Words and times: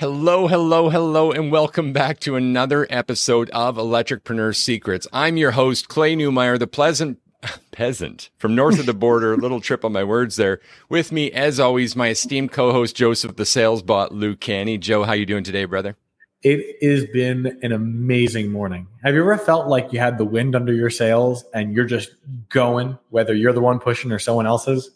Hello, 0.00 0.46
hello, 0.46 0.88
hello, 0.88 1.30
and 1.30 1.52
welcome 1.52 1.92
back 1.92 2.20
to 2.20 2.34
another 2.34 2.86
episode 2.88 3.50
of 3.50 3.76
Electricpreneur 3.76 4.56
Secrets. 4.56 5.06
I'm 5.12 5.36
your 5.36 5.50
host, 5.50 5.90
Clay 5.90 6.16
Newmeyer, 6.16 6.58
the 6.58 6.66
pleasant 6.66 7.18
peasant 7.70 8.30
from 8.38 8.54
north 8.54 8.78
of 8.78 8.86
the 8.86 8.94
border. 8.94 9.36
little 9.36 9.60
trip 9.60 9.84
on 9.84 9.92
my 9.92 10.02
words 10.02 10.36
there. 10.36 10.58
With 10.88 11.12
me, 11.12 11.30
as 11.32 11.60
always, 11.60 11.96
my 11.96 12.08
esteemed 12.08 12.50
co-host 12.50 12.96
Joseph, 12.96 13.36
the 13.36 13.44
sales 13.44 13.82
bot, 13.82 14.14
Luke 14.14 14.40
Canny. 14.40 14.78
Joe, 14.78 15.02
how 15.02 15.12
you 15.12 15.26
doing 15.26 15.44
today, 15.44 15.66
brother? 15.66 15.98
It 16.42 16.82
has 16.82 17.04
been 17.04 17.58
an 17.62 17.72
amazing 17.72 18.50
morning. 18.50 18.86
Have 19.04 19.14
you 19.14 19.20
ever 19.20 19.36
felt 19.36 19.68
like 19.68 19.92
you 19.92 19.98
had 19.98 20.16
the 20.16 20.24
wind 20.24 20.56
under 20.56 20.72
your 20.72 20.88
sails 20.88 21.44
and 21.52 21.74
you're 21.74 21.84
just 21.84 22.08
going, 22.48 22.96
whether 23.10 23.34
you're 23.34 23.52
the 23.52 23.60
one 23.60 23.78
pushing 23.78 24.12
or 24.12 24.18
someone 24.18 24.46
else's? 24.46 24.92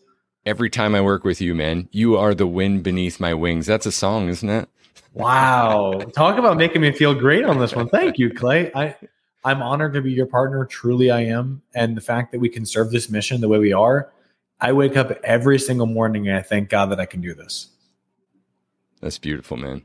Every 0.46 0.70
time 0.70 0.94
I 0.94 1.02
work 1.02 1.24
with 1.24 1.42
you, 1.42 1.54
man, 1.54 1.90
you 1.92 2.16
are 2.16 2.34
the 2.34 2.46
wind 2.46 2.82
beneath 2.82 3.20
my 3.20 3.34
wings. 3.34 3.66
That's 3.66 3.84
a 3.84 3.92
song, 3.92 4.30
isn't 4.30 4.48
it? 4.48 4.70
Wow. 5.14 5.92
Talk 6.14 6.38
about 6.38 6.56
making 6.56 6.82
me 6.82 6.92
feel 6.92 7.14
great 7.14 7.44
on 7.44 7.58
this 7.58 7.74
one. 7.74 7.88
Thank 7.88 8.18
you, 8.18 8.30
Clay. 8.30 8.72
I, 8.74 8.96
I'm 9.44 9.62
honored 9.62 9.94
to 9.94 10.02
be 10.02 10.12
your 10.12 10.26
partner. 10.26 10.64
Truly, 10.64 11.10
I 11.10 11.20
am. 11.20 11.62
And 11.74 11.96
the 11.96 12.00
fact 12.00 12.32
that 12.32 12.40
we 12.40 12.48
can 12.48 12.66
serve 12.66 12.90
this 12.90 13.08
mission 13.08 13.40
the 13.40 13.48
way 13.48 13.58
we 13.58 13.72
are, 13.72 14.12
I 14.60 14.72
wake 14.72 14.96
up 14.96 15.12
every 15.22 15.58
single 15.58 15.86
morning 15.86 16.28
and 16.28 16.36
I 16.36 16.42
thank 16.42 16.68
God 16.68 16.86
that 16.86 16.98
I 16.98 17.06
can 17.06 17.20
do 17.20 17.32
this. 17.32 17.68
That's 19.00 19.18
beautiful, 19.18 19.56
man. 19.56 19.82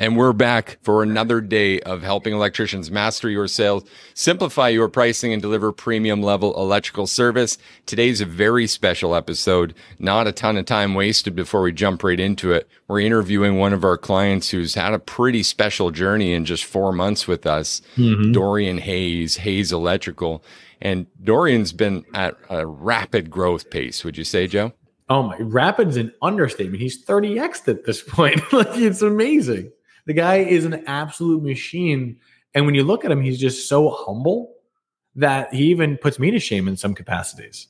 And 0.00 0.16
we're 0.16 0.32
back 0.32 0.78
for 0.82 1.02
another 1.02 1.40
day 1.40 1.80
of 1.80 2.02
helping 2.02 2.32
electricians 2.32 2.88
master 2.88 3.28
your 3.28 3.48
sales, 3.48 3.82
simplify 4.14 4.68
your 4.68 4.88
pricing, 4.88 5.32
and 5.32 5.42
deliver 5.42 5.72
premium 5.72 6.22
level 6.22 6.54
electrical 6.56 7.08
service. 7.08 7.58
Today's 7.84 8.20
a 8.20 8.24
very 8.24 8.68
special 8.68 9.16
episode. 9.16 9.74
Not 9.98 10.28
a 10.28 10.32
ton 10.32 10.56
of 10.56 10.66
time 10.66 10.94
wasted 10.94 11.34
before 11.34 11.62
we 11.62 11.72
jump 11.72 12.04
right 12.04 12.20
into 12.20 12.52
it. 12.52 12.68
We're 12.86 13.00
interviewing 13.00 13.58
one 13.58 13.72
of 13.72 13.82
our 13.82 13.98
clients 13.98 14.50
who's 14.50 14.74
had 14.74 14.94
a 14.94 15.00
pretty 15.00 15.42
special 15.42 15.90
journey 15.90 16.32
in 16.32 16.44
just 16.44 16.64
four 16.64 16.92
months 16.92 17.26
with 17.26 17.44
us, 17.44 17.82
mm-hmm. 17.96 18.30
Dorian 18.30 18.78
Hayes, 18.78 19.38
Hayes 19.38 19.72
Electrical. 19.72 20.44
And 20.80 21.08
Dorian's 21.24 21.72
been 21.72 22.04
at 22.14 22.36
a 22.48 22.64
rapid 22.64 23.30
growth 23.32 23.68
pace. 23.70 24.04
Would 24.04 24.16
you 24.16 24.22
say, 24.22 24.46
Joe? 24.46 24.74
Oh 25.08 25.24
my, 25.24 25.38
rapid's 25.38 25.96
an 25.96 26.12
understatement. 26.22 26.80
He's 26.80 27.04
30x 27.04 27.66
at 27.66 27.84
this 27.84 28.00
point. 28.00 28.40
like 28.52 28.76
it's 28.76 29.02
amazing. 29.02 29.72
The 30.08 30.14
guy 30.14 30.36
is 30.36 30.64
an 30.64 30.84
absolute 30.86 31.42
machine. 31.42 32.16
And 32.54 32.64
when 32.64 32.74
you 32.74 32.82
look 32.82 33.04
at 33.04 33.10
him, 33.10 33.20
he's 33.20 33.38
just 33.38 33.68
so 33.68 33.90
humble 33.90 34.54
that 35.16 35.52
he 35.52 35.64
even 35.64 35.98
puts 35.98 36.18
me 36.18 36.30
to 36.30 36.38
shame 36.38 36.66
in 36.66 36.78
some 36.78 36.94
capacities. 36.94 37.68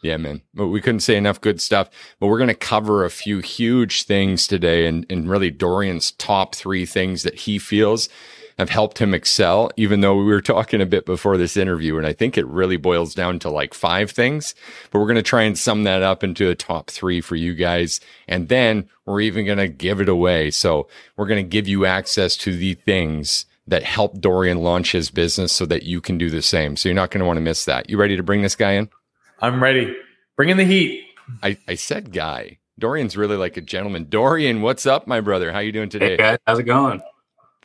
Yeah, 0.00 0.16
man. 0.16 0.42
We 0.54 0.80
couldn't 0.80 1.00
say 1.00 1.16
enough 1.16 1.40
good 1.40 1.60
stuff. 1.60 1.90
But 2.20 2.28
we're 2.28 2.38
going 2.38 2.46
to 2.46 2.54
cover 2.54 3.04
a 3.04 3.10
few 3.10 3.40
huge 3.40 4.04
things 4.04 4.46
today 4.46 4.86
and, 4.86 5.04
and 5.10 5.28
really 5.28 5.50
Dorian's 5.50 6.12
top 6.12 6.54
three 6.54 6.86
things 6.86 7.24
that 7.24 7.34
he 7.34 7.58
feels 7.58 8.08
have 8.58 8.70
helped 8.70 8.98
him 8.98 9.12
excel, 9.12 9.70
even 9.76 10.00
though 10.00 10.16
we 10.16 10.24
were 10.24 10.40
talking 10.40 10.80
a 10.80 10.86
bit 10.86 11.04
before 11.04 11.36
this 11.36 11.56
interview. 11.56 11.98
And 11.98 12.06
I 12.06 12.12
think 12.12 12.38
it 12.38 12.46
really 12.46 12.78
boils 12.78 13.14
down 13.14 13.38
to 13.40 13.50
like 13.50 13.74
five 13.74 14.10
things, 14.10 14.54
but 14.90 14.98
we're 14.98 15.06
going 15.06 15.16
to 15.16 15.22
try 15.22 15.42
and 15.42 15.58
sum 15.58 15.84
that 15.84 16.02
up 16.02 16.24
into 16.24 16.48
a 16.48 16.54
top 16.54 16.90
three 16.90 17.20
for 17.20 17.36
you 17.36 17.54
guys. 17.54 18.00
And 18.26 18.48
then 18.48 18.88
we're 19.04 19.20
even 19.20 19.44
going 19.44 19.58
to 19.58 19.68
give 19.68 20.00
it 20.00 20.08
away. 20.08 20.50
So 20.50 20.88
we're 21.16 21.26
going 21.26 21.44
to 21.44 21.48
give 21.48 21.68
you 21.68 21.84
access 21.84 22.36
to 22.38 22.56
the 22.56 22.74
things 22.74 23.44
that 23.66 23.82
help 23.82 24.20
Dorian 24.20 24.62
launch 24.62 24.92
his 24.92 25.10
business 25.10 25.52
so 25.52 25.66
that 25.66 25.82
you 25.82 26.00
can 26.00 26.16
do 26.16 26.30
the 26.30 26.42
same. 26.42 26.76
So 26.76 26.88
you're 26.88 26.96
not 26.96 27.10
going 27.10 27.20
to 27.20 27.26
want 27.26 27.36
to 27.36 27.42
miss 27.42 27.64
that. 27.66 27.90
You 27.90 27.98
ready 27.98 28.16
to 28.16 28.22
bring 28.22 28.42
this 28.42 28.56
guy 28.56 28.72
in? 28.72 28.88
I'm 29.40 29.62
ready. 29.62 29.94
Bring 30.36 30.48
in 30.48 30.56
the 30.56 30.64
heat. 30.64 31.04
I, 31.42 31.58
I 31.68 31.74
said 31.74 32.12
guy. 32.12 32.58
Dorian's 32.78 33.16
really 33.16 33.36
like 33.36 33.56
a 33.56 33.60
gentleman. 33.60 34.06
Dorian, 34.08 34.62
what's 34.62 34.86
up, 34.86 35.06
my 35.06 35.20
brother? 35.20 35.52
How 35.52 35.58
you 35.58 35.72
doing 35.72 35.88
today? 35.88 36.10
Hey 36.10 36.16
guys, 36.16 36.38
how's 36.46 36.58
it 36.58 36.64
going? 36.64 37.02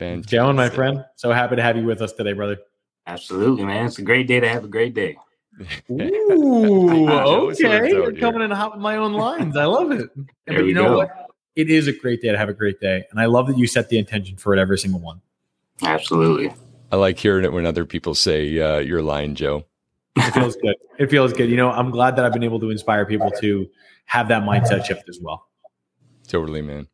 Fantastic. 0.01 0.31
Going, 0.31 0.55
my 0.55 0.67
friend. 0.67 1.05
So 1.15 1.31
happy 1.31 1.57
to 1.57 1.61
have 1.61 1.77
you 1.77 1.85
with 1.85 2.01
us 2.01 2.11
today, 2.11 2.33
brother. 2.33 2.57
Absolutely, 3.05 3.65
man. 3.65 3.85
It's 3.85 3.99
a 3.99 4.01
great 4.01 4.27
day 4.27 4.39
to 4.39 4.49
have 4.49 4.63
a 4.63 4.67
great 4.67 4.95
day. 4.95 5.15
Ooh, 5.91 7.07
okay. 7.07 7.89
You're 7.89 8.11
coming 8.13 8.41
in 8.41 8.49
hot 8.49 8.71
with 8.71 8.81
my 8.81 8.95
own 8.95 9.13
lines. 9.13 9.55
I 9.55 9.65
love 9.65 9.91
it. 9.91 10.09
but 10.47 10.65
you 10.65 10.73
know 10.73 10.85
go. 10.85 10.97
what? 10.97 11.11
It 11.55 11.69
is 11.69 11.87
a 11.87 11.93
great 11.93 12.19
day 12.19 12.31
to 12.31 12.37
have 12.37 12.49
a 12.49 12.53
great 12.53 12.79
day. 12.79 13.03
And 13.11 13.19
I 13.19 13.25
love 13.25 13.45
that 13.45 13.59
you 13.59 13.67
set 13.67 13.89
the 13.89 13.99
intention 13.99 14.37
for 14.37 14.55
it 14.55 14.59
every 14.59 14.79
single 14.79 15.01
one. 15.01 15.21
Absolutely. 15.83 16.51
I 16.91 16.95
like 16.95 17.19
hearing 17.19 17.45
it 17.45 17.53
when 17.53 17.67
other 17.67 17.85
people 17.85 18.15
say 18.15 18.59
uh, 18.59 18.79
you're 18.79 19.03
lying, 19.03 19.35
Joe. 19.35 19.67
It 20.15 20.31
feels 20.31 20.55
good. 20.55 20.75
It 20.97 21.11
feels 21.11 21.31
good. 21.31 21.47
You 21.47 21.57
know, 21.57 21.69
I'm 21.69 21.91
glad 21.91 22.15
that 22.15 22.25
I've 22.25 22.33
been 22.33 22.43
able 22.43 22.59
to 22.61 22.71
inspire 22.71 23.05
people 23.05 23.29
to 23.39 23.69
have 24.05 24.29
that 24.29 24.41
mindset 24.41 24.83
shift 24.83 25.07
as 25.09 25.19
well. 25.21 25.47
Totally, 26.27 26.63
man. 26.63 26.87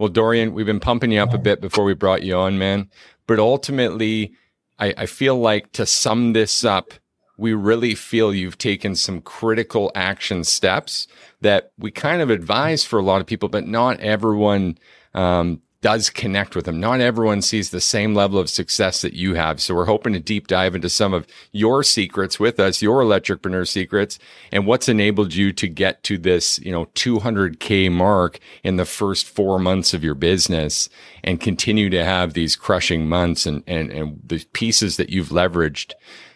Well, 0.00 0.08
Dorian, 0.08 0.54
we've 0.54 0.64
been 0.64 0.80
pumping 0.80 1.12
you 1.12 1.20
up 1.20 1.34
a 1.34 1.38
bit 1.38 1.60
before 1.60 1.84
we 1.84 1.92
brought 1.92 2.22
you 2.22 2.34
on, 2.34 2.56
man. 2.56 2.88
But 3.26 3.38
ultimately, 3.38 4.32
I, 4.78 4.94
I 4.96 5.04
feel 5.04 5.38
like 5.38 5.72
to 5.72 5.84
sum 5.84 6.32
this 6.32 6.64
up, 6.64 6.94
we 7.36 7.52
really 7.52 7.94
feel 7.94 8.32
you've 8.32 8.56
taken 8.56 8.96
some 8.96 9.20
critical 9.20 9.92
action 9.94 10.42
steps 10.42 11.06
that 11.42 11.72
we 11.76 11.90
kind 11.90 12.22
of 12.22 12.30
advise 12.30 12.82
for 12.82 12.98
a 12.98 13.02
lot 13.02 13.20
of 13.20 13.26
people, 13.26 13.50
but 13.50 13.66
not 13.66 14.00
everyone 14.00 14.78
um, 15.12 15.60
does 15.82 16.10
connect 16.10 16.54
with 16.54 16.66
them. 16.66 16.78
Not 16.78 17.00
everyone 17.00 17.40
sees 17.40 17.70
the 17.70 17.80
same 17.80 18.14
level 18.14 18.38
of 18.38 18.50
success 18.50 19.00
that 19.00 19.14
you 19.14 19.34
have. 19.34 19.62
So 19.62 19.74
we're 19.74 19.86
hoping 19.86 20.12
to 20.12 20.20
deep 20.20 20.46
dive 20.46 20.74
into 20.74 20.90
some 20.90 21.14
of 21.14 21.26
your 21.52 21.82
secrets 21.82 22.38
with 22.38 22.60
us, 22.60 22.82
your 22.82 23.02
electricpreneur 23.02 23.66
secrets 23.66 24.18
and 24.52 24.66
what's 24.66 24.88
enabled 24.88 25.34
you 25.34 25.52
to 25.54 25.68
get 25.68 26.02
to 26.04 26.18
this, 26.18 26.58
you 26.58 26.70
know, 26.70 26.86
200k 26.86 27.90
mark 27.90 28.40
in 28.62 28.76
the 28.76 28.84
first 28.84 29.26
four 29.26 29.58
months 29.58 29.94
of 29.94 30.04
your 30.04 30.14
business 30.14 30.90
and 31.24 31.40
continue 31.40 31.88
to 31.88 32.04
have 32.04 32.34
these 32.34 32.56
crushing 32.56 33.08
months 33.08 33.46
and, 33.46 33.62
and, 33.66 33.90
and 33.90 34.20
the 34.24 34.44
pieces 34.52 34.98
that 34.98 35.08
you've 35.08 35.28
leveraged. 35.28 35.92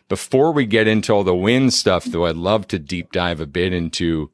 Before 0.08 0.52
we 0.52 0.64
get 0.64 0.86
into 0.86 1.12
all 1.12 1.24
the 1.24 1.34
win 1.34 1.70
stuff, 1.70 2.04
though, 2.04 2.26
I'd 2.26 2.36
love 2.36 2.68
to 2.68 2.78
deep 2.78 3.12
dive 3.12 3.40
a 3.40 3.46
bit 3.46 3.72
into 3.72 4.30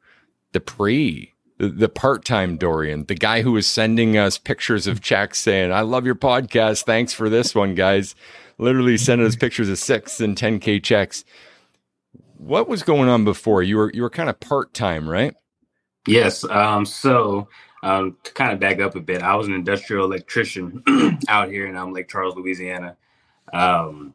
the 0.52 0.60
pre 0.60 1.34
the, 1.68 1.88
part-time 1.88 2.56
Dorian, 2.56 3.04
the 3.04 3.14
guy 3.14 3.42
who 3.42 3.52
was 3.52 3.66
sending 3.66 4.16
us 4.16 4.38
pictures 4.38 4.86
of 4.86 5.00
checks 5.00 5.38
saying, 5.38 5.72
I 5.72 5.82
love 5.82 6.06
your 6.06 6.14
podcast. 6.14 6.84
Thanks 6.84 7.12
for 7.12 7.28
this 7.28 7.54
one, 7.54 7.74
guys. 7.74 8.14
Literally 8.56 8.96
sending 8.96 9.26
us 9.26 9.36
pictures 9.36 9.68
of 9.68 9.78
six 9.78 10.20
and 10.20 10.36
10K 10.36 10.82
checks. 10.82 11.24
What 12.38 12.68
was 12.68 12.82
going 12.82 13.10
on 13.10 13.24
before? 13.24 13.62
You 13.62 13.76
were, 13.76 13.92
you 13.92 14.02
were 14.02 14.10
kind 14.10 14.30
of 14.30 14.40
part-time, 14.40 15.08
right? 15.08 15.34
Yes. 16.06 16.44
Um, 16.44 16.86
so, 16.86 17.48
um, 17.82 18.16
to 18.22 18.32
kind 18.32 18.52
of 18.52 18.58
back 18.58 18.80
up 18.80 18.96
a 18.96 19.00
bit, 19.00 19.22
I 19.22 19.34
was 19.36 19.46
an 19.46 19.52
industrial 19.52 20.06
electrician 20.06 20.82
out 21.28 21.50
here 21.50 21.66
in 21.66 21.76
um, 21.76 21.92
Lake 21.92 22.08
Charles, 22.08 22.36
Louisiana. 22.36 22.96
Um, 23.52 24.14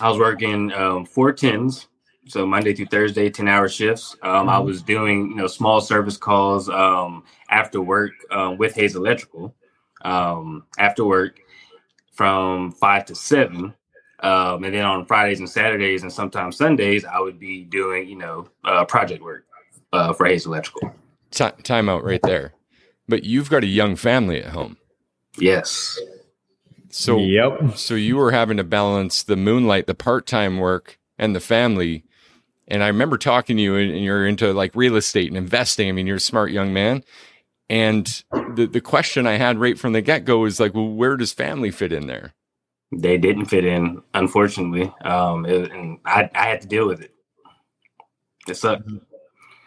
I 0.00 0.08
was 0.08 0.18
working 0.18 0.72
um, 0.72 1.04
four 1.04 1.32
tens 1.32 1.88
so 2.26 2.44
Monday 2.44 2.74
through 2.74 2.86
Thursday, 2.86 3.30
ten 3.30 3.48
hour 3.48 3.68
shifts. 3.68 4.16
Um, 4.22 4.30
mm-hmm. 4.30 4.48
I 4.48 4.58
was 4.58 4.82
doing 4.82 5.30
you 5.30 5.36
know 5.36 5.46
small 5.46 5.80
service 5.80 6.16
calls 6.16 6.68
um, 6.68 7.24
after 7.50 7.80
work 7.80 8.12
um, 8.30 8.58
with 8.58 8.74
Hayes 8.74 8.96
Electrical 8.96 9.54
um, 10.02 10.64
after 10.78 11.04
work 11.04 11.38
from 12.12 12.72
five 12.72 13.04
to 13.06 13.14
seven, 13.14 13.74
um, 14.20 14.64
and 14.64 14.74
then 14.74 14.84
on 14.84 15.06
Fridays 15.06 15.38
and 15.38 15.48
Saturdays 15.48 16.02
and 16.02 16.12
sometimes 16.12 16.56
Sundays 16.56 17.04
I 17.04 17.20
would 17.20 17.38
be 17.38 17.64
doing 17.64 18.08
you 18.08 18.16
know 18.16 18.48
uh, 18.64 18.84
project 18.84 19.22
work 19.22 19.44
uh, 19.92 20.12
for 20.12 20.26
Hayes 20.26 20.46
Electrical. 20.46 20.94
T- 21.30 21.62
time 21.62 21.88
out 21.88 22.04
right 22.04 22.22
there, 22.22 22.54
but 23.08 23.24
you've 23.24 23.50
got 23.50 23.62
a 23.62 23.68
young 23.68 23.96
family 23.96 24.42
at 24.42 24.52
home. 24.52 24.76
Yes. 25.38 25.98
So 26.90 27.18
yep. 27.18 27.76
So 27.76 27.94
you 27.94 28.16
were 28.16 28.32
having 28.32 28.56
to 28.56 28.64
balance 28.64 29.22
the 29.22 29.36
moonlight, 29.36 29.86
the 29.86 29.94
part 29.94 30.26
time 30.26 30.58
work, 30.58 30.98
and 31.18 31.36
the 31.36 31.40
family 31.40 32.04
and 32.68 32.82
I 32.82 32.88
remember 32.88 33.18
talking 33.18 33.56
to 33.56 33.62
you 33.62 33.76
and 33.76 34.02
you're 34.02 34.26
into 34.26 34.52
like 34.52 34.74
real 34.74 34.96
estate 34.96 35.28
and 35.28 35.36
investing. 35.36 35.88
I 35.88 35.92
mean, 35.92 36.06
you're 36.06 36.16
a 36.16 36.20
smart 36.20 36.50
young 36.50 36.72
man. 36.72 37.04
And 37.68 38.06
the, 38.54 38.68
the 38.70 38.80
question 38.80 39.26
I 39.26 39.38
had 39.38 39.58
right 39.58 39.78
from 39.78 39.92
the 39.92 40.00
get 40.00 40.24
go 40.24 40.44
is 40.44 40.60
like, 40.60 40.74
well, 40.74 40.88
where 40.88 41.16
does 41.16 41.32
family 41.32 41.70
fit 41.70 41.92
in 41.92 42.06
there? 42.06 42.34
They 42.92 43.18
didn't 43.18 43.46
fit 43.46 43.64
in, 43.64 44.02
unfortunately. 44.14 44.92
Um, 45.04 45.44
it, 45.46 45.72
and 45.72 45.98
I, 46.04 46.30
I 46.34 46.46
had 46.46 46.60
to 46.60 46.68
deal 46.68 46.86
with 46.86 47.00
it. 47.00 47.12
It 48.48 48.54
sucked. 48.54 48.88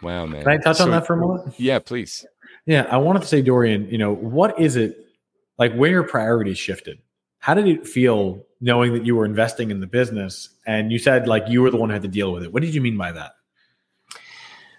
Wow, 0.01 0.25
man. 0.25 0.43
Can 0.43 0.51
I 0.53 0.57
touch 0.57 0.77
so, 0.77 0.85
on 0.85 0.91
that 0.91 1.05
for 1.05 1.13
a 1.13 1.17
moment? 1.17 1.53
Yeah, 1.59 1.79
please. 1.79 2.25
Yeah, 2.65 2.87
I 2.89 2.97
wanted 2.97 3.21
to 3.23 3.27
say, 3.27 3.41
Dorian, 3.41 3.89
you 3.89 3.97
know, 3.97 4.13
what 4.13 4.57
is 4.57 4.77
it 4.77 4.97
like 5.57 5.73
where 5.73 5.91
your 5.91 6.03
priorities 6.03 6.57
shifted? 6.57 6.99
How 7.39 7.53
did 7.53 7.67
it 7.67 7.87
feel 7.87 8.45
knowing 8.61 8.93
that 8.93 9.05
you 9.05 9.15
were 9.15 9.25
investing 9.25 9.71
in 9.71 9.79
the 9.79 9.87
business 9.87 10.49
and 10.67 10.91
you 10.91 10.99
said 10.99 11.27
like 11.27 11.43
you 11.47 11.61
were 11.61 11.71
the 11.71 11.77
one 11.77 11.89
who 11.89 11.93
had 11.93 12.01
to 12.01 12.07
deal 12.07 12.31
with 12.33 12.43
it? 12.43 12.53
What 12.53 12.61
did 12.61 12.75
you 12.75 12.81
mean 12.81 12.97
by 12.97 13.11
that? 13.13 13.31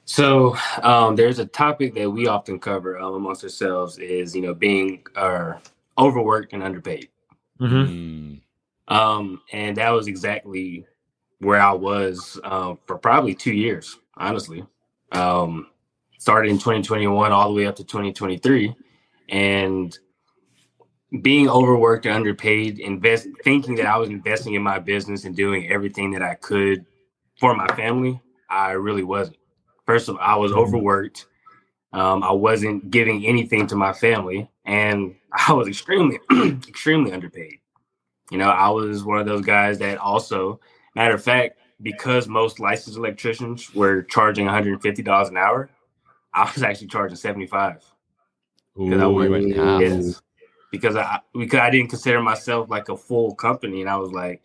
So 0.05 0.57
um, 0.83 1.17
there's 1.17 1.39
a 1.39 1.47
topic 1.47 1.95
that 1.95 2.11
we 2.11 2.27
often 2.27 2.59
cover 2.59 2.99
um, 2.99 3.15
amongst 3.15 3.45
ourselves 3.45 3.97
is 3.99 4.35
you 4.35 4.43
know 4.43 4.55
being 4.55 5.07
uh, 5.15 5.55
overworked 5.97 6.53
and 6.53 6.63
underpaid. 6.63 7.09
Mm-hmm. 7.61 8.95
Um, 8.95 9.43
and 9.53 9.77
that 9.77 9.91
was 9.91 10.09
exactly 10.09 10.85
where 11.39 11.61
I 11.61 11.73
was 11.73 12.41
uh, 12.43 12.75
for 12.87 12.99
probably 12.99 13.35
two 13.35 13.53
years, 13.53 13.99
honestly. 14.17 14.65
Um, 15.13 15.69
started 16.19 16.51
in 16.51 16.57
2021 16.57 17.33
all 17.33 17.49
the 17.49 17.55
way 17.55 17.67
up 17.67 17.77
to 17.77 17.85
2023, 17.85 18.75
and 19.29 19.97
being 21.23 21.49
overworked 21.49 22.07
and 22.07 22.15
underpaid, 22.15 22.79
invest 22.79 23.29
thinking 23.43 23.75
that 23.77 23.87
I 23.87 23.97
was 23.97 24.11
investing 24.11 24.55
in 24.55 24.63
my 24.63 24.79
business 24.79 25.25
and 25.25 25.35
doing 25.35 25.71
everything 25.71 26.13
that 26.13 26.23
I 26.23 26.35
could 26.35 26.87
for 27.39 27.55
my 27.55 27.67
family, 27.75 28.21
I 28.49 28.73
really 28.73 29.03
wasn't. 29.03 29.39
First 29.87 30.09
of 30.09 30.17
all, 30.17 30.23
I 30.23 30.37
was 30.37 30.53
mm-hmm. 30.53 30.61
overworked. 30.61 31.27
Um, 31.93 32.23
I 32.23 32.31
wasn't 32.31 32.91
giving 32.91 33.27
anything 33.27 33.67
to 33.69 33.77
my 33.77 33.93
family, 33.93 34.49
and 34.65 35.17
I 35.49 35.53
was 35.53 35.67
extremely, 35.67 36.21
extremely 36.69 37.13
underpaid. 37.13 37.59
You 38.31 38.39
know, 38.39 38.51
I 38.51 38.69
was 38.69 39.03
one 39.03 39.19
of 39.19 39.27
those 39.27 39.45
guys 39.45 39.79
that 39.81 39.99
also, 39.99 40.61
matter 40.95 41.15
of 41.15 41.25
fact, 41.25 41.59
because 41.83 42.29
most 42.29 42.61
licensed 42.61 42.97
electricians 42.97 43.75
were 43.75 44.03
charging 44.03 44.47
$150 44.47 45.29
an 45.29 45.37
hour, 45.37 45.69
I 46.33 46.45
was 46.45 46.63
actually 46.63 46.87
charging 46.87 47.17
75. 47.17 47.85
Ooh, 48.79 49.01
I 49.01 49.07
went, 49.29 49.49
yes, 49.49 50.23
because 50.71 50.97
I 50.97 51.21
because 51.33 51.61
I 51.61 51.71
didn't 51.71 51.91
consider 51.91 52.21
myself 52.23 52.71
like 52.71 52.89
a 52.89 52.97
full 52.97 53.35
company, 53.35 53.81
and 53.81 53.91
I 53.91 53.97
was 53.97 54.13
like, 54.13 54.43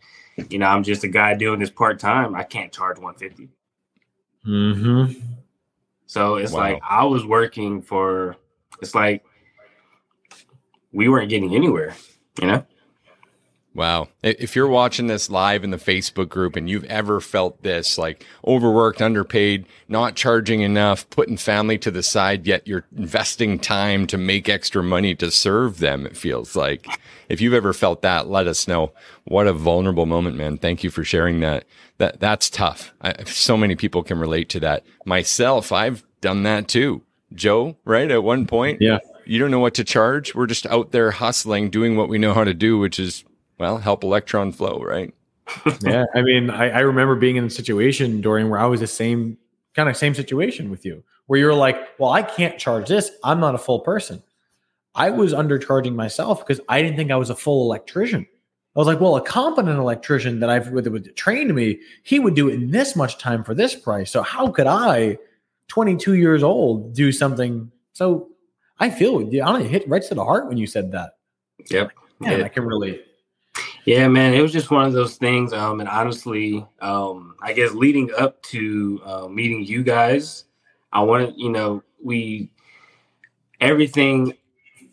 you 0.50 0.58
know, 0.58 0.66
I'm 0.66 0.82
just 0.82 1.04
a 1.04 1.08
guy 1.08 1.34
doing 1.34 1.60
this 1.60 1.70
part 1.70 1.98
time. 1.98 2.34
I 2.34 2.42
can't 2.42 2.72
charge 2.72 2.98
150. 2.98 3.48
Hmm. 4.44 5.12
So 6.06 6.36
it's 6.36 6.52
wow. 6.52 6.60
like 6.60 6.82
I 6.88 7.04
was 7.04 7.24
working 7.24 7.82
for. 7.82 8.36
It's 8.80 8.94
like 8.94 9.24
we 10.92 11.08
weren't 11.08 11.30
getting 11.30 11.54
anywhere, 11.54 11.94
you 12.40 12.46
know. 12.46 12.66
Wow. 13.76 14.08
If 14.22 14.56
you're 14.56 14.68
watching 14.68 15.06
this 15.06 15.28
live 15.28 15.62
in 15.62 15.70
the 15.70 15.76
Facebook 15.76 16.30
group 16.30 16.56
and 16.56 16.68
you've 16.68 16.84
ever 16.84 17.20
felt 17.20 17.62
this, 17.62 17.98
like 17.98 18.24
overworked, 18.46 19.02
underpaid, 19.02 19.66
not 19.86 20.16
charging 20.16 20.62
enough, 20.62 21.08
putting 21.10 21.36
family 21.36 21.76
to 21.78 21.90
the 21.90 22.02
side, 22.02 22.46
yet 22.46 22.66
you're 22.66 22.86
investing 22.96 23.58
time 23.58 24.06
to 24.06 24.16
make 24.16 24.48
extra 24.48 24.82
money 24.82 25.14
to 25.16 25.30
serve 25.30 25.78
them, 25.78 26.06
it 26.06 26.16
feels 26.16 26.56
like. 26.56 26.86
If 27.28 27.42
you've 27.42 27.52
ever 27.52 27.74
felt 27.74 28.00
that, 28.00 28.28
let 28.28 28.46
us 28.46 28.66
know. 28.66 28.92
What 29.24 29.46
a 29.46 29.52
vulnerable 29.52 30.06
moment, 30.06 30.36
man. 30.36 30.56
Thank 30.56 30.82
you 30.82 30.88
for 30.88 31.04
sharing 31.04 31.40
that. 31.40 31.66
That 31.98 32.18
that's 32.18 32.48
tough. 32.48 32.94
I, 33.02 33.24
so 33.24 33.58
many 33.58 33.76
people 33.76 34.02
can 34.02 34.18
relate 34.18 34.48
to 34.50 34.60
that. 34.60 34.86
Myself, 35.04 35.70
I've 35.70 36.02
done 36.22 36.44
that 36.44 36.66
too. 36.66 37.02
Joe, 37.34 37.76
right? 37.84 38.10
At 38.10 38.22
one 38.22 38.46
point. 38.46 38.80
Yeah. 38.80 39.00
You 39.26 39.38
don't 39.38 39.50
know 39.50 39.60
what 39.60 39.74
to 39.74 39.84
charge. 39.84 40.34
We're 40.34 40.46
just 40.46 40.64
out 40.66 40.92
there 40.92 41.10
hustling, 41.10 41.68
doing 41.68 41.96
what 41.96 42.08
we 42.08 42.16
know 42.16 42.32
how 42.32 42.44
to 42.44 42.54
do, 42.54 42.78
which 42.78 42.98
is 42.98 43.24
well, 43.58 43.78
help 43.78 44.04
electron 44.04 44.52
flow, 44.52 44.80
right? 44.80 45.14
yeah. 45.82 46.04
I 46.14 46.22
mean, 46.22 46.50
I, 46.50 46.70
I 46.70 46.80
remember 46.80 47.14
being 47.14 47.36
in 47.36 47.44
a 47.44 47.50
situation, 47.50 48.20
Dorian, 48.20 48.48
where 48.48 48.60
I 48.60 48.66
was 48.66 48.80
the 48.80 48.86
same 48.86 49.38
kind 49.74 49.88
of 49.88 49.96
same 49.96 50.14
situation 50.14 50.70
with 50.70 50.84
you, 50.84 51.04
where 51.26 51.38
you're 51.38 51.54
like, 51.54 51.76
well, 51.98 52.10
I 52.10 52.22
can't 52.22 52.58
charge 52.58 52.88
this. 52.88 53.10
I'm 53.22 53.40
not 53.40 53.54
a 53.54 53.58
full 53.58 53.80
person. 53.80 54.22
I 54.94 55.10
was 55.10 55.34
undercharging 55.34 55.94
myself 55.94 56.40
because 56.40 56.60
I 56.68 56.80
didn't 56.80 56.96
think 56.96 57.10
I 57.10 57.16
was 57.16 57.30
a 57.30 57.36
full 57.36 57.64
electrician. 57.64 58.26
I 58.74 58.78
was 58.78 58.86
like, 58.86 59.00
well, 59.00 59.16
a 59.16 59.22
competent 59.22 59.78
electrician 59.78 60.40
that 60.40 60.50
I've 60.50 60.68
would, 60.70 60.86
would 60.86 61.16
train 61.16 61.54
me, 61.54 61.80
he 62.02 62.18
would 62.18 62.34
do 62.34 62.48
it 62.48 62.54
in 62.54 62.70
this 62.70 62.96
much 62.96 63.18
time 63.18 63.44
for 63.44 63.54
this 63.54 63.74
price. 63.74 64.10
So 64.10 64.22
how 64.22 64.48
could 64.48 64.66
I, 64.66 65.18
22 65.68 66.14
years 66.14 66.42
old, 66.42 66.94
do 66.94 67.12
something? 67.12 67.70
So 67.92 68.30
I 68.78 68.90
feel 68.90 69.20
I 69.20 69.58
don't 69.58 69.66
hit 69.66 69.88
right 69.88 70.02
to 70.02 70.14
the 70.14 70.24
heart 70.24 70.48
when 70.48 70.58
you 70.58 70.66
said 70.66 70.92
that. 70.92 71.12
Yep. 71.70 71.92
Yeah, 72.20 72.44
I 72.44 72.48
can 72.48 72.64
relate. 72.64 73.04
Yeah, 73.86 74.08
man, 74.08 74.34
it 74.34 74.42
was 74.42 74.52
just 74.52 74.70
one 74.70 74.86
of 74.86 74.94
those 74.94 75.16
things. 75.16 75.52
Um, 75.52 75.80
and 75.80 75.90
honestly, 75.90 76.66
um, 76.80 77.36
I 77.42 77.52
guess 77.54 77.72
leading 77.72 78.10
up 78.18 78.42
to 78.44 79.00
uh, 79.04 79.28
meeting 79.28 79.64
you 79.64 79.84
guys, 79.84 80.46
I 80.92 81.02
wanted, 81.02 81.34
you 81.36 81.50
know, 81.50 81.84
we 82.02 82.50
everything 83.60 84.34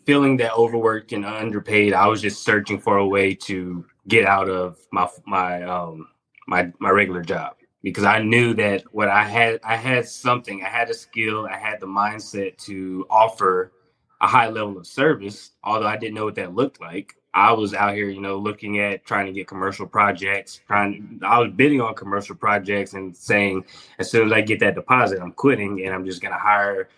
feeling 0.06 0.38
that 0.38 0.54
overworked 0.54 1.12
and 1.12 1.24
underpaid. 1.24 1.94
I 1.94 2.06
was 2.08 2.22
just 2.22 2.44
searching 2.44 2.80
for 2.80 2.98
a 2.98 3.06
way 3.06 3.34
to 3.36 3.84
get 4.08 4.26
out 4.26 4.50
of 4.50 4.78
my 4.92 5.08
my 5.26 5.62
um 5.64 6.08
my 6.48 6.72
my 6.80 6.90
regular 6.90 7.22
job 7.22 7.56
because 7.82 8.04
I 8.04 8.20
knew 8.22 8.54
that 8.54 8.84
what 8.92 9.08
I 9.08 9.24
had 9.24 9.60
I 9.64 9.76
had 9.76 10.08
something, 10.08 10.62
I 10.64 10.68
had 10.68 10.90
a 10.90 10.94
skill, 10.94 11.46
I 11.50 11.56
had 11.58 11.80
the 11.80 11.86
mindset 11.86 12.58
to 12.66 13.06
offer 13.10 13.72
a 14.20 14.26
high 14.26 14.48
level 14.48 14.78
of 14.78 14.86
service, 14.86 15.52
although 15.64 15.86
I 15.88 15.96
didn't 15.98 16.14
know 16.14 16.24
what 16.26 16.36
that 16.36 16.54
looked 16.54 16.80
like. 16.80 17.14
I 17.34 17.52
was 17.52 17.74
out 17.74 17.94
here, 17.94 18.08
you 18.08 18.20
know, 18.20 18.38
looking 18.38 18.78
at 18.78 19.04
trying 19.04 19.26
to 19.26 19.32
get 19.32 19.48
commercial 19.48 19.86
projects, 19.86 20.60
trying 20.68 21.20
I 21.22 21.40
was 21.40 21.52
bidding 21.52 21.80
on 21.80 21.94
commercial 21.94 22.36
projects 22.36 22.94
and 22.94 23.16
saying 23.16 23.64
as 23.98 24.08
soon 24.08 24.26
as 24.26 24.32
I 24.32 24.40
get 24.40 24.60
that 24.60 24.76
deposit, 24.76 25.20
I'm 25.20 25.32
quitting 25.32 25.84
and 25.84 25.92
I'm 25.92 26.06
just 26.06 26.22
gonna 26.22 26.38
hire 26.38 26.88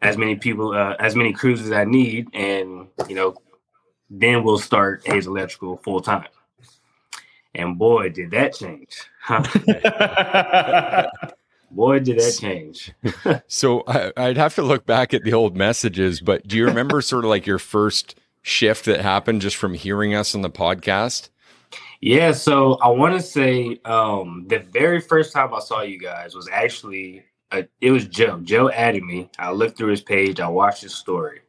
as 0.00 0.16
many 0.16 0.36
people, 0.36 0.72
uh, 0.72 0.96
as 0.98 1.14
many 1.14 1.34
crews 1.34 1.60
as 1.60 1.72
I 1.72 1.84
need, 1.84 2.28
and 2.32 2.88
you 3.06 3.14
know, 3.14 3.36
then 4.08 4.42
we'll 4.44 4.58
start 4.58 5.06
Hayes 5.06 5.26
Electrical 5.26 5.76
full 5.76 6.00
time. 6.00 6.28
And 7.54 7.78
boy, 7.78 8.08
did 8.08 8.30
that 8.30 8.54
change. 8.54 8.96
boy, 11.70 11.98
did 11.98 12.18
that 12.18 12.38
change. 12.40 12.92
so 13.46 13.82
I, 13.86 14.12
I'd 14.16 14.36
have 14.38 14.54
to 14.54 14.62
look 14.62 14.86
back 14.86 15.12
at 15.12 15.24
the 15.24 15.34
old 15.34 15.56
messages, 15.56 16.20
but 16.20 16.46
do 16.46 16.56
you 16.56 16.64
remember 16.64 17.02
sort 17.02 17.24
of 17.24 17.28
like 17.28 17.46
your 17.46 17.58
first 17.58 18.19
shift 18.42 18.84
that 18.86 19.00
happened 19.00 19.42
just 19.42 19.56
from 19.56 19.74
hearing 19.74 20.14
us 20.14 20.34
on 20.34 20.42
the 20.42 20.50
podcast? 20.50 21.28
Yeah, 22.00 22.32
so 22.32 22.74
I 22.82 22.88
want 22.88 23.14
to 23.14 23.20
say 23.20 23.78
um, 23.84 24.46
the 24.48 24.60
very 24.60 25.00
first 25.00 25.32
time 25.32 25.52
I 25.52 25.60
saw 25.60 25.82
you 25.82 25.98
guys 25.98 26.34
was 26.34 26.48
actually 26.50 27.24
uh, 27.52 27.62
it 27.80 27.90
was 27.90 28.06
Joe. 28.06 28.40
Joe 28.42 28.70
added 28.70 29.02
me. 29.02 29.28
I 29.38 29.50
looked 29.50 29.76
through 29.76 29.90
his 29.90 30.02
page. 30.02 30.40
I 30.40 30.48
watched 30.48 30.82
his 30.82 30.94
story, 30.94 31.40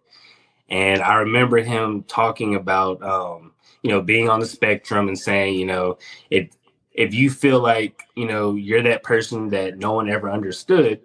and 0.70 1.02
I 1.02 1.16
remember 1.16 1.58
him 1.58 2.04
talking 2.04 2.56
about 2.56 3.02
um, 3.04 3.54
you 3.82 3.92
know 3.92 4.02
being 4.02 4.30
on 4.30 4.40
the 4.40 4.46
spectrum 4.46 5.08
and 5.08 5.18
saying 5.18 5.56
you 5.56 5.66
know 5.66 5.98
if 6.30 6.50
if 6.92 7.14
you 7.14 7.30
feel 7.30 7.60
like 7.60 8.04
you 8.16 8.26
know 8.26 8.56
you're 8.56 8.82
that 8.84 9.04
person 9.04 9.50
that 9.50 9.78
no 9.78 9.94
one 9.94 10.10
ever 10.10 10.30
understood, 10.30 11.00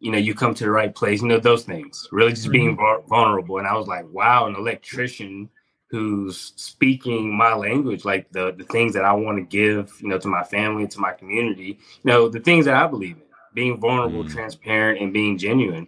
you 0.00 0.10
know, 0.10 0.18
you 0.18 0.34
come 0.34 0.54
to 0.54 0.64
the 0.64 0.70
right 0.70 0.94
place, 0.94 1.20
you 1.20 1.28
know, 1.28 1.38
those 1.38 1.64
things, 1.64 2.08
really 2.10 2.32
just 2.32 2.50
being 2.50 2.76
mm-hmm. 2.76 3.08
vulnerable. 3.08 3.58
And 3.58 3.68
I 3.68 3.76
was 3.76 3.86
like, 3.86 4.06
wow, 4.10 4.46
an 4.46 4.56
electrician 4.56 5.50
who's 5.90 6.52
speaking 6.56 7.36
my 7.36 7.54
language, 7.54 8.04
like 8.04 8.30
the, 8.32 8.52
the 8.52 8.64
things 8.64 8.94
that 8.94 9.04
I 9.04 9.12
want 9.12 9.38
to 9.38 9.44
give, 9.44 9.92
you 10.00 10.08
know, 10.08 10.18
to 10.18 10.28
my 10.28 10.42
family, 10.42 10.86
to 10.88 11.00
my 11.00 11.12
community, 11.12 11.78
you 12.02 12.10
know, 12.10 12.28
the 12.28 12.40
things 12.40 12.64
that 12.64 12.74
I 12.74 12.86
believe 12.86 13.16
in, 13.16 13.22
being 13.52 13.80
vulnerable, 13.80 14.24
mm. 14.24 14.32
transparent, 14.32 15.02
and 15.02 15.12
being 15.12 15.36
genuine. 15.36 15.86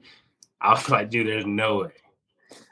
I 0.61 0.71
was 0.73 0.89
like, 0.91 1.09
dude, 1.09 1.29
there's 1.29 1.47
no 1.47 1.79
way. 1.79 1.93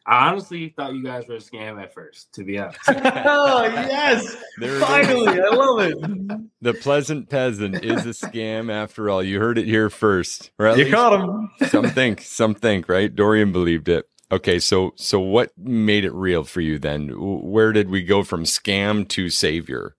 I 0.06 0.28
honestly 0.28 0.70
thought 0.70 0.94
you 0.94 1.04
guys 1.04 1.28
were 1.28 1.36
a 1.36 1.38
scam 1.38 1.80
at 1.80 1.92
first, 1.92 2.32
to 2.34 2.44
be 2.44 2.58
honest. 2.58 2.80
oh 2.88 3.64
yes, 3.64 4.34
finally, 4.58 5.40
I 5.40 5.48
love 5.50 5.80
it. 5.80 6.40
The 6.62 6.74
pleasant 6.74 7.28
peasant 7.28 7.84
is 7.84 8.06
a 8.06 8.10
scam 8.10 8.72
after 8.72 9.10
all. 9.10 9.22
You 9.22 9.38
heard 9.40 9.58
it 9.58 9.66
here 9.66 9.90
first. 9.90 10.50
Or 10.58 10.76
you 10.76 10.90
caught 10.90 11.20
him. 11.20 11.50
some 11.68 11.90
think, 11.90 12.22
some 12.22 12.54
think, 12.54 12.88
right? 12.88 13.14
Dorian 13.14 13.52
believed 13.52 13.88
it. 13.88 14.06
Okay, 14.32 14.58
so 14.58 14.92
so 14.96 15.20
what 15.20 15.52
made 15.58 16.04
it 16.04 16.14
real 16.14 16.44
for 16.44 16.60
you 16.60 16.78
then? 16.78 17.08
Where 17.18 17.72
did 17.72 17.90
we 17.90 18.02
go 18.02 18.22
from 18.22 18.44
scam 18.44 19.08
to 19.10 19.28
savior? 19.28 19.96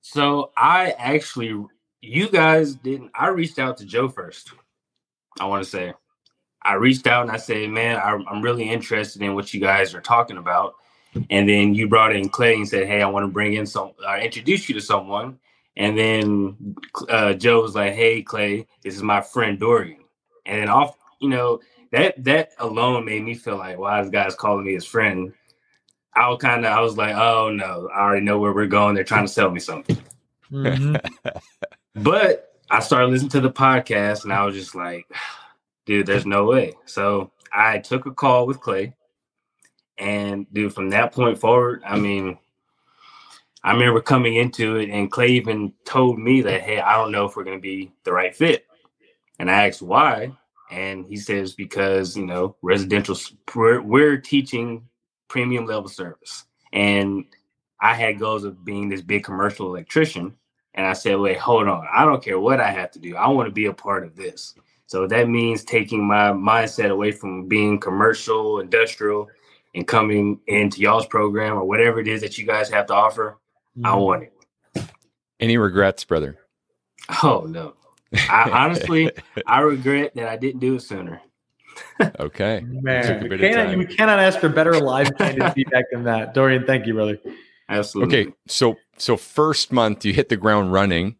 So 0.00 0.52
I 0.56 0.94
actually, 0.98 1.54
you 2.00 2.28
guys 2.28 2.74
didn't. 2.74 3.10
I 3.14 3.28
reached 3.28 3.58
out 3.58 3.78
to 3.78 3.84
Joe 3.84 4.08
first. 4.08 4.52
I 5.38 5.46
want 5.46 5.62
to 5.64 5.68
say 5.68 5.92
I 6.62 6.74
reached 6.74 7.06
out 7.06 7.22
and 7.22 7.30
I 7.30 7.36
said, 7.36 7.70
man, 7.70 8.00
I'm 8.02 8.42
really 8.42 8.68
interested 8.68 9.22
in 9.22 9.34
what 9.34 9.54
you 9.54 9.60
guys 9.60 9.94
are 9.94 10.00
talking 10.00 10.36
about. 10.36 10.74
And 11.30 11.48
then 11.48 11.74
you 11.74 11.88
brought 11.88 12.14
in 12.14 12.28
Clay 12.28 12.54
and 12.54 12.68
said, 12.68 12.86
hey, 12.86 13.02
I 13.02 13.08
want 13.08 13.24
to 13.24 13.32
bring 13.32 13.54
in 13.54 13.66
some, 13.66 13.92
I 14.06 14.20
introduce 14.20 14.68
you 14.68 14.74
to 14.74 14.80
someone. 14.80 15.38
And 15.76 15.96
then 15.96 16.76
uh, 17.08 17.34
Joe 17.34 17.62
was 17.62 17.74
like, 17.74 17.94
hey, 17.94 18.22
Clay, 18.22 18.66
this 18.82 18.96
is 18.96 19.02
my 19.02 19.20
friend 19.20 19.58
Dorian. 19.58 20.04
And 20.44 20.60
then 20.60 20.68
off, 20.68 20.96
you 21.20 21.28
know, 21.28 21.60
that 21.92 22.22
that 22.24 22.50
alone 22.58 23.04
made 23.04 23.22
me 23.22 23.34
feel 23.34 23.56
like, 23.56 23.78
wow, 23.78 24.02
this 24.02 24.10
guy's 24.10 24.34
calling 24.34 24.66
me 24.66 24.74
his 24.74 24.84
friend. 24.84 25.32
I 26.14 26.28
was 26.28 26.38
kind 26.40 26.66
of, 26.66 26.72
I 26.72 26.80
was 26.80 26.96
like, 26.96 27.14
oh 27.14 27.50
no, 27.50 27.88
I 27.94 28.00
already 28.00 28.24
know 28.24 28.38
where 28.38 28.52
we're 28.52 28.66
going. 28.66 28.94
They're 28.94 29.04
trying 29.04 29.26
to 29.26 29.32
sell 29.32 29.50
me 29.50 29.60
something. 29.60 29.96
Mm-hmm. 30.50 30.96
but 32.02 32.60
I 32.70 32.80
started 32.80 33.10
listening 33.10 33.30
to 33.30 33.40
the 33.40 33.52
podcast 33.52 34.24
and 34.24 34.32
I 34.32 34.44
was 34.44 34.54
just 34.54 34.74
like, 34.74 35.06
dude, 35.88 36.06
there's 36.06 36.26
no 36.26 36.44
way. 36.44 36.74
So 36.84 37.32
I 37.50 37.78
took 37.78 38.04
a 38.04 38.12
call 38.12 38.46
with 38.46 38.60
Clay. 38.60 38.94
And 39.96 40.46
dude, 40.52 40.74
from 40.74 40.90
that 40.90 41.12
point 41.12 41.38
forward, 41.38 41.82
I 41.84 41.98
mean, 41.98 42.36
I 43.64 43.72
remember 43.72 44.02
coming 44.02 44.36
into 44.36 44.76
it 44.76 44.90
and 44.90 45.10
Clay 45.10 45.28
even 45.28 45.72
told 45.86 46.18
me 46.18 46.42
that, 46.42 46.60
hey, 46.60 46.78
I 46.78 46.92
don't 46.92 47.10
know 47.10 47.24
if 47.24 47.34
we're 47.36 47.44
gonna 47.44 47.58
be 47.58 47.90
the 48.04 48.12
right 48.12 48.36
fit. 48.36 48.66
And 49.38 49.50
I 49.50 49.66
asked 49.66 49.80
why. 49.80 50.30
And 50.70 51.06
he 51.06 51.16
says, 51.16 51.54
because 51.54 52.16
you 52.16 52.26
know, 52.26 52.54
residential 52.60 53.16
we're, 53.54 53.80
we're 53.80 54.18
teaching 54.18 54.86
premium 55.26 55.64
level 55.64 55.88
service. 55.88 56.44
And 56.74 57.24
I 57.80 57.94
had 57.94 58.18
goals 58.18 58.44
of 58.44 58.62
being 58.62 58.90
this 58.90 59.00
big 59.00 59.24
commercial 59.24 59.66
electrician. 59.66 60.36
And 60.74 60.86
I 60.86 60.92
said, 60.92 61.18
wait, 61.18 61.38
hold 61.38 61.66
on. 61.66 61.86
I 61.90 62.04
don't 62.04 62.22
care 62.22 62.38
what 62.38 62.60
I 62.60 62.70
have 62.70 62.90
to 62.90 62.98
do. 62.98 63.16
I 63.16 63.26
want 63.28 63.48
to 63.48 63.52
be 63.52 63.66
a 63.66 63.72
part 63.72 64.04
of 64.04 64.14
this. 64.14 64.54
So 64.88 65.06
that 65.06 65.28
means 65.28 65.64
taking 65.64 66.02
my 66.02 66.32
mindset 66.32 66.90
away 66.90 67.12
from 67.12 67.46
being 67.46 67.78
commercial, 67.78 68.58
industrial, 68.60 69.28
and 69.74 69.86
coming 69.86 70.40
into 70.46 70.80
y'all's 70.80 71.04
program 71.06 71.58
or 71.58 71.64
whatever 71.64 72.00
it 72.00 72.08
is 72.08 72.22
that 72.22 72.38
you 72.38 72.46
guys 72.46 72.70
have 72.70 72.86
to 72.86 72.94
offer, 72.94 73.36
I 73.84 73.90
Mm-hmm. 73.90 74.00
want 74.00 74.22
it. 74.24 74.32
Any 75.40 75.58
regrets, 75.58 76.04
brother? 76.04 76.38
Oh 77.22 77.46
no. 77.48 77.74
I 78.30 78.48
honestly 78.50 79.12
I 79.46 79.60
regret 79.60 80.14
that 80.14 80.26
I 80.26 80.36
didn't 80.36 80.60
do 80.60 80.76
it 80.76 80.80
sooner. 80.80 81.20
Okay. 82.18 82.64
Man, 82.66 83.20
Took 83.20 83.30
a 83.30 83.34
we 83.34 83.38
cannot, 83.38 83.66
time. 83.66 83.78
we 83.78 83.86
cannot 83.86 84.18
ask 84.18 84.40
for 84.40 84.48
better 84.48 84.80
live 84.80 85.16
candid 85.18 85.52
feedback 85.52 85.84
than 85.92 86.02
that. 86.04 86.32
Dorian, 86.32 86.64
thank 86.64 86.86
you, 86.86 86.94
brother. 86.94 87.18
Absolutely. 87.68 88.22
Okay, 88.22 88.32
so 88.46 88.74
so 88.96 89.18
first 89.18 89.70
month 89.70 90.04
you 90.06 90.14
hit 90.14 90.30
the 90.30 90.36
ground 90.38 90.72
running, 90.72 91.16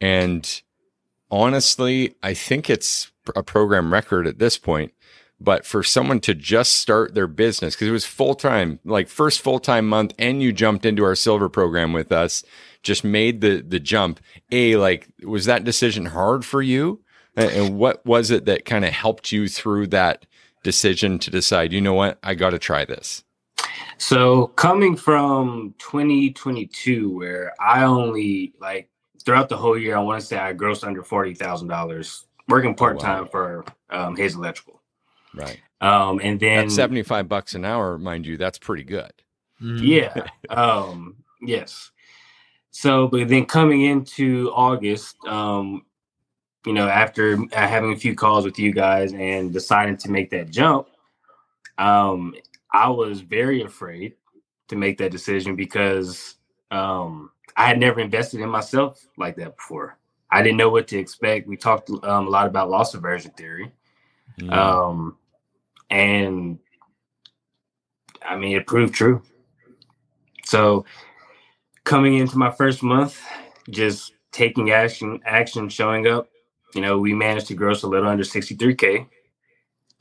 and 0.00 0.62
honestly, 1.32 2.14
I 2.22 2.34
think 2.34 2.70
it's 2.70 3.10
a 3.34 3.42
program 3.42 3.92
record 3.92 4.28
at 4.28 4.38
this 4.38 4.58
point. 4.58 4.92
But 5.40 5.66
for 5.66 5.82
someone 5.82 6.20
to 6.20 6.34
just 6.34 6.76
start 6.76 7.14
their 7.14 7.26
business, 7.26 7.74
because 7.74 7.88
it 7.88 7.92
was 7.92 8.06
full 8.06 8.36
time, 8.36 8.78
like 8.84 9.08
first 9.08 9.40
full 9.40 9.58
time 9.58 9.88
month, 9.88 10.14
and 10.16 10.40
you 10.40 10.52
jumped 10.52 10.86
into 10.86 11.02
our 11.02 11.16
silver 11.16 11.48
program 11.48 11.92
with 11.92 12.12
us, 12.12 12.44
just 12.84 13.02
made 13.02 13.40
the 13.40 13.60
the 13.60 13.80
jump. 13.80 14.20
A 14.52 14.76
like 14.76 15.08
was 15.24 15.46
that 15.46 15.64
decision 15.64 16.06
hard 16.06 16.44
for 16.44 16.62
you, 16.62 17.00
and, 17.34 17.76
what 17.76 18.06
was 18.06 18.30
it 18.30 18.44
that 18.44 18.64
kind 18.64 18.84
of 18.84 18.92
helped 18.92 19.32
you 19.32 19.48
through 19.48 19.88
that 19.88 20.26
decision 20.62 21.18
to 21.18 21.30
decide, 21.30 21.72
you 21.72 21.80
know 21.80 21.94
what, 21.94 22.20
I 22.22 22.36
got 22.36 22.50
to 22.50 22.58
try 22.58 22.84
this. 22.84 23.24
So 23.98 24.48
coming 24.48 24.96
from 24.96 25.74
2022, 25.78 27.16
where 27.16 27.52
I 27.60 27.82
only 27.82 28.52
like 28.60 28.88
throughout 29.24 29.48
the 29.48 29.56
whole 29.56 29.78
year, 29.78 29.96
I 29.96 30.00
want 30.00 30.20
to 30.20 30.26
say 30.26 30.38
I 30.38 30.52
grossed 30.54 30.84
under 30.84 31.02
forty 31.02 31.34
thousand 31.34 31.68
dollars 31.68 32.26
working 32.48 32.74
part 32.74 33.00
time 33.00 33.26
for 33.28 33.64
um, 33.90 34.16
Hayes 34.16 34.34
Electrical. 34.34 34.80
Right. 35.34 35.60
Um, 35.80 36.20
and 36.22 36.38
then 36.38 36.66
At 36.66 36.70
75 36.70 37.28
bucks 37.28 37.54
an 37.54 37.64
hour, 37.64 37.98
mind 37.98 38.26
you, 38.26 38.36
that's 38.36 38.58
pretty 38.58 38.84
good. 38.84 39.12
yeah, 39.60 40.26
um, 40.50 41.16
yes. 41.40 41.90
So, 42.70 43.08
but 43.08 43.28
then 43.28 43.46
coming 43.46 43.82
into 43.82 44.50
August, 44.52 45.16
um, 45.26 45.84
you 46.64 46.72
know, 46.72 46.88
after 46.88 47.38
having 47.52 47.92
a 47.92 47.96
few 47.96 48.14
calls 48.14 48.44
with 48.44 48.58
you 48.58 48.72
guys 48.72 49.12
and 49.12 49.52
deciding 49.52 49.96
to 49.98 50.10
make 50.10 50.30
that 50.30 50.50
jump, 50.50 50.88
um, 51.78 52.34
I 52.72 52.88
was 52.88 53.20
very 53.20 53.62
afraid 53.62 54.14
to 54.68 54.76
make 54.76 54.98
that 54.98 55.10
decision 55.10 55.56
because 55.56 56.36
um, 56.70 57.30
I 57.56 57.66
had 57.66 57.78
never 57.78 58.00
invested 58.00 58.40
in 58.40 58.48
myself 58.48 59.06
like 59.16 59.36
that 59.36 59.56
before. 59.56 59.98
I 60.30 60.42
didn't 60.42 60.56
know 60.56 60.70
what 60.70 60.88
to 60.88 60.98
expect. 60.98 61.46
We 61.46 61.56
talked 61.56 61.90
um, 61.90 62.26
a 62.26 62.30
lot 62.30 62.46
about 62.46 62.70
loss 62.70 62.94
aversion 62.94 63.32
theory, 63.32 63.72
Mm. 64.40 64.52
um, 64.52 65.18
and 65.90 66.58
I 68.24 68.36
mean, 68.36 68.56
it 68.56 68.66
proved 68.66 68.94
true. 68.94 69.22
So, 70.44 70.84
coming 71.84 72.14
into 72.14 72.38
my 72.38 72.50
first 72.50 72.82
month, 72.82 73.20
just 73.68 74.14
taking 74.32 74.70
action, 74.70 75.20
action, 75.24 75.68
showing 75.68 76.06
up. 76.06 76.28
You 76.74 76.80
know, 76.80 76.98
we 76.98 77.12
managed 77.12 77.48
to 77.48 77.54
gross 77.54 77.82
a 77.82 77.86
little 77.86 78.08
under 78.08 78.24
63k, 78.24 79.06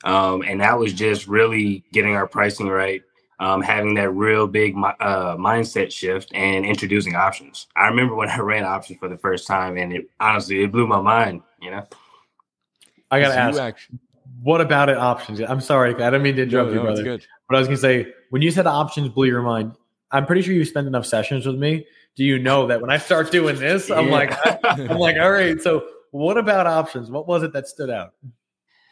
um, 0.05 0.43
and 0.43 0.62
that 0.62 0.79
was 0.79 0.93
just 0.93 1.27
really 1.27 1.84
getting 1.91 2.15
our 2.15 2.27
pricing 2.27 2.70
right, 2.70 3.01
um, 3.41 3.62
having 3.62 3.95
that 3.95 4.12
real 4.12 4.48
big 4.48 4.75
uh, 4.77 5.36
mindset 5.36 5.91
shift, 5.91 6.31
and 6.33 6.65
introducing 6.65 7.15
options. 7.15 7.67
I 7.75 7.88
remember 7.88 8.15
when 8.15 8.29
I 8.38 8.39
ran 8.39 8.63
options 8.63 9.00
for 9.00 9.10
the 9.10 9.17
first 9.17 9.48
time, 9.48 9.77
and 9.77 9.91
it 9.91 10.10
honestly 10.19 10.63
it 10.63 10.71
blew 10.71 10.88
my 10.88 11.01
mind. 11.01 11.41
You 11.60 11.71
know. 11.71 11.88
I 13.10 13.19
gotta 13.19 13.36
ask, 13.36 13.60
actu- 13.60 13.98
what 14.41 14.62
about 14.62 14.88
it 14.89 14.98
options? 14.98 15.41
I'm 15.41 15.60
sorry, 15.60 15.93
I 16.01 16.10
don't 16.10 16.21
mean 16.21 16.38
to 16.38 16.45
No, 16.45 16.62
interrupt 16.62 16.69
you, 16.71 16.75
no, 16.75 16.81
it's 16.83 17.01
brother. 17.01 17.03
good. 17.03 17.25
But 17.50 17.55
I 17.57 17.60
was 17.60 17.67
gonna 17.67 17.77
say, 17.77 18.13
when 18.29 18.41
you 18.41 18.51
said 18.51 18.67
options 18.67 19.10
blew 19.10 19.25
your 19.25 19.41
mind, 19.41 19.74
I'm 20.12 20.25
pretty 20.25 20.43
sure 20.43 20.53
you 20.53 20.63
spend 20.63 20.88
enough 20.88 21.05
sessions 21.05 21.45
with 21.45 21.57
me. 21.57 21.86
Do 22.15 22.24
you 22.24 22.38
know 22.39 22.67
that 22.67 22.79
when 22.79 22.89
I 22.89 22.98
start 22.98 23.31
doing 23.31 23.57
this, 23.57 23.89
I'm 23.89 24.05
Yeah. 24.05 24.12
like, 24.12 24.31
I'm 24.89 24.98
like, 24.98 25.17
all 25.21 25.31
right. 25.31 25.60
So 25.62 25.86
what 26.12 26.38
about 26.38 26.67
options? 26.67 27.10
What 27.10 27.27
was 27.27 27.43
it 27.43 27.53
that 27.53 27.67
stood 27.67 27.89
out? 27.89 28.13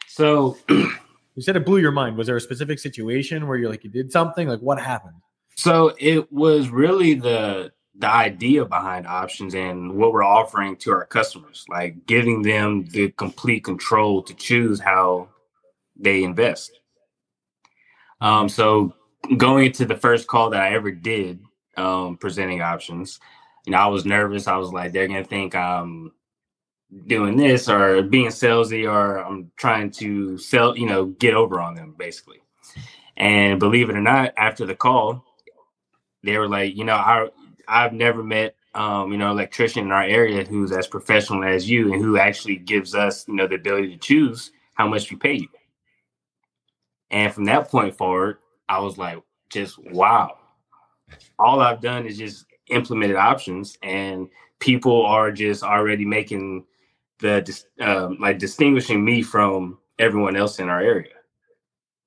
so 0.08 0.56
You 1.40 1.44
said 1.44 1.56
it 1.56 1.64
blew 1.64 1.78
your 1.78 1.90
mind. 1.90 2.18
Was 2.18 2.26
there 2.26 2.36
a 2.36 2.40
specific 2.40 2.78
situation 2.78 3.46
where 3.46 3.56
you're 3.56 3.70
like, 3.70 3.82
you 3.82 3.88
did 3.88 4.12
something? 4.12 4.46
Like, 4.46 4.60
what 4.60 4.78
happened? 4.78 5.14
So 5.56 5.94
it 5.98 6.30
was 6.30 6.68
really 6.68 7.14
the 7.14 7.72
the 7.94 8.12
idea 8.12 8.66
behind 8.66 9.06
options 9.06 9.54
and 9.54 9.94
what 9.96 10.12
we're 10.12 10.22
offering 10.22 10.76
to 10.76 10.90
our 10.92 11.06
customers, 11.06 11.64
like 11.70 12.04
giving 12.04 12.42
them 12.42 12.84
the 12.90 13.08
complete 13.12 13.64
control 13.64 14.22
to 14.24 14.34
choose 14.34 14.80
how 14.80 15.30
they 15.96 16.24
invest. 16.24 16.78
Um, 18.20 18.46
so 18.50 18.92
going 19.38 19.64
into 19.64 19.86
the 19.86 19.96
first 19.96 20.26
call 20.26 20.50
that 20.50 20.60
I 20.60 20.74
ever 20.74 20.90
did, 20.90 21.40
um, 21.78 22.18
presenting 22.18 22.60
options, 22.60 23.18
you 23.64 23.72
know, 23.72 23.78
I 23.78 23.86
was 23.86 24.04
nervous. 24.04 24.46
I 24.46 24.58
was 24.58 24.74
like, 24.74 24.92
they're 24.92 25.08
gonna 25.08 25.24
think 25.24 25.54
I'm 25.54 26.12
doing 27.06 27.36
this 27.36 27.68
or 27.68 28.02
being 28.02 28.28
salesy 28.28 28.90
or 28.90 29.18
I'm 29.18 29.50
trying 29.56 29.90
to 29.92 30.38
sell, 30.38 30.76
you 30.76 30.86
know, 30.86 31.06
get 31.06 31.34
over 31.34 31.60
on 31.60 31.74
them 31.74 31.94
basically. 31.98 32.38
And 33.16 33.60
believe 33.60 33.90
it 33.90 33.96
or 33.96 34.00
not, 34.00 34.32
after 34.36 34.66
the 34.66 34.74
call, 34.74 35.24
they 36.22 36.36
were 36.38 36.48
like, 36.48 36.76
you 36.76 36.84
know, 36.84 36.94
I 36.94 37.28
I've 37.68 37.92
never 37.92 38.22
met 38.22 38.54
um, 38.74 39.10
you 39.10 39.18
know, 39.18 39.30
electrician 39.30 39.86
in 39.86 39.92
our 39.92 40.04
area 40.04 40.44
who's 40.44 40.72
as 40.72 40.86
professional 40.86 41.44
as 41.44 41.68
you 41.68 41.92
and 41.92 42.02
who 42.02 42.18
actually 42.18 42.56
gives 42.56 42.94
us, 42.94 43.26
you 43.26 43.34
know, 43.34 43.46
the 43.46 43.56
ability 43.56 43.88
to 43.88 43.98
choose 43.98 44.52
how 44.74 44.86
much 44.86 45.10
we 45.10 45.16
pay 45.16 45.34
you. 45.34 45.48
And 47.10 47.32
from 47.34 47.44
that 47.46 47.68
point 47.68 47.96
forward, 47.96 48.38
I 48.68 48.78
was 48.78 48.96
like, 48.96 49.20
just 49.50 49.78
wow. 49.78 50.38
All 51.38 51.60
I've 51.60 51.80
done 51.80 52.06
is 52.06 52.16
just 52.16 52.46
implemented 52.68 53.16
options 53.16 53.76
and 53.82 54.28
people 54.60 55.04
are 55.04 55.32
just 55.32 55.64
already 55.64 56.04
making 56.04 56.64
the 57.20 57.64
um, 57.80 58.18
like 58.20 58.38
distinguishing 58.38 59.04
me 59.04 59.22
from 59.22 59.78
everyone 59.98 60.36
else 60.36 60.58
in 60.58 60.68
our 60.68 60.80
area. 60.80 61.14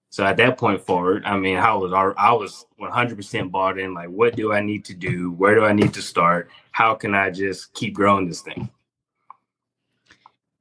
So 0.09 0.23
at 0.23 0.37
that 0.37 0.59
point 0.59 0.79
forward, 0.79 1.23
I 1.25 1.37
mean, 1.37 1.57
I 1.57 1.73
was 1.73 1.91
I 1.91 2.31
was 2.33 2.67
100% 2.79 3.49
bought 3.49 3.79
in. 3.79 3.95
Like, 3.95 4.09
what 4.09 4.35
do 4.35 4.53
I 4.53 4.61
need 4.61 4.85
to 4.85 4.93
do? 4.93 5.31
Where 5.31 5.55
do 5.55 5.65
I 5.65 5.73
need 5.73 5.91
to 5.95 6.03
start? 6.03 6.49
How 6.71 6.93
can 6.93 7.15
I 7.15 7.31
just 7.31 7.73
keep 7.73 7.95
growing 7.95 8.27
this 8.27 8.41
thing? 8.41 8.69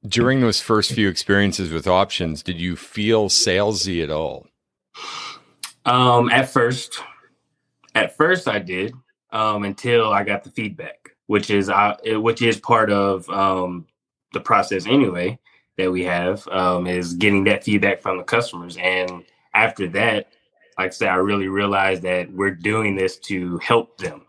During 0.07 0.41
those 0.41 0.59
first 0.59 0.91
few 0.91 1.07
experiences 1.07 1.71
with 1.71 1.85
options, 1.85 2.41
did 2.41 2.59
you 2.59 2.75
feel 2.75 3.29
salesy 3.29 4.03
at 4.03 4.09
all? 4.09 4.47
Um, 5.85 6.29
at 6.29 6.49
first, 6.49 6.99
at 7.93 8.17
first 8.17 8.47
I 8.47 8.57
did 8.57 8.93
um, 9.31 9.65
until 9.65 10.11
I 10.11 10.23
got 10.23 10.43
the 10.43 10.49
feedback, 10.49 11.15
which 11.27 11.51
is 11.51 11.69
uh, 11.69 11.95
which 12.05 12.41
is 12.41 12.59
part 12.59 12.89
of 12.89 13.29
um, 13.29 13.85
the 14.33 14.39
process 14.39 14.85
anyway 14.85 15.39
that 15.77 15.91
we 15.91 16.03
have 16.03 16.47
um, 16.49 16.87
is 16.87 17.13
getting 17.13 17.43
that 17.45 17.63
feedback 17.63 18.01
from 18.01 18.17
the 18.17 18.23
customers. 18.23 18.77
And 18.77 19.23
after 19.53 19.87
that, 19.89 20.27
like 20.77 20.87
I 20.87 20.89
said, 20.89 21.09
I 21.09 21.15
really 21.15 21.47
realized 21.47 22.01
that 22.03 22.31
we're 22.31 22.51
doing 22.51 22.95
this 22.95 23.17
to 23.19 23.57
help 23.59 23.97
them. 23.97 24.25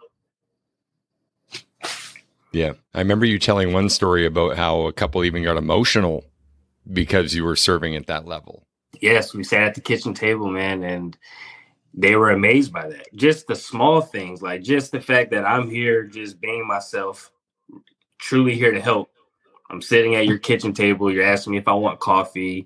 Yeah. 2.52 2.74
I 2.94 3.00
remember 3.00 3.26
you 3.26 3.38
telling 3.38 3.72
one 3.72 3.88
story 3.88 4.26
about 4.26 4.56
how 4.56 4.82
a 4.82 4.92
couple 4.92 5.24
even 5.24 5.42
got 5.42 5.56
emotional 5.56 6.24
because 6.92 7.34
you 7.34 7.44
were 7.44 7.56
serving 7.56 7.96
at 7.96 8.06
that 8.06 8.26
level. 8.26 8.66
Yes, 9.00 9.34
we 9.34 9.42
sat 9.42 9.62
at 9.62 9.74
the 9.74 9.80
kitchen 9.80 10.14
table, 10.14 10.48
man, 10.48 10.82
and 10.84 11.16
they 11.92 12.16
were 12.16 12.30
amazed 12.30 12.72
by 12.72 12.88
that. 12.88 13.06
Just 13.14 13.46
the 13.46 13.56
small 13.56 14.00
things, 14.00 14.40
like 14.40 14.62
just 14.62 14.92
the 14.92 15.00
fact 15.00 15.30
that 15.32 15.44
I'm 15.44 15.68
here, 15.68 16.04
just 16.04 16.40
being 16.40 16.66
myself, 16.66 17.32
truly 18.18 18.54
here 18.54 18.72
to 18.72 18.80
help. 18.80 19.10
I'm 19.74 19.82
sitting 19.82 20.14
at 20.14 20.26
your 20.26 20.38
kitchen 20.38 20.72
table. 20.72 21.12
You're 21.12 21.24
asking 21.24 21.50
me 21.50 21.58
if 21.58 21.66
I 21.66 21.72
want 21.72 21.98
coffee. 21.98 22.64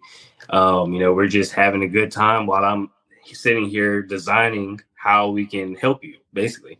Um, 0.50 0.92
you 0.92 1.00
know, 1.00 1.14
we're 1.14 1.26
just 1.26 1.52
having 1.52 1.82
a 1.82 1.88
good 1.88 2.12
time 2.12 2.46
while 2.46 2.62
I'm 2.62 2.90
sitting 3.24 3.66
here 3.66 4.02
designing 4.02 4.80
how 4.94 5.30
we 5.30 5.46
can 5.46 5.74
help 5.76 6.04
you, 6.04 6.18
basically. 6.34 6.78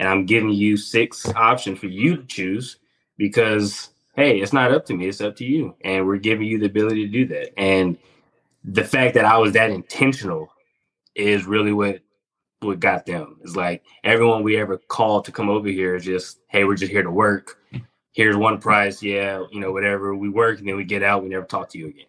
And 0.00 0.08
I'm 0.08 0.26
giving 0.26 0.50
you 0.50 0.76
six 0.76 1.28
options 1.28 1.78
for 1.78 1.86
you 1.86 2.16
to 2.16 2.24
choose 2.24 2.78
because, 3.16 3.90
hey, 4.16 4.40
it's 4.40 4.52
not 4.52 4.72
up 4.72 4.84
to 4.86 4.94
me, 4.94 5.06
it's 5.06 5.20
up 5.20 5.36
to 5.36 5.44
you. 5.44 5.76
And 5.82 6.06
we're 6.06 6.16
giving 6.16 6.48
you 6.48 6.58
the 6.58 6.66
ability 6.66 7.06
to 7.06 7.12
do 7.12 7.26
that. 7.26 7.56
And 7.56 7.96
the 8.64 8.84
fact 8.84 9.14
that 9.14 9.24
I 9.24 9.38
was 9.38 9.52
that 9.52 9.70
intentional 9.70 10.52
is 11.14 11.44
really 11.44 11.72
what 11.72 12.00
what 12.60 12.80
got 12.80 13.06
them. 13.06 13.38
It's 13.42 13.54
like 13.54 13.84
everyone 14.02 14.42
we 14.42 14.56
ever 14.58 14.78
called 14.78 15.24
to 15.26 15.32
come 15.32 15.48
over 15.48 15.68
here 15.68 15.94
is 15.94 16.04
just, 16.04 16.40
hey, 16.48 16.64
we're 16.64 16.74
just 16.74 16.90
here 16.90 17.04
to 17.04 17.10
work. 17.10 17.58
Here's 18.12 18.36
one 18.36 18.58
price, 18.58 19.02
yeah, 19.02 19.44
you 19.52 19.60
know, 19.60 19.72
whatever. 19.72 20.14
We 20.14 20.28
work 20.28 20.58
and 20.58 20.68
then 20.68 20.76
we 20.76 20.84
get 20.84 21.02
out. 21.02 21.22
We 21.22 21.28
never 21.28 21.46
talk 21.46 21.68
to 21.70 21.78
you 21.78 21.88
again. 21.88 22.06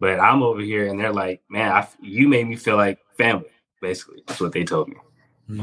But 0.00 0.20
I'm 0.20 0.42
over 0.42 0.60
here 0.60 0.88
and 0.88 0.98
they're 0.98 1.12
like, 1.12 1.42
man, 1.50 1.72
I, 1.72 1.86
you 2.00 2.28
made 2.28 2.46
me 2.48 2.56
feel 2.56 2.76
like 2.76 2.98
family. 3.16 3.50
Basically, 3.82 4.22
that's 4.26 4.40
what 4.40 4.52
they 4.52 4.64
told 4.64 4.88
me, 4.88 4.96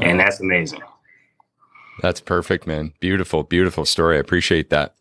and 0.00 0.20
that's 0.20 0.40
amazing. 0.40 0.80
That's 2.00 2.20
perfect, 2.20 2.66
man. 2.66 2.92
Beautiful, 3.00 3.42
beautiful 3.42 3.84
story. 3.84 4.16
I 4.16 4.20
appreciate 4.20 4.70
that. 4.70 4.94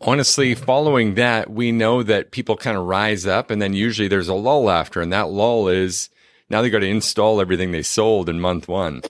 Honestly, 0.00 0.54
following 0.54 1.14
that, 1.16 1.50
we 1.50 1.72
know 1.72 2.02
that 2.02 2.30
people 2.30 2.56
kind 2.56 2.76
of 2.76 2.86
rise 2.86 3.26
up 3.26 3.50
and 3.50 3.60
then 3.60 3.74
usually 3.74 4.08
there's 4.08 4.28
a 4.28 4.34
lull 4.34 4.70
after, 4.70 5.00
and 5.00 5.12
that 5.12 5.28
lull 5.30 5.68
is 5.68 6.08
Now 6.50 6.62
they 6.62 6.70
got 6.70 6.80
to 6.80 6.86
install 6.86 7.40
everything 7.40 7.70
they 7.70 7.82
sold 7.82 8.28
in 8.28 8.40
month 8.40 8.66
one. 8.68 9.02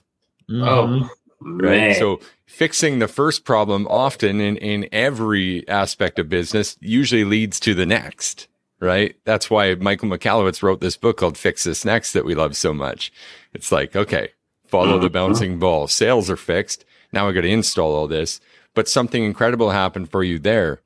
Mhm. 0.49 0.67
Oh, 0.67 1.09
Right. 1.41 1.77
man. 1.77 1.95
So 1.95 2.19
fixing 2.45 2.99
the 2.99 3.07
first 3.07 3.45
problem 3.45 3.87
often 3.89 4.39
in, 4.39 4.57
in 4.57 4.87
every 4.91 5.67
aspect 5.67 6.19
of 6.19 6.29
business 6.29 6.77
usually 6.79 7.23
leads 7.23 7.59
to 7.61 7.73
the 7.73 7.85
next. 7.85 8.47
Right. 8.79 9.15
That's 9.25 9.49
why 9.49 9.75
Michael 9.75 10.09
Michalowicz 10.09 10.63
wrote 10.63 10.81
this 10.81 10.97
book 10.97 11.17
called 11.17 11.37
Fix 11.37 11.65
This 11.65 11.85
Next 11.85 12.13
that 12.13 12.25
we 12.25 12.33
love 12.33 12.57
so 12.57 12.73
much. 12.73 13.13
It's 13.53 13.71
like, 13.71 13.95
okay, 13.95 14.29
follow 14.65 14.97
the 14.97 15.05
uh-huh. 15.05 15.09
bouncing 15.09 15.59
ball. 15.59 15.87
Sales 15.87 16.31
are 16.31 16.37
fixed. 16.37 16.83
Now 17.13 17.29
I 17.29 17.31
got 17.31 17.41
to 17.41 17.47
install 17.47 17.93
all 17.93 18.07
this, 18.07 18.39
but 18.73 18.87
something 18.87 19.23
incredible 19.23 19.69
happened 19.69 20.09
for 20.09 20.23
you 20.23 20.39
there. 20.39 20.81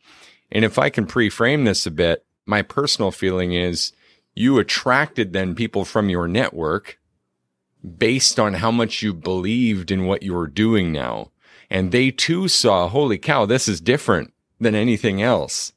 And 0.51 0.65
if 0.65 0.77
I 0.77 0.89
can 0.89 1.05
pre-frame 1.05 1.63
this 1.63 1.85
a 1.85 1.91
bit, 1.91 2.25
my 2.45 2.61
personal 2.61 3.11
feeling 3.11 3.53
is 3.53 3.93
you 4.33 4.59
attracted 4.59 5.31
then 5.31 5.55
people 5.55 5.85
from 5.85 6.09
your 6.09 6.27
network 6.27 6.99
based 7.85 8.39
on 8.39 8.55
how 8.55 8.71
much 8.71 9.01
you 9.01 9.13
believed 9.13 9.91
in 9.91 10.05
what 10.05 10.23
you 10.23 10.33
were 10.33 10.47
doing 10.47 10.91
now. 10.91 11.31
And 11.69 11.91
they 11.91 12.11
too 12.11 12.47
saw, 12.47 12.87
holy 12.87 13.17
cow, 13.17 13.45
this 13.45 13.67
is 13.67 13.81
different 13.81 14.33
than 14.59 14.75
anything 14.75 15.21
else. 15.21 15.73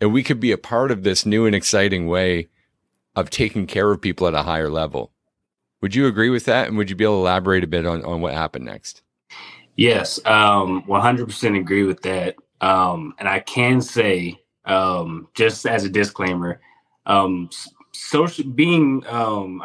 And 0.00 0.12
we 0.12 0.22
could 0.22 0.40
be 0.40 0.52
a 0.52 0.58
part 0.58 0.90
of 0.90 1.02
this 1.02 1.24
new 1.24 1.46
and 1.46 1.54
exciting 1.54 2.06
way 2.06 2.48
of 3.16 3.30
taking 3.30 3.66
care 3.66 3.90
of 3.90 4.00
people 4.00 4.26
at 4.26 4.34
a 4.34 4.42
higher 4.42 4.70
level. 4.70 5.12
Would 5.80 5.94
you 5.94 6.06
agree 6.06 6.30
with 6.30 6.44
that? 6.46 6.68
And 6.68 6.76
would 6.76 6.90
you 6.90 6.96
be 6.96 7.04
able 7.04 7.16
to 7.16 7.20
elaborate 7.20 7.64
a 7.64 7.68
bit 7.68 7.86
on, 7.86 8.04
on 8.04 8.20
what 8.20 8.34
happened 8.34 8.64
next? 8.64 9.02
Yes, 9.76 10.24
um, 10.24 10.82
100% 10.88 11.58
agree 11.58 11.84
with 11.84 12.02
that. 12.02 12.36
Um, 12.60 13.14
and 13.18 13.28
I 13.28 13.40
can 13.40 13.80
say, 13.80 14.40
um, 14.64 15.28
just 15.34 15.66
as 15.66 15.84
a 15.84 15.90
disclaimer, 15.90 16.60
um, 17.06 17.50
social 17.92 18.44
being 18.44 19.04
um, 19.08 19.60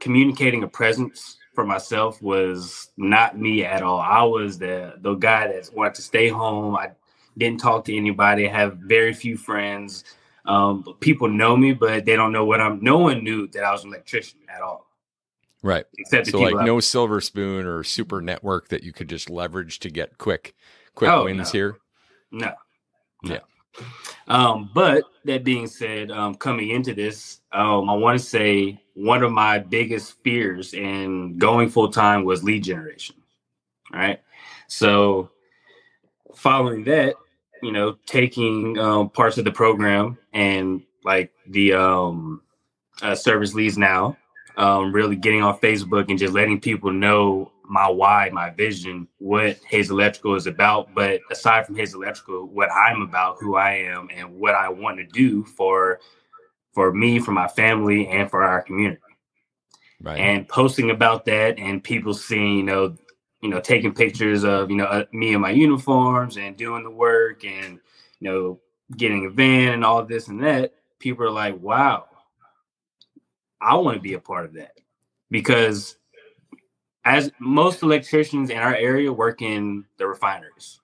communicating 0.00 0.62
a 0.62 0.68
presence 0.68 1.38
for 1.54 1.64
myself 1.64 2.20
was 2.22 2.90
not 2.96 3.38
me 3.38 3.64
at 3.64 3.82
all. 3.82 4.00
I 4.00 4.22
was 4.22 4.58
the 4.58 4.94
the 4.98 5.14
guy 5.14 5.48
that 5.48 5.70
wanted 5.74 5.94
to 5.94 6.02
stay 6.02 6.28
home. 6.28 6.76
I 6.76 6.90
didn't 7.38 7.60
talk 7.60 7.84
to 7.86 7.96
anybody. 7.96 8.48
I 8.48 8.52
have 8.52 8.78
very 8.78 9.12
few 9.14 9.36
friends. 9.36 10.04
Um, 10.44 10.84
people 11.00 11.28
know 11.28 11.56
me, 11.56 11.72
but 11.72 12.04
they 12.04 12.14
don't 12.14 12.32
know 12.32 12.44
what 12.44 12.60
I'm. 12.60 12.82
No 12.82 12.98
one 12.98 13.24
knew 13.24 13.48
that 13.48 13.64
I 13.64 13.72
was 13.72 13.84
an 13.84 13.90
electrician 13.90 14.40
at 14.48 14.60
all, 14.62 14.86
Right. 15.62 15.84
except 15.98 16.28
So 16.28 16.40
like 16.40 16.54
no 16.66 16.78
silver 16.78 17.20
spoon 17.20 17.66
or 17.66 17.82
super 17.82 18.20
network 18.20 18.68
that 18.68 18.82
you 18.82 18.92
could 18.92 19.08
just 19.08 19.28
leverage 19.28 19.80
to 19.80 19.90
get 19.90 20.18
quick, 20.18 20.54
quick 20.94 21.10
Oh, 21.10 21.24
wins 21.24 21.48
no. 21.48 21.52
here. 21.52 21.76
No. 22.30 22.52
No. 23.24 23.34
Yeah. 23.34 23.40
Um, 24.28 24.70
but 24.74 25.04
that 25.24 25.44
being 25.44 25.66
said, 25.66 26.10
um, 26.10 26.34
coming 26.34 26.70
into 26.70 26.94
this, 26.94 27.40
um, 27.52 27.88
I 27.88 27.94
want 27.94 28.18
to 28.18 28.24
say 28.24 28.80
one 28.94 29.22
of 29.22 29.30
my 29.32 29.58
biggest 29.58 30.20
fears 30.22 30.74
in 30.74 31.38
going 31.38 31.68
full 31.68 31.90
time 31.90 32.24
was 32.24 32.42
lead 32.42 32.64
generation. 32.64 33.16
Right. 33.92 34.20
So 34.68 35.30
following 36.34 36.84
that, 36.84 37.14
you 37.62 37.72
know, 37.72 37.96
taking 38.06 38.78
um, 38.78 39.10
parts 39.10 39.38
of 39.38 39.44
the 39.44 39.52
program 39.52 40.18
and 40.32 40.82
like 41.04 41.32
the 41.48 41.72
um, 41.72 42.42
uh, 43.02 43.14
service 43.14 43.54
leads 43.54 43.78
now, 43.78 44.16
um, 44.56 44.92
really 44.92 45.16
getting 45.16 45.42
on 45.42 45.58
Facebook 45.58 46.08
and 46.08 46.18
just 46.18 46.34
letting 46.34 46.60
people 46.60 46.90
know 46.90 47.52
my 47.68 47.88
why, 47.88 48.30
my 48.32 48.50
vision, 48.50 49.08
what 49.18 49.58
Hayes 49.68 49.90
Electrical 49.90 50.34
is 50.34 50.46
about. 50.46 50.94
But 50.94 51.20
aside 51.30 51.66
from 51.66 51.76
Hayes 51.76 51.94
Electrical, 51.94 52.46
what 52.46 52.70
I'm 52.72 53.02
about, 53.02 53.36
who 53.40 53.56
I 53.56 53.72
am, 53.72 54.08
and 54.14 54.38
what 54.38 54.54
I 54.54 54.68
want 54.68 54.98
to 54.98 55.04
do 55.04 55.44
for 55.44 56.00
for 56.72 56.92
me, 56.92 57.18
for 57.18 57.32
my 57.32 57.48
family, 57.48 58.06
and 58.08 58.30
for 58.30 58.42
our 58.42 58.62
community. 58.62 59.00
Right. 60.02 60.18
And 60.18 60.46
posting 60.46 60.90
about 60.90 61.24
that, 61.24 61.58
and 61.58 61.82
people 61.82 62.12
seeing, 62.12 62.58
you 62.58 62.62
know, 62.62 62.96
you 63.40 63.48
know, 63.48 63.60
taking 63.60 63.94
pictures 63.94 64.44
of 64.44 64.70
you 64.70 64.76
know 64.76 64.84
uh, 64.84 65.04
me 65.12 65.34
in 65.34 65.40
my 65.40 65.50
uniforms 65.50 66.36
and 66.36 66.56
doing 66.56 66.84
the 66.84 66.90
work, 66.90 67.44
and 67.44 67.80
you 68.20 68.30
know, 68.30 68.60
getting 68.96 69.26
a 69.26 69.30
van 69.30 69.72
and 69.72 69.84
all 69.84 70.04
this 70.04 70.28
and 70.28 70.42
that. 70.42 70.74
People 70.98 71.24
are 71.24 71.30
like, 71.30 71.58
"Wow, 71.60 72.06
I 73.60 73.74
want 73.76 73.96
to 73.96 74.02
be 74.02 74.14
a 74.14 74.20
part 74.20 74.44
of 74.44 74.54
that," 74.54 74.78
because 75.30 75.96
as 77.06 77.30
most 77.38 77.84
electricians 77.84 78.50
in 78.50 78.58
our 78.58 78.74
area 78.74 79.12
work 79.12 79.40
in 79.40 79.84
the 79.96 80.06
refineries. 80.06 80.80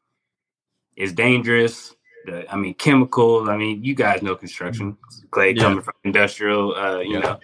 It's 0.97 1.13
dangerous. 1.13 1.97
The, 2.27 2.51
I 2.51 2.57
mean, 2.57 2.75
chemicals. 2.75 3.49
I 3.49 3.57
mean, 3.57 3.83
you 3.83 3.97
guys 3.97 4.23
know 4.23 4.37
construction. 4.37 4.97
Clay 5.33 5.53
Yeah. 5.53 5.65
coming 5.65 5.83
from 5.83 5.95
industrial. 6.05 6.77
Uh, 6.77 7.01
you 7.01 7.15
Yeah. 7.19 7.39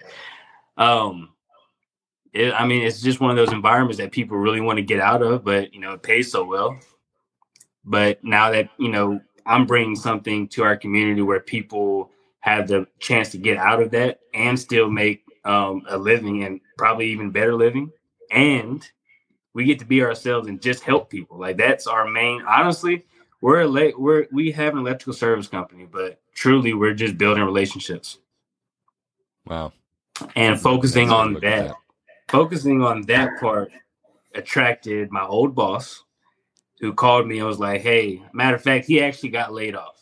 know, 0.77 0.83
um, 0.83 1.29
it, 2.31 2.53
I 2.53 2.65
mean, 2.65 2.83
it's 2.85 3.01
just 3.01 3.19
one 3.19 3.31
of 3.31 3.35
those 3.35 3.51
environments 3.51 3.97
that 3.97 4.13
people 4.13 4.37
really 4.37 4.61
want 4.61 4.77
to 4.77 4.83
get 4.83 5.01
out 5.01 5.21
of, 5.21 5.43
but 5.43 5.73
you 5.73 5.81
know, 5.81 5.91
it 5.93 6.01
pays 6.01 6.31
so 6.31 6.45
well. 6.45 6.79
But 7.83 8.23
now 8.23 8.49
that 8.51 8.69
you 8.77 8.87
know, 8.89 9.19
I'm 9.45 9.65
bringing 9.65 9.97
something 9.97 10.47
to 10.49 10.63
our 10.63 10.77
community 10.77 11.21
where 11.21 11.41
people 11.41 12.11
have 12.39 12.69
the 12.69 12.87
chance 12.99 13.29
to 13.31 13.37
get 13.37 13.57
out 13.57 13.81
of 13.81 13.91
that 13.91 14.21
and 14.33 14.57
still 14.57 14.89
make 14.89 15.25
um, 15.43 15.83
a 15.89 15.97
living 15.97 16.45
and 16.45 16.61
probably 16.77 17.07
even 17.07 17.29
better 17.31 17.55
living 17.55 17.91
and 18.31 18.87
we 19.53 19.65
get 19.65 19.79
to 19.79 19.85
be 19.85 20.03
ourselves 20.03 20.47
and 20.47 20.61
just 20.61 20.83
help 20.83 21.09
people. 21.09 21.37
Like 21.37 21.57
that's 21.57 21.87
our 21.87 22.07
main. 22.07 22.43
Honestly, 22.43 23.05
we're 23.41 23.61
a 23.61 23.93
we're 23.97 24.27
we 24.31 24.51
have 24.51 24.73
an 24.73 24.79
electrical 24.79 25.13
service 25.13 25.47
company, 25.47 25.85
but 25.85 26.19
truly 26.33 26.73
we're 26.73 26.93
just 26.93 27.17
building 27.17 27.43
relationships 27.43 28.19
wow. 29.45 29.71
and 30.35 30.59
focusing 30.59 31.07
That's 31.07 31.13
how 31.13 31.19
I 31.19 31.23
on 31.23 31.33
look 31.33 31.43
at 31.43 31.67
that. 31.67 31.75
Focusing 32.29 32.83
on 32.83 33.01
that 33.03 33.39
part 33.39 33.71
attracted 34.35 35.11
my 35.11 35.25
old 35.25 35.55
boss, 35.55 36.03
who 36.79 36.93
called 36.93 37.27
me 37.27 37.39
and 37.39 37.47
was 37.47 37.59
like, 37.59 37.81
"Hey, 37.81 38.21
matter 38.33 38.55
of 38.55 38.61
fact, 38.61 38.85
he 38.85 39.01
actually 39.01 39.29
got 39.29 39.53
laid 39.53 39.75
off." 39.75 39.95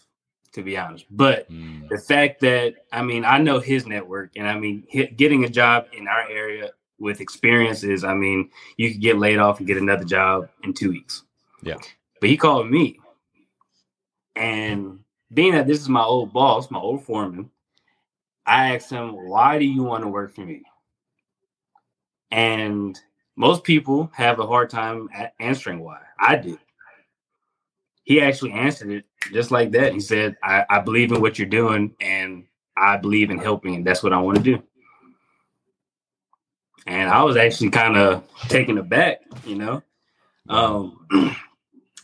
To 0.54 0.63
be 0.63 0.76
honest, 0.76 1.06
but 1.12 1.48
Mm, 1.52 1.88
the 1.88 2.00
fact 2.00 2.42
that 2.42 2.74
I 2.92 3.04
mean, 3.04 3.24
I 3.24 3.38
know 3.38 3.60
his 3.60 3.86
network, 3.86 4.32
and 4.36 4.48
I 4.48 4.58
mean, 4.58 4.88
getting 5.16 5.44
a 5.46 5.50
job 5.50 5.86
in 5.94 6.08
our 6.08 6.28
area 6.28 6.72
with 7.00 7.22
experiences, 7.22 8.04
I 8.04 8.14
mean, 8.14 8.50
you 8.78 8.92
could 8.92 9.02
get 9.02 9.18
laid 9.18 9.38
off 9.40 9.60
and 9.60 9.68
get 9.68 9.78
another 9.78 10.04
job 10.04 10.50
in 10.64 10.74
two 10.74 10.90
weeks. 10.90 11.24
Yeah. 11.62 11.78
But 12.20 12.30
he 12.30 12.38
called 12.38 12.70
me, 12.70 13.00
and 14.36 15.00
being 15.34 15.54
that 15.54 15.68
this 15.68 15.80
is 15.80 15.90
my 15.90 16.04
old 16.04 16.34
boss, 16.34 16.72
my 16.72 16.80
old 16.80 17.04
foreman, 17.04 17.50
I 18.46 18.76
asked 18.76 18.90
him, 18.90 19.12
"Why 19.28 19.60
do 19.60 19.66
you 19.66 19.84
want 19.84 20.04
to 20.04 20.08
work 20.08 20.34
for 20.34 20.42
me?" 20.42 20.64
And 22.32 23.00
most 23.36 23.64
people 23.64 24.10
have 24.14 24.40
a 24.40 24.48
hard 24.48 24.70
time 24.70 25.10
answering 25.40 25.80
why. 25.80 26.00
I 26.20 26.36
did. 26.36 26.58
He 28.04 28.20
actually 28.20 28.52
answered 28.54 28.90
it 28.92 29.06
just 29.32 29.52
like 29.52 29.72
that. 29.72 29.94
He 29.94 30.00
said, 30.00 30.36
I, 30.42 30.66
I 30.70 30.80
believe 30.80 31.12
in 31.12 31.22
what 31.22 31.38
you're 31.38 31.48
doing 31.48 31.94
and 32.02 32.46
I 32.76 32.98
believe 32.98 33.30
in 33.30 33.38
helping, 33.38 33.76
and 33.76 33.86
that's 33.86 34.02
what 34.02 34.14
I 34.14 34.18
want 34.18 34.38
to 34.38 34.44
do. 34.44 34.64
And 36.88 37.10
I 37.10 37.21
was 37.23 37.36
actually 37.36 37.69
kind 37.69 37.97
of 37.97 38.23
taken 38.47 38.78
aback, 38.78 39.19
you 39.45 39.56
know. 39.56 39.84
Um, 40.50 41.06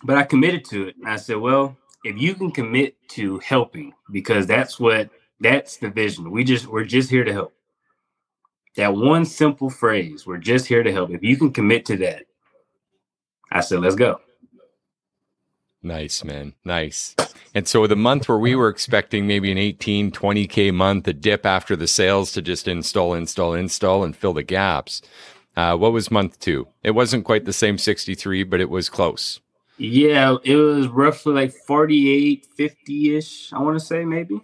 but 0.04 0.18
I 0.18 0.24
committed 0.24 0.66
to 0.66 0.88
it. 0.90 0.98
And 0.98 1.08
I 1.08 1.16
said, 1.16 1.38
well, 1.38 1.78
if 2.04 2.18
you 2.18 2.36
can 2.36 2.52
commit 2.52 2.96
to 3.10 3.40
helping, 3.40 3.94
because 4.12 4.46
that's 4.46 4.80
what 4.80 5.10
that's 5.40 5.78
the 5.78 5.90
vision. 5.90 6.32
We 6.32 6.44
just 6.44 6.68
we're 6.68 6.84
just 6.84 7.10
here 7.10 7.24
to 7.24 7.34
help. 7.34 7.54
That 8.76 8.94
one 8.94 9.24
simple 9.26 9.70
phrase, 9.70 10.26
we're 10.26 10.38
just 10.38 10.66
here 10.66 10.84
to 10.84 10.92
help. 10.92 11.12
If 11.12 11.24
you 11.24 11.38
can 11.38 11.54
commit 11.54 11.86
to 11.86 11.98
that, 11.98 12.26
I 13.52 13.62
said, 13.62 13.80
let's 13.80 13.96
go. 13.96 14.20
Nice, 15.84 16.24
man. 16.24 16.54
Nice. 16.64 17.16
And 17.54 17.68
so 17.68 17.86
the 17.86 17.96
month 17.96 18.28
where 18.30 18.38
we 18.38 18.56
were 18.56 18.70
expecting 18.70 19.28
maybe 19.28 19.52
an 19.52 19.58
18, 19.58 20.12
20K 20.12 20.74
month, 20.74 21.08
a 21.08 21.14
dip 21.14 21.46
after 21.46 21.76
the 21.76 21.88
sales 21.88 22.32
to 22.32 22.42
just 22.42 22.68
install, 22.68 23.14
install, 23.14 23.54
install 23.54 24.04
and 24.04 24.16
fill 24.16 24.34
the 24.34 24.44
gaps. 24.44 25.02
Uh, 25.56 25.78
what 25.78 25.92
was 25.94 26.10
month 26.10 26.40
two? 26.40 26.68
It 26.84 26.92
wasn't 26.92 27.26
quite 27.26 27.46
the 27.46 27.54
same 27.54 27.78
63, 27.78 28.44
but 28.44 28.60
it 28.62 28.70
was 28.70 28.90
close. 28.90 29.40
Yeah, 29.78 30.38
it 30.44 30.56
was 30.56 30.88
roughly 30.88 31.34
like 31.34 31.52
48, 31.52 32.48
50 32.56 33.16
ish, 33.18 33.54
I 33.54 33.60
want 33.62 33.78
to 33.78 33.86
say 33.86 34.06
maybe. 34.06 34.40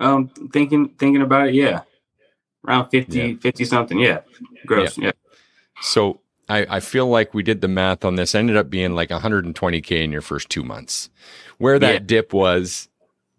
Um, 0.00 0.28
thinking 0.52 0.90
thinking 0.98 1.22
about 1.22 1.48
it, 1.48 1.54
yeah. 1.54 1.82
Around 2.66 2.90
50, 2.90 3.18
Yeah. 3.18 3.34
50 3.40 3.64
something, 3.64 3.98
yeah. 3.98 4.20
Gross, 4.66 4.96
yeah. 4.98 5.12
So 5.80 6.20
I, 6.48 6.66
I 6.68 6.80
feel 6.80 7.06
like 7.06 7.34
we 7.34 7.42
did 7.42 7.60
the 7.60 7.68
math 7.68 8.04
on 8.04 8.16
this, 8.16 8.34
ended 8.34 8.56
up 8.56 8.70
being 8.70 8.94
like 8.94 9.10
120K 9.10 10.02
in 10.02 10.12
your 10.12 10.22
first 10.22 10.48
two 10.48 10.62
months. 10.62 11.10
Where 11.58 11.78
that 11.78 11.92
Yeah. 11.92 11.98
dip 12.06 12.32
was, 12.32 12.88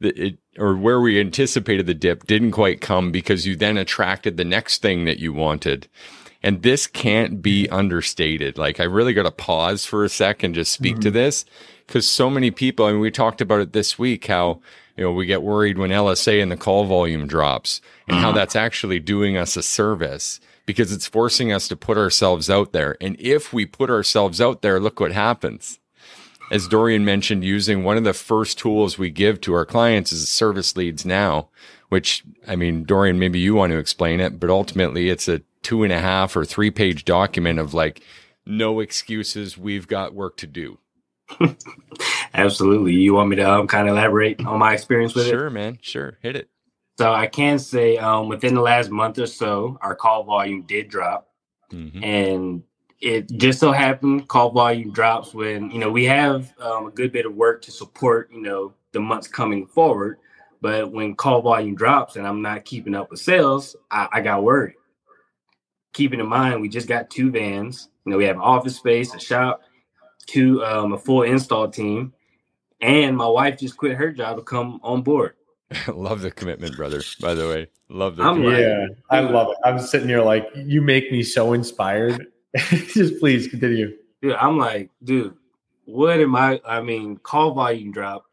it, 0.02 0.38
or 0.58 0.76
where 0.76 1.02
we 1.02 1.20
anticipated 1.20 1.88
the 1.88 1.94
dip 1.94 2.28
didn't 2.28 2.52
quite 2.52 2.82
come 2.82 3.12
because 3.12 3.48
you 3.48 3.56
then 3.56 3.78
attracted 3.78 4.38
the 4.38 4.46
next 4.46 4.82
thing 4.82 5.06
that 5.06 5.20
you 5.20 5.34
wanted. 5.34 5.88
And 6.42 6.62
this 6.62 6.88
can't 6.88 7.42
be 7.42 7.68
understated. 7.70 8.58
Like, 8.58 8.80
I 8.80 8.84
really 8.84 9.14
got 9.14 9.24
to 9.24 9.32
pause 9.32 9.86
for 9.86 10.04
a 10.04 10.10
sec 10.10 10.44
and 10.44 10.56
just 10.56 10.72
speak 10.72 11.00
to 11.00 11.10
mm-hmm. 11.10 11.16
this 11.16 11.46
because 11.86 12.08
so 12.08 12.30
many 12.30 12.52
people, 12.52 12.86
I 12.86 12.92
mean, 12.92 13.02
we 13.02 13.12
talked 13.12 13.42
about 13.42 13.62
it 13.62 13.74
this 13.74 14.00
week 14.00 14.28
how, 14.28 14.62
you 14.96 15.04
know, 15.04 15.12
we 15.12 15.26
get 15.26 15.42
worried 15.42 15.78
when 15.78 15.90
LSA 15.90 16.42
and 16.42 16.52
the 16.52 16.58
call 16.58 16.86
volume 16.86 17.28
drops 17.28 17.82
and 18.08 18.18
how 18.18 18.30
uh-huh. 18.30 18.38
that's 18.38 18.56
actually 18.56 19.00
doing 19.00 19.36
us 19.36 19.58
a 19.58 19.64
service 19.64 20.40
because 20.70 20.94
it's 20.94 21.08
forcing 21.08 21.52
us 21.52 21.68
to 21.68 21.76
put 21.76 21.98
ourselves 21.98 22.48
out 22.48 22.74
there. 22.74 22.96
And 23.02 23.16
if 23.20 23.52
we 23.52 23.66
put 23.66 23.90
ourselves 23.90 24.40
out 24.40 24.62
there, 24.62 24.80
look 24.80 25.00
what 25.00 25.12
happens. 25.12 25.80
As 26.52 26.68
Dorian 26.68 27.04
mentioned, 27.04 27.44
using 27.44 27.84
one 27.84 27.98
of 27.98 28.04
the 28.04 28.14
first 28.14 28.60
tools 28.60 28.96
we 28.96 29.10
give 29.10 29.42
to 29.42 29.56
our 29.56 29.66
clients 29.66 30.12
is 30.12 30.30
service 30.30 30.78
leads 30.78 31.08
now, 31.08 31.50
which 31.88 32.24
I 32.48 32.56
mean, 32.56 32.84
Dorian, 32.84 33.18
maybe 33.18 33.40
you 33.40 33.56
want 33.56 33.72
to 33.72 33.80
explain 33.80 34.20
it, 34.20 34.40
but 34.40 34.52
ultimately 34.52 35.10
it's 35.10 35.28
a 35.28 35.42
two 35.64 35.82
and 35.82 35.92
a 35.92 35.98
half 35.98 36.36
or 36.36 36.46
three 36.46 36.70
page 36.70 37.04
document 37.04 37.58
of 37.58 37.74
like, 37.74 38.04
no 38.46 38.80
excuses. 38.80 39.58
We've 39.58 39.88
got 39.88 40.14
work 40.14 40.38
to 40.38 40.46
do. 40.46 40.78
Absolutely. 42.36 42.94
You 42.94 43.16
want 43.16 43.30
me 43.30 43.38
to 43.38 43.52
um, 43.52 43.68
kind 43.68 43.90
of 43.90 43.96
elaborate 43.96 44.46
on 44.46 44.60
my 44.60 44.74
experience 44.74 45.16
with 45.16 45.26
sure, 45.26 45.34
it? 45.34 45.40
Sure, 45.40 45.50
man. 45.50 45.80
Sure. 45.82 46.20
Hit 46.22 46.36
it. 46.36 46.48
So 47.00 47.14
I 47.14 47.28
can 47.28 47.60
say 47.60 47.96
um, 47.96 48.28
within 48.28 48.54
the 48.54 48.60
last 48.60 48.92
month 48.92 49.20
or 49.20 49.26
so, 49.26 49.78
our 49.82 49.96
call 49.96 50.26
volume 50.26 50.64
did 50.64 50.90
drop. 50.90 51.30
Mm-hmm. 51.72 52.04
And 52.04 52.64
it 53.00 53.32
just 53.38 53.62
so 53.62 53.72
happened 53.72 54.28
call 54.28 54.52
volume 54.52 54.92
drops 54.92 55.34
when, 55.34 55.72
you 55.72 55.80
know, 55.80 55.90
we 55.90 56.04
have 56.04 56.54
um, 56.60 56.88
a 56.88 56.92
good 56.92 57.14
bit 57.14 57.26
of 57.26 57.34
work 57.34 57.62
to 57.62 57.72
support, 57.72 58.30
you 58.34 58.42
know, 58.42 58.74
the 58.92 59.00
months 59.00 59.30
coming 59.30 59.66
forward. 59.66 60.18
But 60.60 60.92
when 60.92 61.16
call 61.16 61.42
volume 61.42 61.74
drops 61.74 62.18
and 62.18 62.28
I'm 62.28 62.42
not 62.42 62.66
keeping 62.66 62.94
up 62.94 63.12
with 63.12 63.22
sales, 63.22 63.78
I, 63.90 64.10
I 64.12 64.20
got 64.20 64.44
worried. 64.44 64.76
Keeping 65.94 66.20
in 66.20 66.28
mind, 66.28 66.60
we 66.60 66.68
just 66.68 66.90
got 66.90 67.10
two 67.10 67.32
vans. 67.32 67.88
You 68.04 68.12
know, 68.12 68.18
we 68.18 68.26
have 68.26 68.36
an 68.36 68.42
office 68.42 68.76
space, 68.76 69.16
a 69.16 69.22
shop, 69.22 69.62
two, 70.26 70.66
um, 70.66 70.92
a 70.92 70.98
full 70.98 71.22
install 71.22 71.70
team. 71.70 72.12
And 72.82 73.16
my 73.16 73.28
wife 73.28 73.58
just 73.58 73.78
quit 73.78 73.96
her 73.96 74.12
job 74.12 74.36
to 74.36 74.44
come 74.44 74.82
on 74.84 75.02
board. 75.02 75.36
love 75.88 76.22
the 76.22 76.32
commitment, 76.32 76.76
brother. 76.76 77.02
By 77.22 77.34
the 77.34 77.48
way, 77.48 77.68
love 77.90 78.16
the. 78.16 78.24
I'm 78.24 78.44
yeah, 78.44 78.88
I 79.10 79.20
love 79.20 79.52
it. 79.52 79.58
I'm 79.64 79.80
sitting 79.80 80.10
here 80.10 80.22
like 80.22 80.48
you 80.56 80.82
make 80.82 81.12
me 81.12 81.24
so 81.24 81.54
inspired. 81.54 82.28
Just 82.58 83.20
please 83.20 83.48
continue. 83.48 83.96
Dude, 84.22 84.34
I'm 84.34 84.58
like, 84.58 84.90
dude, 85.04 85.36
what 85.86 86.20
am 86.20 86.36
I? 86.36 86.60
I 86.66 86.82
mean, 86.82 87.18
call 87.18 87.52
volume 87.54 87.92
drop. 87.92 88.26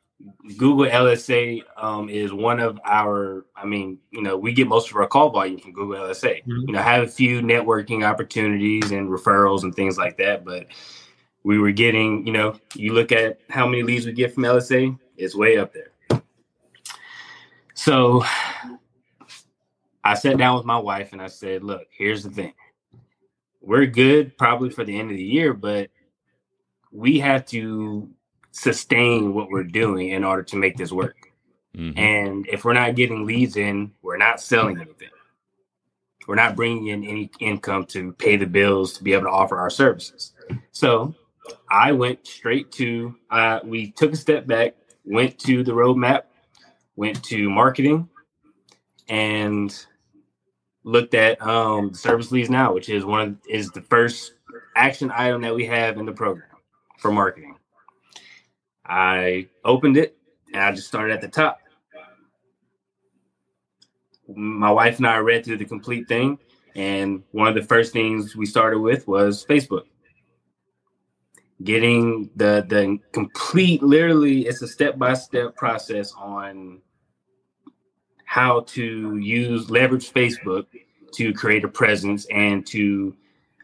Google 0.56 0.86
LSA 0.86 1.62
um, 1.76 2.08
is 2.08 2.32
one 2.32 2.58
of 2.58 2.80
our. 2.86 3.44
I 3.54 3.66
mean, 3.66 3.98
you 4.10 4.22
know, 4.22 4.38
we 4.38 4.54
get 4.54 4.66
most 4.66 4.90
of 4.90 4.96
our 4.96 5.06
call 5.06 5.28
volume 5.28 5.58
from 5.58 5.72
Google 5.72 5.96
LSA. 5.96 6.42
Mm-hmm. 6.42 6.68
You 6.68 6.72
know, 6.72 6.82
have 6.82 7.04
a 7.04 7.08
few 7.08 7.42
networking 7.42 8.02
opportunities 8.02 8.92
and 8.92 9.10
referrals 9.10 9.62
and 9.62 9.74
things 9.74 9.98
like 9.98 10.16
that, 10.16 10.44
but 10.44 10.68
we 11.44 11.58
were 11.58 11.72
getting. 11.72 12.26
You 12.26 12.32
know, 12.32 12.58
you 12.74 12.94
look 12.94 13.12
at 13.12 13.40
how 13.50 13.66
many 13.66 13.82
leads 13.82 14.06
we 14.06 14.12
get 14.12 14.32
from 14.32 14.44
LSA, 14.44 14.98
it's 15.18 15.34
way 15.34 15.58
up 15.58 15.74
there. 15.74 15.90
So 17.76 18.24
I 20.02 20.14
sat 20.14 20.38
down 20.38 20.56
with 20.56 20.64
my 20.64 20.78
wife 20.78 21.12
and 21.12 21.20
I 21.20 21.26
said, 21.28 21.62
look, 21.62 21.86
here's 21.96 22.24
the 22.24 22.30
thing. 22.30 22.54
We're 23.60 23.86
good 23.86 24.36
probably 24.38 24.70
for 24.70 24.82
the 24.82 24.98
end 24.98 25.10
of 25.10 25.16
the 25.16 25.22
year, 25.22 25.52
but 25.52 25.90
we 26.90 27.18
have 27.20 27.44
to 27.46 28.08
sustain 28.50 29.34
what 29.34 29.50
we're 29.50 29.62
doing 29.62 30.10
in 30.10 30.24
order 30.24 30.42
to 30.44 30.56
make 30.56 30.76
this 30.76 30.90
work. 30.90 31.16
Mm-hmm. 31.76 31.98
And 31.98 32.48
if 32.48 32.64
we're 32.64 32.72
not 32.72 32.96
getting 32.96 33.26
leads 33.26 33.56
in, 33.56 33.92
we're 34.00 34.16
not 34.16 34.40
selling 34.40 34.80
anything. 34.80 35.10
We're 36.26 36.34
not 36.34 36.56
bringing 36.56 36.86
in 36.86 37.04
any 37.04 37.30
income 37.40 37.84
to 37.86 38.12
pay 38.12 38.36
the 38.36 38.46
bills 38.46 38.94
to 38.94 39.04
be 39.04 39.12
able 39.12 39.24
to 39.24 39.30
offer 39.30 39.58
our 39.58 39.70
services. 39.70 40.32
So 40.72 41.14
I 41.70 41.92
went 41.92 42.26
straight 42.26 42.72
to, 42.72 43.14
uh, 43.30 43.60
we 43.62 43.90
took 43.92 44.14
a 44.14 44.16
step 44.16 44.46
back, 44.46 44.76
went 45.04 45.38
to 45.40 45.62
the 45.62 45.72
roadmap 45.72 46.22
went 46.96 47.22
to 47.24 47.48
marketing 47.48 48.08
and 49.08 49.86
looked 50.84 51.14
at 51.14 51.40
um, 51.42 51.94
service 51.94 52.32
leads 52.32 52.50
now, 52.50 52.72
which 52.72 52.88
is 52.88 53.04
one 53.04 53.20
of, 53.20 53.36
is 53.48 53.70
the 53.70 53.82
first 53.82 54.34
action 54.74 55.10
item 55.14 55.42
that 55.42 55.54
we 55.54 55.66
have 55.66 55.98
in 55.98 56.06
the 56.06 56.12
program 56.12 56.48
for 56.98 57.12
marketing. 57.12 57.56
I 58.86 59.48
opened 59.64 59.96
it 59.96 60.16
and 60.52 60.62
I 60.62 60.72
just 60.72 60.88
started 60.88 61.12
at 61.12 61.20
the 61.20 61.28
top. 61.28 61.58
My 64.34 64.70
wife 64.70 64.98
and 64.98 65.06
I 65.06 65.18
read 65.18 65.44
through 65.44 65.58
the 65.58 65.64
complete 65.64 66.08
thing, 66.08 66.38
and 66.74 67.22
one 67.30 67.46
of 67.46 67.54
the 67.54 67.62
first 67.62 67.92
things 67.92 68.34
we 68.34 68.44
started 68.44 68.80
with 68.80 69.06
was 69.06 69.44
Facebook 69.44 69.84
getting 71.64 72.28
the 72.36 72.64
the 72.68 72.98
complete 73.12 73.82
literally 73.82 74.46
it's 74.46 74.60
a 74.60 74.68
step 74.68 74.98
by 74.98 75.14
step 75.14 75.56
process 75.56 76.12
on 76.18 76.80
how 78.36 78.60
to 78.60 79.16
use 79.16 79.70
leverage 79.70 80.12
Facebook 80.12 80.66
to 81.10 81.32
create 81.32 81.64
a 81.64 81.68
presence 81.68 82.26
and 82.26 82.66
to 82.66 83.16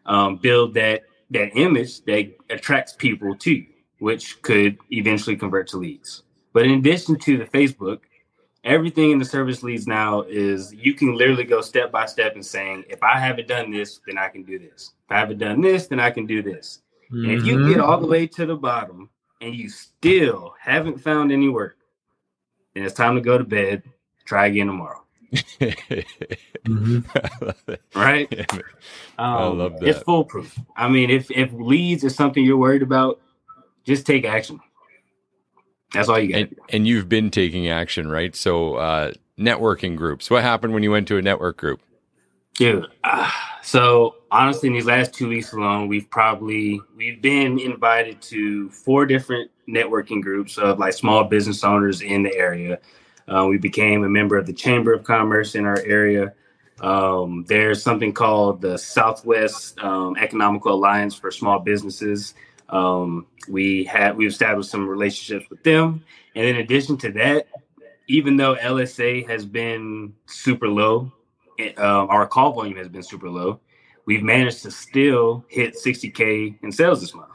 um, 0.06 0.36
build 0.36 0.72
that 0.72 1.02
that 1.30 1.54
image 1.58 2.02
that 2.04 2.34
attracts 2.48 2.94
people 2.94 3.36
to 3.36 3.52
you, 3.52 3.66
which 3.98 4.40
could 4.40 4.78
eventually 4.90 5.36
convert 5.36 5.68
to 5.68 5.76
leads. 5.76 6.22
But 6.54 6.64
in 6.64 6.70
addition 6.78 7.18
to 7.18 7.36
the 7.36 7.44
Facebook, 7.44 8.00
everything 8.64 9.10
in 9.10 9.18
the 9.18 9.26
service 9.26 9.62
leads 9.62 9.86
now 9.86 10.22
is 10.22 10.72
you 10.72 10.94
can 10.94 11.16
literally 11.16 11.44
go 11.44 11.60
step 11.60 11.92
by 11.92 12.06
step 12.06 12.34
and 12.34 12.44
saying, 12.44 12.84
if 12.88 13.02
I 13.02 13.18
haven't 13.18 13.48
done 13.48 13.70
this, 13.70 14.00
then 14.06 14.16
I 14.16 14.30
can 14.30 14.42
do 14.42 14.58
this. 14.58 14.92
If 15.04 15.12
I 15.12 15.18
haven't 15.18 15.38
done 15.38 15.60
this, 15.60 15.86
then 15.86 16.00
I 16.00 16.10
can 16.10 16.24
do 16.24 16.42
this. 16.42 16.80
Mm-hmm. 17.12 17.24
And 17.28 17.32
if 17.38 17.44
you 17.44 17.68
get 17.68 17.80
all 17.80 18.00
the 18.00 18.06
way 18.06 18.26
to 18.26 18.46
the 18.46 18.56
bottom 18.56 19.10
and 19.42 19.54
you 19.54 19.68
still 19.68 20.54
haven't 20.58 20.98
found 20.98 21.30
any 21.30 21.50
work, 21.50 21.76
then 22.74 22.84
it's 22.84 22.94
time 22.94 23.16
to 23.16 23.20
go 23.20 23.36
to 23.36 23.44
bed 23.44 23.82
Try 24.24 24.46
again 24.46 24.66
tomorrow. 24.66 25.02
mm-hmm. 25.32 27.00
Right? 27.98 28.50
Um, 28.52 28.62
I 29.18 29.44
love 29.46 29.80
that. 29.80 29.88
It's 29.88 30.02
foolproof. 30.02 30.58
I 30.76 30.88
mean, 30.88 31.10
if 31.10 31.30
if 31.30 31.52
leads 31.52 32.04
is 32.04 32.14
something 32.14 32.44
you're 32.44 32.56
worried 32.56 32.82
about, 32.82 33.20
just 33.84 34.06
take 34.06 34.24
action. 34.24 34.60
That's 35.92 36.08
all 36.08 36.18
you 36.18 36.28
get. 36.28 36.40
And, 36.40 36.56
and, 36.70 36.86
you've 36.86 37.08
been 37.08 37.30
taking 37.30 37.68
action, 37.68 38.08
right? 38.08 38.34
So, 38.34 38.76
uh, 38.76 39.12
networking 39.38 39.96
groups. 39.96 40.30
What 40.30 40.42
happened 40.42 40.72
when 40.72 40.82
you 40.82 40.90
went 40.90 41.06
to 41.08 41.18
a 41.18 41.22
network 41.22 41.58
group? 41.58 41.80
Dude, 42.54 42.86
uh, 43.04 43.30
so 43.62 44.16
honestly, 44.30 44.68
in 44.68 44.74
these 44.74 44.86
last 44.86 45.14
two 45.14 45.28
weeks 45.28 45.52
alone, 45.52 45.88
we've 45.88 46.08
probably 46.10 46.80
we've 46.96 47.22
been 47.22 47.58
invited 47.58 48.20
to 48.22 48.68
four 48.70 49.06
different 49.06 49.50
networking 49.68 50.22
groups 50.22 50.58
of 50.58 50.78
like 50.78 50.92
small 50.92 51.24
business 51.24 51.64
owners 51.64 52.02
in 52.02 52.22
the 52.22 52.34
area. 52.34 52.78
Uh, 53.28 53.46
we 53.48 53.58
became 53.58 54.04
a 54.04 54.08
member 54.08 54.36
of 54.36 54.46
the 54.46 54.52
Chamber 54.52 54.92
of 54.92 55.04
Commerce 55.04 55.54
in 55.54 55.64
our 55.64 55.80
area. 55.84 56.32
Um, 56.80 57.44
there's 57.46 57.82
something 57.82 58.12
called 58.12 58.60
the 58.60 58.76
Southwest 58.76 59.78
um, 59.78 60.16
Economical 60.16 60.74
Alliance 60.74 61.14
for 61.14 61.30
Small 61.30 61.60
Businesses. 61.60 62.34
Um, 62.68 63.26
we 63.48 63.84
had 63.84 64.16
we 64.16 64.26
established 64.26 64.70
some 64.70 64.88
relationships 64.88 65.48
with 65.50 65.62
them, 65.62 66.02
and 66.34 66.46
in 66.46 66.56
addition 66.56 66.96
to 66.98 67.12
that, 67.12 67.46
even 68.08 68.36
though 68.36 68.56
LSA 68.56 69.28
has 69.28 69.44
been 69.44 70.14
super 70.26 70.68
low, 70.68 71.12
uh, 71.60 71.80
our 71.80 72.26
call 72.26 72.52
volume 72.52 72.76
has 72.76 72.88
been 72.88 73.02
super 73.02 73.28
low. 73.28 73.60
We've 74.04 74.22
managed 74.22 74.62
to 74.62 74.70
still 74.70 75.44
hit 75.48 75.74
60k 75.74 76.58
in 76.62 76.72
sales 76.72 77.00
this 77.00 77.14
month. 77.14 77.30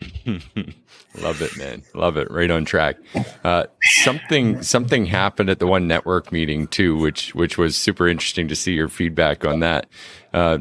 Love 1.20 1.42
it, 1.42 1.56
man. 1.56 1.82
Love 1.94 2.16
it. 2.16 2.30
Right 2.30 2.50
on 2.50 2.64
track. 2.64 2.96
Uh, 3.44 3.64
something 3.82 4.62
something 4.62 5.06
happened 5.06 5.50
at 5.50 5.58
the 5.58 5.66
one 5.66 5.88
network 5.88 6.30
meeting 6.30 6.68
too, 6.68 6.96
which 6.96 7.34
which 7.34 7.58
was 7.58 7.76
super 7.76 8.06
interesting 8.06 8.48
to 8.48 8.56
see 8.56 8.72
your 8.72 8.88
feedback 8.88 9.44
on 9.44 9.60
that. 9.60 9.86
Uh, 10.32 10.58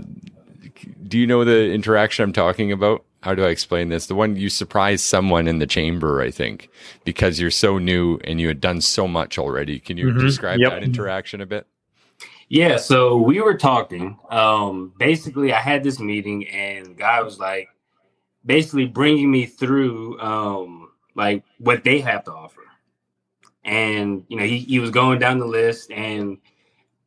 do 1.08 1.18
you 1.18 1.28
know 1.28 1.44
the 1.44 1.72
interaction 1.72 2.24
I'm 2.24 2.34
talking 2.34 2.72
about? 2.72 3.06
How 3.22 3.36
do 3.36 3.44
I 3.44 3.50
explain 3.50 3.90
this? 3.90 4.08
The 4.08 4.16
one 4.16 4.38
you 4.38 4.50
surprised 4.50 5.04
someone 5.04 5.48
in 5.48 5.60
the 5.60 5.68
chamber, 5.68 6.22
I 6.22 6.32
think, 6.32 6.70
because 7.04 7.40
you're 7.40 7.52
so 7.52 7.78
new 7.78 8.18
and 8.24 8.40
you 8.40 8.48
had 8.48 8.62
done 8.62 8.80
so 8.80 9.08
much 9.08 9.38
already. 9.38 9.80
Can 9.80 9.98
you 9.98 10.08
mm-hmm. 10.08 10.20
describe 10.20 10.60
yep. 10.60 10.72
that 10.72 10.84
interaction 10.84 11.42
a 11.42 11.46
bit? 11.46 11.68
Yeah, 12.48 12.78
so 12.78 13.18
we 13.18 13.42
were 13.42 13.58
talking. 13.58 14.18
Um, 14.30 14.94
basically, 14.98 15.54
I 15.54 15.60
had 15.60 15.84
this 15.84 16.00
meeting, 16.00 16.48
and 16.48 16.98
guy 16.98 17.22
was 17.22 17.40
like, 17.40 17.70
basically 18.50 18.88
bringing 18.88 19.30
me 19.30 19.46
through 19.46 20.20
um, 20.20 20.90
like 21.14 21.44
what 21.60 21.84
they 21.84 22.00
have 22.00 22.24
to 22.24 22.34
offer. 22.34 22.64
And 23.64 24.26
you 24.28 24.38
know, 24.38 24.44
he, 24.44 24.58
he 24.58 24.80
was 24.80 24.90
going 24.90 25.20
down 25.20 25.38
the 25.38 25.46
list 25.46 25.92
and 25.92 26.40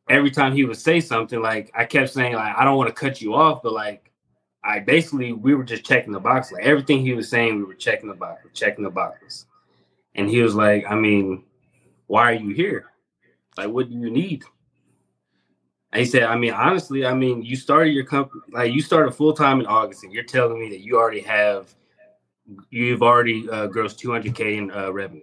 every 0.07 0.31
time 0.31 0.53
he 0.53 0.63
would 0.63 0.77
say 0.77 1.01
something, 1.01 1.41
like 1.41 1.69
I 1.75 1.83
kept 1.83 2.11
saying, 2.11 2.35
like, 2.35 2.55
I 2.55 2.63
don't 2.63 2.77
want 2.77 2.87
to 2.87 2.95
cut 2.95 3.19
you 3.19 3.33
off, 3.33 3.61
but 3.61 3.73
like 3.73 4.09
I 4.63 4.79
basically 4.79 5.33
we 5.33 5.53
were 5.53 5.65
just 5.65 5.83
checking 5.83 6.13
the 6.13 6.19
box. 6.21 6.49
Like 6.49 6.63
everything 6.63 7.01
he 7.01 7.11
was 7.13 7.27
saying, 7.27 7.57
we 7.57 7.65
were 7.65 7.73
checking 7.73 8.07
the 8.07 8.15
box, 8.15 8.45
checking 8.53 8.85
the 8.85 8.89
boxes. 8.89 9.45
And 10.15 10.29
he 10.29 10.41
was 10.41 10.55
like, 10.55 10.85
I 10.89 10.95
mean, 10.95 11.43
why 12.07 12.31
are 12.31 12.35
you 12.35 12.55
here? 12.55 12.85
Like, 13.57 13.67
what 13.67 13.89
do 13.89 13.95
you 13.97 14.09
need? 14.09 14.45
He 15.95 16.05
said, 16.05 16.23
I 16.23 16.35
mean, 16.35 16.53
honestly, 16.53 17.05
I 17.05 17.13
mean, 17.13 17.43
you 17.43 17.55
started 17.55 17.91
your 17.91 18.05
company, 18.05 18.41
like 18.51 18.73
you 18.73 18.81
started 18.81 19.11
full 19.11 19.33
time 19.33 19.59
in 19.59 19.67
August, 19.67 20.03
and 20.03 20.11
you're 20.13 20.23
telling 20.23 20.59
me 20.59 20.69
that 20.69 20.79
you 20.79 20.97
already 20.97 21.21
have, 21.21 21.73
you've 22.69 23.03
already 23.03 23.47
uh, 23.49 23.67
grossed 23.67 24.01
200K 24.01 24.57
in 24.57 24.71
uh, 24.71 24.91
revenue. 24.91 25.21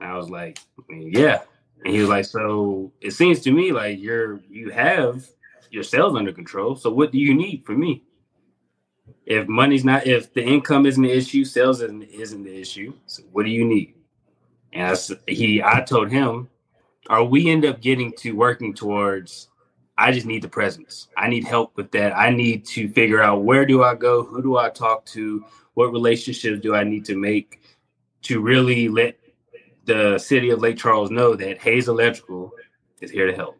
And 0.00 0.10
I 0.10 0.16
was 0.16 0.28
like, 0.28 0.58
I 0.78 0.92
mean, 0.92 1.10
yeah. 1.12 1.42
And 1.84 1.94
he 1.94 2.00
was 2.00 2.08
like, 2.08 2.24
so 2.24 2.92
it 3.00 3.12
seems 3.12 3.40
to 3.40 3.52
me 3.52 3.72
like 3.72 3.98
you're, 4.00 4.40
you 4.50 4.70
have, 4.70 5.26
your 5.70 5.82
sales 5.82 6.14
under 6.16 6.32
control. 6.32 6.76
So 6.76 6.90
what 6.90 7.10
do 7.10 7.18
you 7.18 7.34
need 7.34 7.64
from 7.66 7.80
me? 7.80 8.04
If 9.26 9.48
money's 9.48 9.84
not, 9.84 10.06
if 10.06 10.32
the 10.32 10.42
income 10.42 10.86
isn't 10.86 11.02
the 11.02 11.10
issue, 11.10 11.44
sales 11.44 11.82
isn't, 11.82 12.02
isn't 12.02 12.44
the 12.44 12.60
issue. 12.60 12.94
So 13.06 13.22
what 13.32 13.44
do 13.44 13.50
you 13.50 13.64
need? 13.64 13.94
And 14.72 14.96
I, 14.96 15.30
he, 15.30 15.62
I 15.62 15.80
told 15.80 16.10
him, 16.10 16.48
or 17.10 17.24
we 17.24 17.50
end 17.50 17.64
up 17.64 17.80
getting 17.80 18.12
to 18.18 18.32
working 18.32 18.74
towards. 18.74 19.48
I 19.96 20.12
just 20.12 20.26
need 20.26 20.42
the 20.42 20.48
presence. 20.48 21.08
I 21.16 21.28
need 21.28 21.44
help 21.44 21.76
with 21.76 21.90
that. 21.92 22.16
I 22.16 22.30
need 22.30 22.64
to 22.66 22.88
figure 22.88 23.22
out 23.22 23.44
where 23.44 23.64
do 23.64 23.82
I 23.84 23.94
go, 23.94 24.24
who 24.24 24.42
do 24.42 24.56
I 24.56 24.70
talk 24.70 25.04
to, 25.06 25.44
what 25.74 25.92
relationships 25.92 26.60
do 26.60 26.74
I 26.74 26.84
need 26.84 27.04
to 27.06 27.16
make 27.16 27.60
to 28.22 28.40
really 28.40 28.88
let 28.88 29.18
the 29.84 30.18
city 30.18 30.50
of 30.50 30.60
Lake 30.60 30.78
Charles 30.78 31.10
know 31.10 31.34
that 31.34 31.58
Hayes 31.58 31.88
Electrical 31.88 32.52
is 33.00 33.10
here 33.10 33.26
to 33.26 33.36
help. 33.36 33.58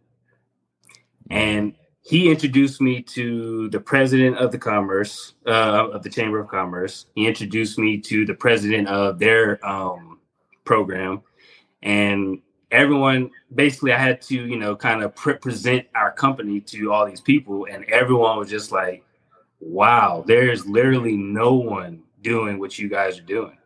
And 1.30 1.74
he 2.04 2.30
introduced 2.30 2.80
me 2.80 3.02
to 3.02 3.68
the 3.70 3.80
president 3.80 4.36
of 4.36 4.52
the 4.52 4.58
commerce 4.58 5.34
uh, 5.46 5.88
of 5.92 6.02
the 6.02 6.10
chamber 6.10 6.38
of 6.38 6.48
commerce 6.48 7.06
he 7.14 7.26
introduced 7.26 7.78
me 7.78 7.98
to 7.98 8.26
the 8.26 8.34
president 8.34 8.88
of 8.88 9.18
their 9.18 9.64
um, 9.66 10.20
program 10.64 11.22
and 11.82 12.40
everyone 12.74 13.30
basically 13.54 13.92
i 13.92 13.98
had 13.98 14.20
to 14.20 14.34
you 14.34 14.56
know 14.56 14.74
kind 14.74 15.02
of 15.02 15.14
pre- 15.14 15.34
present 15.34 15.86
our 15.94 16.12
company 16.12 16.60
to 16.60 16.92
all 16.92 17.06
these 17.06 17.20
people 17.20 17.66
and 17.70 17.84
everyone 17.86 18.38
was 18.38 18.50
just 18.50 18.72
like 18.72 19.04
wow 19.60 20.22
there's 20.26 20.66
literally 20.66 21.16
no 21.16 21.54
one 21.54 22.02
doing 22.22 22.58
what 22.58 22.78
you 22.78 22.88
guys 22.88 23.18
are 23.18 23.22
doing 23.22 23.56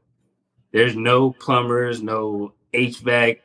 there's 0.73 0.94
no 0.94 1.33
plumbers 1.33 2.03
no 2.03 2.53
hvac 2.75 3.38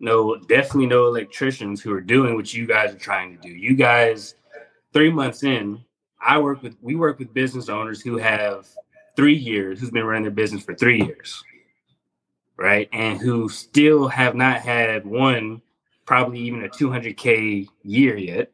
no, 0.00 0.36
definitely 0.36 0.86
no 0.86 1.06
electricians 1.06 1.82
who 1.82 1.92
are 1.92 2.00
doing 2.00 2.34
what 2.34 2.52
you 2.54 2.66
guys 2.66 2.94
are 2.94 2.98
trying 2.98 3.36
to 3.36 3.48
do. 3.48 3.54
You 3.54 3.76
guys, 3.76 4.34
three 4.94 5.12
months 5.12 5.42
in, 5.42 5.84
I 6.20 6.38
work 6.38 6.62
with 6.62 6.76
we 6.80 6.96
work 6.96 7.18
with 7.18 7.32
business 7.34 7.68
owners 7.68 8.00
who 8.00 8.16
have 8.16 8.66
three 9.14 9.34
years, 9.34 9.78
who's 9.78 9.90
been 9.90 10.04
running 10.04 10.22
their 10.22 10.30
business 10.30 10.64
for 10.64 10.74
three 10.74 11.02
years, 11.02 11.42
right? 12.60 12.88
And 12.92 13.18
who 13.18 13.48
still 13.48 14.06
have 14.06 14.34
not 14.34 14.60
had 14.60 15.06
one, 15.06 15.62
probably 16.04 16.40
even 16.40 16.62
a 16.62 16.68
200K 16.68 17.66
year 17.82 18.16
yet. 18.16 18.52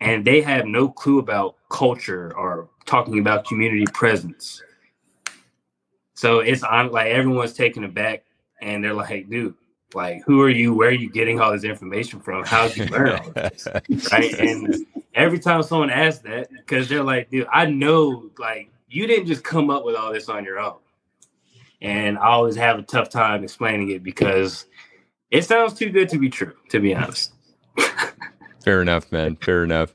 And 0.00 0.24
they 0.24 0.40
have 0.42 0.66
no 0.66 0.88
clue 0.88 1.18
about 1.18 1.56
culture 1.68 2.32
or 2.36 2.68
talking 2.84 3.18
about 3.18 3.46
community 3.46 3.84
presence. 3.92 4.62
So 6.14 6.38
it's 6.38 6.62
on 6.62 6.92
like 6.92 7.08
everyone's 7.08 7.52
taken 7.52 7.82
aback 7.82 8.22
and 8.62 8.84
they're 8.84 8.94
like, 8.94 9.28
dude, 9.28 9.54
like 9.94 10.22
who 10.24 10.40
are 10.40 10.48
you 10.48 10.74
where 10.74 10.90
are 10.90 10.92
you 10.92 11.10
getting 11.10 11.40
all 11.40 11.52
this 11.52 11.64
information 11.64 12.20
from 12.20 12.44
how 12.44 12.66
did 12.66 12.76
you 12.76 12.84
learn 12.86 13.10
all 13.10 13.30
this 13.30 13.68
right 14.12 14.34
and 14.34 14.84
every 15.14 15.38
time 15.38 15.62
someone 15.62 15.90
asks 15.90 16.22
that 16.22 16.50
because 16.50 16.88
they're 16.88 17.04
like 17.04 17.30
dude 17.30 17.46
i 17.52 17.64
know 17.64 18.28
like 18.36 18.68
you 18.88 19.06
didn't 19.06 19.28
just 19.28 19.44
come 19.44 19.70
up 19.70 19.84
with 19.84 19.94
all 19.94 20.12
this 20.12 20.28
on 20.28 20.44
your 20.44 20.58
own 20.58 20.74
and 21.80 22.18
i 22.18 22.26
always 22.26 22.56
have 22.56 22.78
a 22.78 22.82
tough 22.82 23.10
time 23.10 23.44
explaining 23.44 23.90
it 23.90 24.02
because 24.02 24.66
it 25.30 25.44
sounds 25.44 25.74
too 25.74 25.90
good 25.90 26.08
to 26.08 26.18
be 26.18 26.30
true 26.30 26.52
to 26.68 26.80
be 26.80 26.94
honest. 26.94 27.32
Fair 28.64 28.82
enough 28.82 29.10
man. 29.12 29.36
Fair 29.36 29.64
enough 29.64 29.94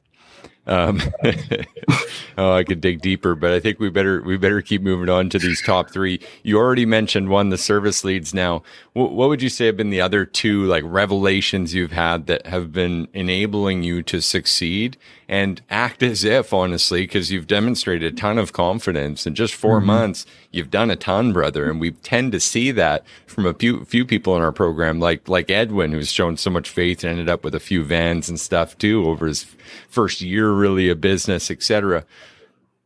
um, 0.67 1.01
oh, 2.37 2.53
I 2.53 2.63
could 2.63 2.81
dig 2.81 3.01
deeper, 3.01 3.33
but 3.33 3.51
I 3.51 3.59
think 3.59 3.79
we 3.79 3.89
better 3.89 4.21
we 4.21 4.37
better 4.37 4.61
keep 4.61 4.81
moving 4.81 5.09
on 5.09 5.29
to 5.29 5.39
these 5.39 5.61
top 5.61 5.89
three. 5.89 6.19
You 6.43 6.57
already 6.57 6.85
mentioned 6.85 7.29
one, 7.29 7.49
the 7.49 7.57
service 7.57 8.03
leads. 8.03 8.33
Now, 8.33 8.61
what, 8.93 9.11
what 9.13 9.29
would 9.29 9.41
you 9.41 9.49
say 9.49 9.65
have 9.65 9.77
been 9.77 9.89
the 9.89 10.01
other 10.01 10.23
two 10.23 10.65
like 10.65 10.83
revelations 10.85 11.73
you've 11.73 11.93
had 11.93 12.27
that 12.27 12.45
have 12.45 12.71
been 12.71 13.07
enabling 13.13 13.81
you 13.81 14.03
to 14.03 14.21
succeed 14.21 14.97
and 15.27 15.61
act 15.69 16.03
as 16.03 16.23
if, 16.23 16.53
honestly, 16.53 17.03
because 17.03 17.31
you've 17.31 17.47
demonstrated 17.47 18.13
a 18.13 18.15
ton 18.15 18.37
of 18.37 18.51
confidence 18.53 19.25
in 19.25 19.33
just 19.33 19.55
4 19.55 19.77
mm-hmm. 19.77 19.87
months. 19.87 20.25
You've 20.51 20.69
done 20.69 20.91
a 20.91 20.95
ton, 20.95 21.31
brother, 21.33 21.69
and 21.69 21.79
we 21.79 21.91
tend 21.91 22.33
to 22.33 22.39
see 22.39 22.71
that 22.71 23.05
from 23.25 23.45
a 23.45 23.53
few 23.53 23.85
few 23.85 24.05
people 24.05 24.35
in 24.35 24.43
our 24.43 24.51
program, 24.51 24.99
like 24.99 25.27
like 25.27 25.49
Edwin, 25.49 25.91
who's 25.91 26.11
shown 26.11 26.37
so 26.37 26.51
much 26.51 26.69
faith 26.69 27.03
and 27.03 27.11
ended 27.11 27.29
up 27.29 27.43
with 27.43 27.55
a 27.55 27.59
few 27.59 27.83
vans 27.83 28.29
and 28.29 28.39
stuff 28.39 28.77
too 28.77 29.07
over 29.07 29.25
his 29.25 29.47
first 29.89 30.21
year, 30.21 30.51
really 30.51 30.89
a 30.89 30.95
business, 30.95 31.51
etc. 31.51 32.05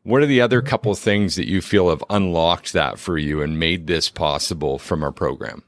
What 0.03 0.21
are 0.21 0.27
the 0.27 0.41
other 0.41 0.61
couple 0.61 0.91
of 0.91 0.99
things 0.99 1.35
that 1.35 1.47
you 1.47 1.61
feel 1.61 1.89
have 1.89 2.03
unlocked 2.09 2.73
that 2.73 2.99
for 2.99 3.17
you 3.17 3.41
and 3.41 3.59
made 3.59 3.87
this 3.87 4.09
possible 4.09 4.77
from 4.77 5.03
our 5.03 5.11
program? 5.11 5.63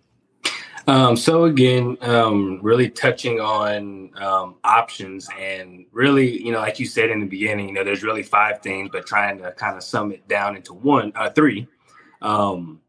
Um, 0.87 1.17
so 1.17 1.43
again, 1.43 1.97
um, 2.01 2.59
really 2.61 2.89
touching 2.89 3.41
on 3.41 4.09
um, 4.15 4.55
options 4.63 5.27
and 5.37 5.85
really, 5.91 6.41
you 6.41 6.51
know, 6.51 6.59
like 6.59 6.79
you 6.79 6.85
said 6.85 7.09
in 7.09 7.19
the 7.19 7.25
beginning, 7.25 7.67
you 7.67 7.73
know, 7.73 7.83
there's 7.83 8.03
really 8.03 8.23
five 8.23 8.61
things, 8.61 8.89
but 8.91 9.05
trying 9.05 9.37
to 9.39 9.51
kind 9.51 9.75
of 9.75 9.83
sum 9.83 10.13
it 10.13 10.25
down 10.29 10.55
into 10.55 10.73
one, 10.73 11.11
uh, 11.15 11.29
three. 11.29 11.67
Um, 12.21 12.79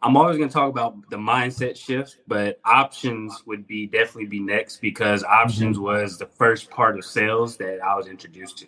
I'm 0.00 0.16
always 0.16 0.36
going 0.36 0.48
to 0.48 0.52
talk 0.52 0.70
about 0.70 1.10
the 1.10 1.16
mindset 1.16 1.76
shift, 1.76 2.18
but 2.28 2.60
options 2.64 3.42
would 3.46 3.66
be 3.66 3.86
definitely 3.86 4.26
be 4.26 4.40
next 4.40 4.80
because 4.80 5.24
options 5.24 5.76
mm-hmm. 5.76 5.86
was 5.86 6.18
the 6.18 6.26
first 6.26 6.70
part 6.70 6.96
of 6.98 7.04
sales 7.04 7.56
that 7.56 7.80
I 7.82 7.96
was 7.96 8.06
introduced 8.06 8.58
to. 8.58 8.66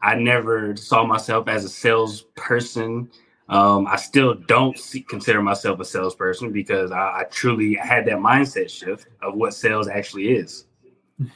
I 0.00 0.14
never 0.14 0.76
saw 0.76 1.04
myself 1.04 1.48
as 1.48 1.64
a 1.64 1.68
salesperson 1.68 3.10
um, 3.48 3.86
I 3.86 3.96
still 3.96 4.34
don't 4.34 4.78
see, 4.78 5.02
consider 5.02 5.42
myself 5.42 5.78
a 5.78 5.84
salesperson 5.84 6.50
because 6.50 6.90
I, 6.90 7.20
I, 7.20 7.24
truly 7.30 7.74
had 7.74 8.06
that 8.06 8.16
mindset 8.16 8.70
shift 8.70 9.06
of 9.20 9.34
what 9.34 9.52
sales 9.52 9.88
actually 9.88 10.28
is. 10.28 10.66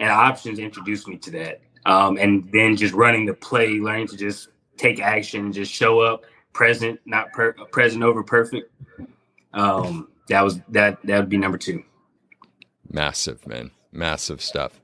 And 0.00 0.10
options 0.10 0.60
introduced 0.60 1.08
me 1.08 1.16
to 1.16 1.30
that. 1.32 1.60
Um, 1.84 2.18
and 2.18 2.48
then 2.52 2.76
just 2.76 2.94
running 2.94 3.26
the 3.26 3.34
play, 3.34 3.80
learning 3.80 4.06
to 4.08 4.16
just 4.16 4.50
take 4.76 5.00
action, 5.00 5.52
just 5.52 5.72
show 5.72 5.98
up, 5.98 6.24
present, 6.58 6.98
not 7.06 7.32
per- 7.32 7.52
present 7.70 8.02
over 8.02 8.24
perfect. 8.24 8.70
Um, 9.54 10.08
that 10.28 10.42
was 10.42 10.60
that. 10.70 10.98
That 11.04 11.20
would 11.20 11.28
be 11.28 11.38
number 11.38 11.56
two. 11.56 11.84
Massive 12.90 13.46
man, 13.46 13.70
massive 13.92 14.42
stuff. 14.42 14.80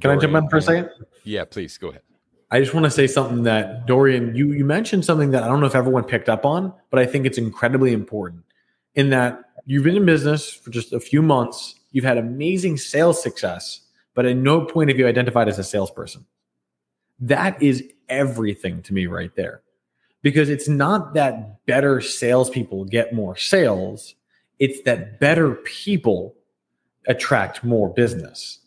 Can 0.00 0.10
Dorian, 0.10 0.18
I 0.18 0.22
jump 0.22 0.44
in 0.44 0.50
for 0.50 0.56
a 0.58 0.62
second? 0.62 0.90
Yeah, 1.24 1.44
please 1.44 1.76
go 1.76 1.88
ahead. 1.88 2.02
I 2.50 2.60
just 2.60 2.72
want 2.72 2.84
to 2.84 2.90
say 2.90 3.08
something 3.08 3.42
that 3.42 3.86
Dorian, 3.86 4.34
you 4.36 4.52
you 4.52 4.64
mentioned 4.64 5.04
something 5.04 5.32
that 5.32 5.42
I 5.42 5.48
don't 5.48 5.60
know 5.60 5.66
if 5.66 5.74
everyone 5.74 6.04
picked 6.04 6.28
up 6.28 6.46
on, 6.46 6.72
but 6.90 7.00
I 7.00 7.06
think 7.06 7.26
it's 7.26 7.38
incredibly 7.38 7.92
important. 7.92 8.44
In 8.94 9.10
that 9.10 9.40
you've 9.66 9.84
been 9.84 9.96
in 9.96 10.06
business 10.06 10.50
for 10.50 10.70
just 10.70 10.92
a 10.92 11.00
few 11.00 11.22
months, 11.22 11.74
you've 11.90 12.04
had 12.04 12.18
amazing 12.18 12.76
sales 12.76 13.20
success, 13.20 13.80
but 14.14 14.24
at 14.26 14.36
no 14.36 14.64
point 14.64 14.90
have 14.90 14.98
you 14.98 15.08
identified 15.08 15.48
as 15.48 15.58
a 15.58 15.64
salesperson. 15.64 16.24
That 17.18 17.60
is 17.60 17.82
everything 18.08 18.80
to 18.82 18.94
me 18.94 19.06
right 19.06 19.34
there. 19.34 19.62
Because 20.22 20.48
it's 20.48 20.68
not 20.68 21.14
that 21.14 21.64
better 21.66 22.00
salespeople 22.00 22.84
get 22.86 23.14
more 23.14 23.36
sales, 23.36 24.14
it's 24.58 24.82
that 24.82 25.20
better 25.20 25.54
people 25.54 26.34
attract 27.06 27.62
more 27.64 27.88
business. 27.88 28.58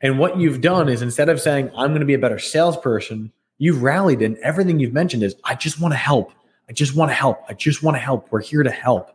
And 0.00 0.18
what 0.18 0.38
you've 0.38 0.60
done 0.60 0.88
is 0.88 1.02
instead 1.02 1.28
of 1.28 1.40
saying, 1.40 1.70
I'm 1.76 1.90
going 1.90 2.00
to 2.00 2.06
be 2.06 2.14
a 2.14 2.18
better 2.18 2.38
salesperson, 2.38 3.32
you've 3.58 3.82
rallied 3.82 4.22
and 4.22 4.36
everything 4.38 4.80
you've 4.80 4.92
mentioned 4.92 5.22
is, 5.22 5.36
I 5.44 5.54
just 5.54 5.80
want 5.80 5.92
to 5.92 5.98
help. 5.98 6.32
I 6.68 6.72
just 6.72 6.96
want 6.96 7.10
to 7.10 7.14
help. 7.14 7.42
I 7.48 7.54
just 7.54 7.82
want 7.82 7.96
to 7.96 8.00
help. 8.00 8.28
We're 8.30 8.42
here 8.42 8.62
to 8.62 8.70
help. 8.70 9.10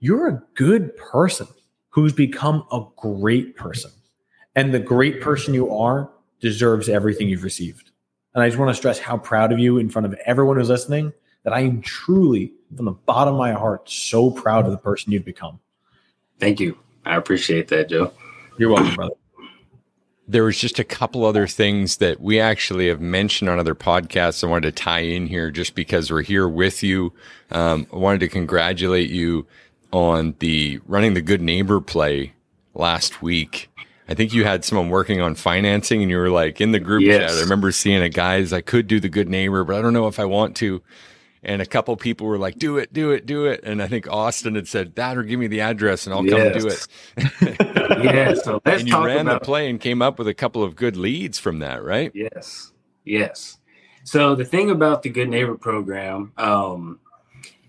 You're 0.00 0.28
a 0.28 0.42
good 0.54 0.96
person 0.96 1.46
who's 1.90 2.12
become 2.12 2.66
a 2.72 2.84
great 2.96 3.56
person. 3.56 3.92
And 4.56 4.74
the 4.74 4.80
great 4.80 5.20
person 5.20 5.54
you 5.54 5.72
are 5.72 6.10
deserves 6.40 6.88
everything 6.88 7.28
you've 7.28 7.44
received. 7.44 7.91
And 8.34 8.42
I 8.42 8.48
just 8.48 8.58
want 8.58 8.70
to 8.70 8.74
stress 8.74 8.98
how 8.98 9.18
proud 9.18 9.52
of 9.52 9.58
you 9.58 9.78
in 9.78 9.88
front 9.90 10.06
of 10.06 10.14
everyone 10.26 10.56
who's 10.56 10.68
listening 10.68 11.12
that 11.44 11.52
I 11.52 11.60
am 11.60 11.82
truly, 11.82 12.52
from 12.74 12.86
the 12.86 12.92
bottom 12.92 13.34
of 13.34 13.38
my 13.38 13.52
heart, 13.52 13.88
so 13.88 14.30
proud 14.30 14.64
of 14.64 14.70
the 14.70 14.78
person 14.78 15.12
you've 15.12 15.24
become. 15.24 15.58
Thank 16.38 16.60
you. 16.60 16.78
I 17.04 17.16
appreciate 17.16 17.68
that, 17.68 17.88
Joe. 17.88 18.12
You're 18.58 18.70
welcome, 18.70 18.94
brother 18.94 19.14
there 20.32 20.44
was 20.44 20.58
just 20.58 20.78
a 20.78 20.84
couple 20.84 21.24
other 21.24 21.46
things 21.46 21.98
that 21.98 22.20
we 22.20 22.40
actually 22.40 22.88
have 22.88 23.00
mentioned 23.00 23.50
on 23.50 23.58
other 23.58 23.74
podcasts. 23.74 24.42
I 24.42 24.46
wanted 24.46 24.74
to 24.74 24.82
tie 24.82 25.00
in 25.00 25.26
here 25.26 25.50
just 25.50 25.74
because 25.74 26.10
we're 26.10 26.22
here 26.22 26.48
with 26.48 26.82
you. 26.82 27.12
Um, 27.50 27.86
I 27.92 27.96
wanted 27.96 28.20
to 28.20 28.28
congratulate 28.28 29.10
you 29.10 29.46
on 29.92 30.34
the 30.38 30.80
running 30.86 31.14
the 31.14 31.20
good 31.20 31.42
neighbor 31.42 31.80
play 31.80 32.32
last 32.74 33.20
week. 33.20 33.68
I 34.12 34.14
think 34.14 34.34
you 34.34 34.44
had 34.44 34.62
someone 34.62 34.90
working 34.90 35.22
on 35.22 35.34
financing 35.34 36.02
and 36.02 36.10
you 36.10 36.18
were 36.18 36.28
like 36.28 36.60
in 36.60 36.72
the 36.72 36.78
group 36.78 37.02
yes. 37.02 37.30
chat. 37.30 37.38
I 37.38 37.40
remember 37.40 37.72
seeing 37.72 38.02
a 38.02 38.10
guys, 38.10 38.52
I 38.52 38.60
could 38.60 38.86
do 38.86 39.00
the 39.00 39.08
good 39.08 39.26
neighbor, 39.26 39.64
but 39.64 39.74
I 39.74 39.80
don't 39.80 39.94
know 39.94 40.06
if 40.06 40.20
I 40.20 40.26
want 40.26 40.54
to 40.56 40.82
and 41.42 41.60
a 41.60 41.66
couple 41.66 41.96
people 41.96 42.26
were 42.26 42.38
like, 42.38 42.58
"Do 42.58 42.78
it, 42.78 42.92
do 42.92 43.10
it, 43.10 43.26
do 43.26 43.46
it." 43.46 43.64
And 43.64 43.82
I 43.82 43.88
think 43.88 44.06
Austin 44.06 44.54
had 44.54 44.68
said, 44.68 44.94
"That 44.94 45.16
or 45.16 45.22
give 45.22 45.40
me 45.40 45.48
the 45.48 45.62
address, 45.62 46.06
and 46.06 46.14
I'll 46.14 46.24
yes. 46.24 46.52
come 46.52 46.62
do 46.62 46.68
it." 46.68 48.04
yeah. 48.04 48.34
So 48.34 48.60
let's 48.64 48.80
and 48.80 48.88
you 48.88 49.04
ran 49.04 49.26
about- 49.26 49.40
the 49.40 49.44
play 49.46 49.68
and 49.68 49.80
came 49.80 50.02
up 50.02 50.18
with 50.18 50.28
a 50.28 50.34
couple 50.34 50.62
of 50.62 50.76
good 50.76 50.96
leads 50.96 51.38
from 51.38 51.58
that, 51.60 51.82
right? 51.82 52.12
Yes. 52.14 52.70
Yes. 53.04 53.58
So 54.04 54.34
the 54.34 54.44
thing 54.44 54.70
about 54.70 55.02
the 55.02 55.10
Good 55.10 55.28
Neighbor 55.28 55.56
program, 55.56 56.32
um, 56.36 57.00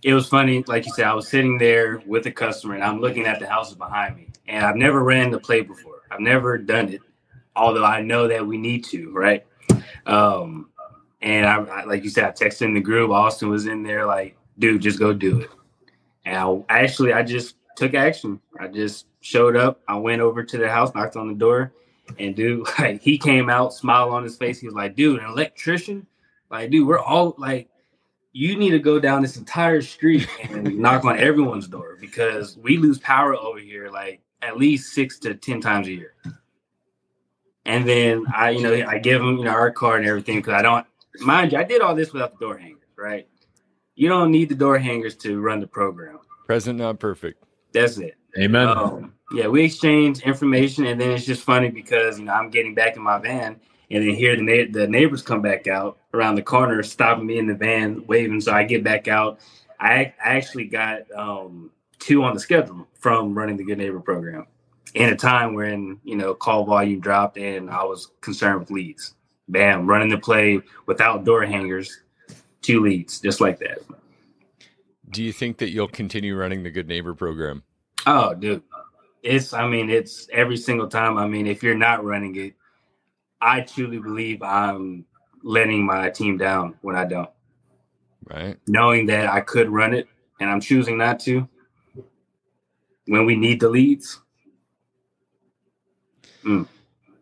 it 0.04 0.14
was 0.14 0.28
funny. 0.28 0.64
Like 0.68 0.86
you 0.86 0.92
said, 0.94 1.06
I 1.06 1.14
was 1.14 1.28
sitting 1.28 1.58
there 1.58 2.02
with 2.06 2.28
a 2.28 2.32
customer, 2.32 2.76
and 2.76 2.84
I'm 2.84 3.00
looking 3.00 3.26
at 3.26 3.40
the 3.40 3.48
houses 3.48 3.76
behind 3.76 4.18
me, 4.18 4.28
and 4.48 4.66
I've 4.66 4.76
never 4.76 5.04
ran 5.04 5.32
the 5.32 5.40
play 5.40 5.62
before. 5.62 6.03
I've 6.14 6.20
never 6.20 6.58
done 6.58 6.90
it. 6.90 7.02
although 7.56 7.84
I 7.84 8.02
know 8.02 8.28
that 8.28 8.46
we 8.46 8.58
need 8.58 8.84
to, 8.86 9.12
right? 9.12 9.46
Um, 10.06 10.70
and 11.22 11.46
I, 11.46 11.58
I 11.64 11.84
like 11.86 12.04
you 12.04 12.10
said, 12.10 12.26
I 12.26 12.32
texted 12.32 12.64
in 12.64 12.74
the 12.74 12.82
group. 12.82 13.12
Austin 13.12 13.50
was 13.50 13.66
in 13.66 13.84
there, 13.84 14.06
like, 14.06 14.38
dude, 14.60 14.82
just 14.82 15.00
go 15.00 15.14
do 15.14 15.40
it. 15.42 15.50
And 16.26 16.38
I, 16.38 16.64
actually, 16.70 17.14
I 17.14 17.24
just 17.24 17.56
took 17.76 17.94
action. 17.94 18.40
I 18.60 18.68
just 18.68 19.08
showed 19.22 19.56
up. 19.56 19.82
I 19.88 19.96
went 19.96 20.22
over 20.22 20.44
to 20.44 20.58
the 20.58 20.70
house, 20.70 20.94
knocked 20.94 21.16
on 21.16 21.28
the 21.28 21.34
door, 21.34 21.74
and 22.20 22.36
dude, 22.36 22.68
like, 22.80 23.02
he 23.02 23.18
came 23.18 23.50
out, 23.50 23.74
smile 23.74 24.10
on 24.10 24.24
his 24.24 24.38
face. 24.38 24.60
He 24.60 24.68
was 24.68 24.76
like, 24.76 24.96
dude, 24.96 25.20
an 25.20 25.30
electrician, 25.30 26.06
like, 26.50 26.70
dude, 26.70 26.88
we're 26.88 27.00
all 27.00 27.36
like, 27.38 27.70
you 28.34 28.58
need 28.58 28.72
to 28.72 28.80
go 28.80 29.00
down 29.00 29.22
this 29.22 29.38
entire 29.38 29.82
street 29.82 30.28
and 30.50 30.78
knock 30.80 31.06
on 31.06 31.20
everyone's 31.20 31.68
door 31.68 31.98
because 32.02 32.58
we 32.58 32.78
lose 32.78 32.98
power 32.98 33.36
over 33.36 33.60
here 33.60 33.92
like 33.92 34.23
at 34.46 34.58
least 34.58 34.94
six 34.94 35.20
to 35.20 35.36
ten 35.36 35.62
times 35.62 35.88
a 35.88 35.94
year. 35.94 36.14
And 37.66 37.88
then 37.88 38.26
I, 38.36 38.50
you 38.52 38.62
know, 38.62 38.86
I 38.88 38.98
give 39.00 39.22
them, 39.22 39.38
you 39.38 39.46
know, 39.46 39.52
our 39.52 39.72
card 39.72 40.02
and 40.02 40.10
everything 40.10 40.38
because 40.38 40.54
I 40.54 40.62
don't 40.62 40.86
mind 41.22 41.54
you, 41.54 41.58
I 41.58 41.64
did 41.64 41.82
all 41.82 41.96
this 41.96 42.12
without 42.12 42.38
the 42.38 42.46
door 42.46 42.58
hangers, 42.58 42.90
right? 42.98 43.28
You 43.96 44.10
don't 44.10 44.32
need 44.32 44.50
the 44.50 44.56
door 44.56 44.78
hangers 44.78 45.16
to 45.18 45.40
run 45.40 45.60
the 45.60 45.68
program. 45.68 46.20
Present, 46.46 46.80
not 46.80 47.00
perfect. 47.00 47.42
That's 47.72 47.98
it. 47.98 48.18
Amen. 48.38 48.68
Um, 48.68 49.14
yeah, 49.32 49.48
we 49.48 49.64
exchange 49.64 50.22
information, 50.22 50.86
and 50.86 51.00
then 51.00 51.12
it's 51.12 51.26
just 51.26 51.44
funny 51.44 51.70
because 51.70 52.20
you 52.20 52.26
know 52.26 52.34
I'm 52.34 52.50
getting 52.50 52.74
back 52.74 52.96
in 52.96 53.02
my 53.02 53.20
van, 53.20 53.60
and 53.90 54.08
then 54.08 54.16
here 54.16 54.36
the 54.36 54.42
na- 54.42 54.72
the 54.72 54.88
neighbors 54.88 55.22
come 55.22 55.42
back 55.42 55.68
out 55.68 56.00
around 56.14 56.36
the 56.36 56.42
corner, 56.42 56.82
stopping 56.84 57.26
me 57.26 57.38
in 57.38 57.48
the 57.48 57.54
van, 57.54 58.06
waving. 58.08 58.42
So 58.42 58.52
I 58.52 58.64
get 58.64 58.84
back 58.84 59.08
out. 59.08 59.40
I, 59.80 60.14
I 60.24 60.38
actually 60.38 60.66
got 60.66 61.12
um, 61.16 61.72
two 62.04 62.22
on 62.24 62.34
the 62.34 62.40
schedule 62.40 62.86
from 63.00 63.34
running 63.34 63.56
the 63.56 63.64
Good 63.64 63.78
Neighbor 63.78 64.02
program 64.02 64.46
in 64.94 65.10
a 65.10 65.16
time 65.16 65.54
when 65.54 66.00
you 66.04 66.16
know 66.16 66.34
call 66.34 66.66
volume 66.66 67.00
dropped 67.00 67.38
and 67.38 67.70
I 67.70 67.84
was 67.84 68.12
concerned 68.22 68.60
with 68.60 68.72
leads. 68.72 69.16
Bam, 69.48 69.88
running 69.88 70.10
the 70.10 70.18
play 70.18 70.62
without 70.86 71.24
door 71.24 71.46
hangers, 71.46 72.02
two 72.62 72.82
leads, 72.82 73.20
just 73.20 73.42
like 73.42 73.60
that. 73.60 73.80
Do 75.10 75.24
you 75.24 75.32
think 75.34 75.58
that 75.58 75.70
you'll 75.70 75.88
continue 75.88 76.36
running 76.36 76.64
the 76.64 76.72
Good 76.72 76.88
Neighbor 76.88 77.14
program? 77.14 77.64
Oh, 78.06 78.34
dude. 78.34 78.64
It's 79.22 79.54
I 79.54 79.68
mean, 79.68 79.90
it's 79.90 80.28
every 80.32 80.58
single 80.58 80.88
time. 80.88 81.18
I 81.18 81.28
mean, 81.28 81.48
if 81.48 81.64
you're 81.64 81.76
not 81.76 82.04
running 82.04 82.36
it, 82.36 82.54
I 83.40 83.62
truly 83.62 84.00
believe 84.00 84.42
I'm 84.42 85.06
letting 85.42 85.86
my 85.86 86.10
team 86.10 86.38
down 86.38 86.76
when 86.82 86.98
I 86.98 87.06
don't. 87.06 87.30
Right. 88.30 88.58
Knowing 88.68 89.06
that 89.08 89.30
I 89.30 89.40
could 89.40 89.70
run 89.70 89.94
it 89.94 90.08
and 90.40 90.50
I'm 90.50 90.60
choosing 90.62 90.98
not 90.98 91.20
to 91.22 91.48
when 93.06 93.26
we 93.26 93.36
need 93.36 93.60
the 93.60 93.70
leads. 93.70 94.20
Mm. 96.44 96.68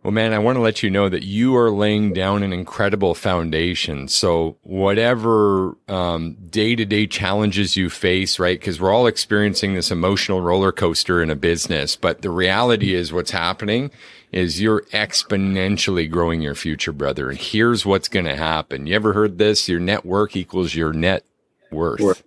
Well, 0.04 0.12
man, 0.12 0.34
I 0.34 0.39
want 0.39 0.56
to 0.56 0.62
let 0.62 0.82
you 0.82 0.89
know 0.89 1.10
that 1.10 1.22
you 1.22 1.56
are 1.56 1.70
laying 1.70 2.12
down 2.12 2.41
an 2.41 2.52
incredible 2.52 3.13
foundation. 3.13 4.08
So, 4.08 4.58
whatever 4.63 5.78
day 5.88 6.76
to 6.76 6.86
day 6.86 7.06
challenges 7.06 7.78
you 7.78 7.88
face, 7.91 8.39
right? 8.39 8.60
Because 8.60 8.82
we're 8.82 8.91
all 8.91 9.06
experiencing 9.06 9.76
this 9.76 9.91
emotional 9.91 10.41
roller 10.41 10.72
coaster 10.72 11.22
in 11.22 11.30
a 11.30 11.36
business. 11.36 11.96
But 11.96 12.24
the 12.24 12.32
reality 12.32 12.96
is, 12.96 13.13
what's 13.13 13.30
happening 13.30 13.91
is 14.32 14.60
you're 14.60 14.82
exponentially 14.91 16.10
growing 16.10 16.41
your 16.41 16.56
future, 16.56 16.94
brother. 16.94 17.30
And 17.30 17.38
here's 17.38 17.86
what's 17.86 18.08
going 18.08 18.26
to 18.26 18.36
happen. 18.36 18.88
You 18.88 18.96
ever 18.96 19.13
heard 19.13 19.38
this? 19.38 19.70
Your 19.70 19.80
network 19.80 20.36
equals 20.36 20.74
your 20.74 20.94
net 20.94 21.26
worth. 21.70 22.00
worth. 22.00 22.24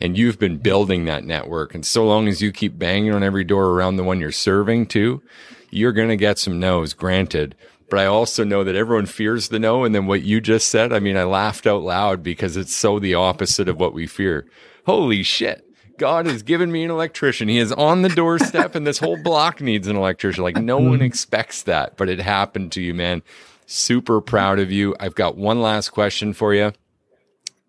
And 0.00 0.18
you've 0.18 0.38
been 0.38 0.58
building 0.58 1.06
that 1.06 1.24
network. 1.24 1.74
And 1.74 1.84
so 1.86 2.04
long 2.06 2.28
as 2.28 2.42
you 2.42 2.52
keep 2.52 2.78
banging 2.78 3.14
on 3.14 3.22
every 3.22 3.44
door 3.44 3.70
around 3.70 3.96
the 3.96 4.04
one 4.04 4.20
you're 4.20 4.30
serving 4.30 4.86
to, 4.86 5.22
you're 5.70 5.92
going 5.92 6.10
to 6.10 6.16
get 6.16 6.38
some 6.38 6.60
no's, 6.60 6.92
granted. 6.92 7.54
But 7.88 8.00
I 8.00 8.06
also 8.06 8.44
know 8.44 8.62
that 8.64 8.74
everyone 8.74 9.06
fears 9.06 9.48
the 9.48 9.58
no. 9.58 9.84
And 9.84 9.94
then 9.94 10.06
what 10.06 10.22
you 10.22 10.40
just 10.40 10.68
said, 10.68 10.92
I 10.92 10.98
mean, 10.98 11.16
I 11.16 11.24
laughed 11.24 11.66
out 11.66 11.82
loud 11.82 12.22
because 12.22 12.56
it's 12.56 12.74
so 12.74 12.98
the 12.98 13.14
opposite 13.14 13.68
of 13.68 13.78
what 13.80 13.94
we 13.94 14.06
fear. 14.06 14.46
Holy 14.84 15.22
shit. 15.22 15.62
God 15.98 16.26
has 16.26 16.42
given 16.42 16.70
me 16.70 16.84
an 16.84 16.90
electrician. 16.90 17.48
He 17.48 17.58
is 17.58 17.72
on 17.72 18.02
the 18.02 18.10
doorstep, 18.10 18.74
and 18.74 18.86
this 18.86 18.98
whole 18.98 19.16
block 19.22 19.62
needs 19.62 19.88
an 19.88 19.96
electrician. 19.96 20.44
Like, 20.44 20.56
no 20.56 20.76
one 20.76 20.96
mm-hmm. 20.96 21.04
expects 21.04 21.62
that, 21.62 21.96
but 21.96 22.10
it 22.10 22.20
happened 22.20 22.72
to 22.72 22.82
you, 22.82 22.92
man. 22.92 23.22
Super 23.64 24.20
proud 24.20 24.58
of 24.58 24.70
you. 24.70 24.94
I've 25.00 25.14
got 25.14 25.38
one 25.38 25.62
last 25.62 25.90
question 25.90 26.34
for 26.34 26.52
you. 26.52 26.72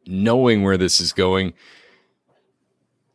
Knowing 0.05 0.63
where 0.63 0.77
this 0.77 0.99
is 0.99 1.13
going, 1.13 1.53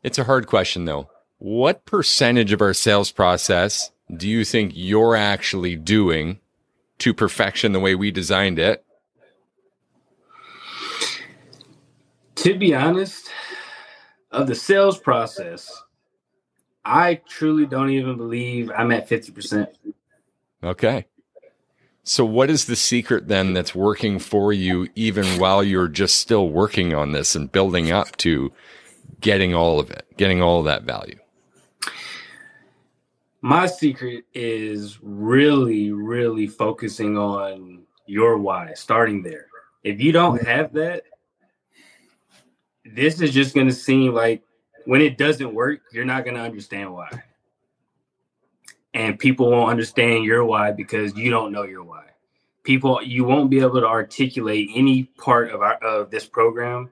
it's 0.03 0.19
a 0.19 0.25
hard 0.25 0.47
question, 0.47 0.85
though. 0.85 1.09
What 1.39 1.85
percentage 1.85 2.53
of 2.53 2.61
our 2.61 2.75
sales 2.75 3.11
process 3.11 3.91
do 4.15 4.29
you 4.29 4.45
think 4.45 4.73
you're 4.75 5.17
actually 5.17 5.77
doing 5.77 6.39
to 6.99 7.13
perfection 7.13 7.73
the 7.73 7.81
way 7.81 7.95
we 7.95 8.11
designed 8.11 8.59
it? 8.59 8.85
To 12.37 12.59
be 12.59 12.75
honest, 12.75 13.29
of 14.31 14.47
the 14.47 14.55
sales 14.55 14.99
process, 14.99 15.71
I 16.85 17.21
truly 17.29 17.67
don't 17.67 17.91
even 17.91 18.17
believe 18.17 18.71
I'm 18.77 18.91
at 18.91 19.09
50%. 19.09 19.69
Okay. 20.65 21.07
So, 22.05 22.25
what 22.25 22.51
is 22.51 22.65
the 22.65 22.75
secret 22.75 23.29
then 23.29 23.53
that's 23.53 23.77
working 23.77 24.19
for 24.19 24.53
you, 24.53 24.89
even 24.97 25.39
while 25.39 25.63
you're 25.63 25.87
just 25.87 26.17
still 26.17 26.49
working 26.49 26.95
on 26.95 27.13
this 27.13 27.37
and 27.37 27.53
building 27.53 27.93
up 27.93 28.17
to 28.19 28.53
getting 29.21 29.55
all 29.55 29.81
of 29.81 29.91
it, 29.91 30.07
getting 30.17 30.43
all 30.43 30.63
that 30.65 30.85
value? 30.85 31.19
My 33.41 33.67
secret 33.67 34.25
is 34.35 34.99
really, 35.03 35.91
really 35.91 36.47
focusing 36.47 37.19
on 37.19 37.83
your 38.07 38.39
why, 38.39 38.73
starting 38.75 39.23
there. 39.23 39.47
If 39.83 40.01
you 40.01 40.13
don't 40.13 40.41
have 40.47 40.73
that, 40.75 41.03
this 42.85 43.21
is 43.21 43.33
just 43.33 43.55
going 43.55 43.67
to 43.67 43.73
seem 43.73 44.13
like 44.13 44.43
when 44.85 45.01
it 45.01 45.19
doesn't 45.19 45.55
work, 45.55 45.81
you're 45.93 46.05
not 46.05 46.25
going 46.25 46.37
to 46.37 46.43
understand 46.43 46.93
why. 46.93 47.09
And 48.95 49.19
people 49.19 49.51
won't 49.51 49.71
understand 49.71 50.25
your 50.25 50.45
why 50.45 50.71
because 50.73 51.17
you 51.17 51.31
don't 51.31 51.53
know 51.53 51.63
your 51.63 51.83
why. 51.83 52.05
People, 52.63 53.03
you 53.03 53.25
won't 53.25 53.51
be 53.51 53.59
able 53.61 53.81
to 53.81 53.87
articulate 53.87 54.71
any 54.75 55.05
part 55.05 55.51
of 55.51 55.63
our 55.63 55.75
of 55.77 56.11
this 56.11 56.27
program 56.27 56.91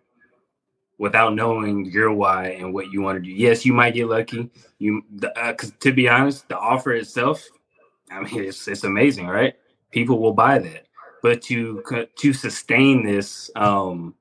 without 1.01 1.35
knowing 1.35 1.87
your 1.87 2.13
why 2.13 2.51
and 2.51 2.75
what 2.75 2.93
you 2.93 3.01
want 3.01 3.17
to 3.17 3.23
do. 3.23 3.31
Yes, 3.31 3.65
you 3.65 3.73
might 3.73 3.95
get 3.95 4.07
lucky. 4.07 4.51
You, 4.79 5.03
uh, 5.35 5.55
to 5.55 5.93
be 5.93 6.07
honest, 6.11 6.47
the 6.51 6.59
offer 6.59 6.93
itself, 6.93 7.43
I 8.11 8.21
mean, 8.21 8.45
it's 8.45 8.69
it's 8.69 8.85
amazing, 8.85 9.27
right? 9.27 9.55
People 9.91 10.21
will 10.21 10.35
buy 10.35 10.59
that, 10.59 10.87
but 11.23 11.41
to 11.43 11.83
to 12.17 12.33
sustain 12.35 13.03
this, 13.05 13.51
um, 13.57 14.15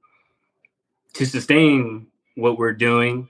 to 1.14 1.26
sustain 1.26 2.08
what 2.36 2.58
we're 2.58 2.74
doing, 2.74 3.28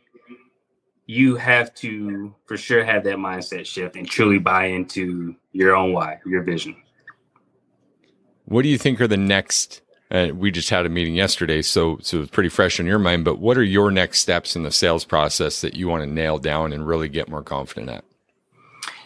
you 1.08 1.36
have 1.36 1.74
to 1.76 2.36
for 2.46 2.56
sure 2.56 2.84
have 2.84 3.04
that 3.06 3.18
mindset 3.18 3.66
shift 3.66 3.96
and 3.96 4.08
truly 4.08 4.38
buy 4.38 4.66
into 4.66 5.36
your 5.54 5.76
own 5.76 5.92
why, 5.92 6.20
your 6.24 6.44
vision. 6.44 6.76
What 8.46 8.62
do 8.62 8.70
you 8.70 8.78
think 8.78 9.02
are 9.02 9.08
the 9.08 9.18
next? 9.18 9.82
Uh, 10.12 10.30
we 10.34 10.50
just 10.50 10.70
had 10.70 10.88
a 10.88 10.90
meeting 10.90 11.14
yesterday, 11.14 11.62
so 11.62 12.00
so 12.02 12.22
it's 12.22 12.32
pretty 12.32 12.50
fresh 12.50 12.80
in 12.80 12.88
your 12.88 12.98
mind. 12.98 13.24
But 13.24 13.40
what 13.40 13.58
are 13.58 13.64
your 13.64 13.92
next 13.92 14.22
steps 14.22 14.56
in 14.56 14.64
the 14.64 14.72
sales 14.72 15.06
process 15.06 15.62
that 15.62 15.76
you 15.76 15.88
want 15.88 16.02
to 16.02 16.10
nail 16.10 16.40
down 16.40 16.74
and 16.74 16.88
really 16.88 17.10
get 17.10 17.30
more 17.30 17.44
confident 17.44 17.90
at? 17.90 18.06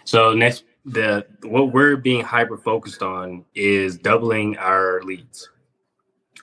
So 0.05 0.33
next, 0.33 0.63
the 0.85 1.25
what 1.41 1.73
we're 1.73 1.97
being 1.97 2.23
hyper 2.23 2.57
focused 2.57 3.01
on 3.01 3.43
is 3.53 3.97
doubling 3.97 4.57
our 4.57 5.01
leads. 5.03 5.49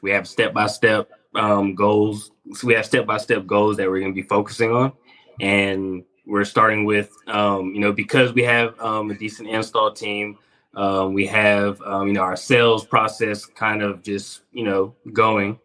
We 0.02 0.10
have 0.10 0.28
step 0.28 0.52
by 0.52 0.66
step 0.66 1.10
goals. 1.32 2.30
So 2.52 2.66
we 2.66 2.74
have 2.74 2.84
step 2.84 3.06
by 3.06 3.18
step 3.18 3.46
goals 3.46 3.76
that 3.78 3.88
we're 3.88 4.00
going 4.00 4.12
to 4.12 4.22
be 4.22 4.26
focusing 4.28 4.72
on, 4.72 4.92
and 5.40 6.04
we're 6.26 6.44
starting 6.44 6.84
with 6.84 7.10
um, 7.26 7.74
you 7.74 7.80
know 7.80 7.92
because 7.92 8.32
we 8.32 8.42
have 8.42 8.78
um, 8.80 9.10
a 9.10 9.14
decent 9.14 9.48
install 9.48 9.92
team. 9.92 10.38
Um, 10.74 11.12
we 11.14 11.26
have 11.26 11.80
um, 11.82 12.08
you 12.08 12.14
know 12.14 12.20
our 12.22 12.36
sales 12.36 12.84
process 12.84 13.44
kind 13.44 13.82
of 13.82 14.02
just 14.02 14.42
you 14.52 14.64
know 14.64 14.94
going. 15.12 15.58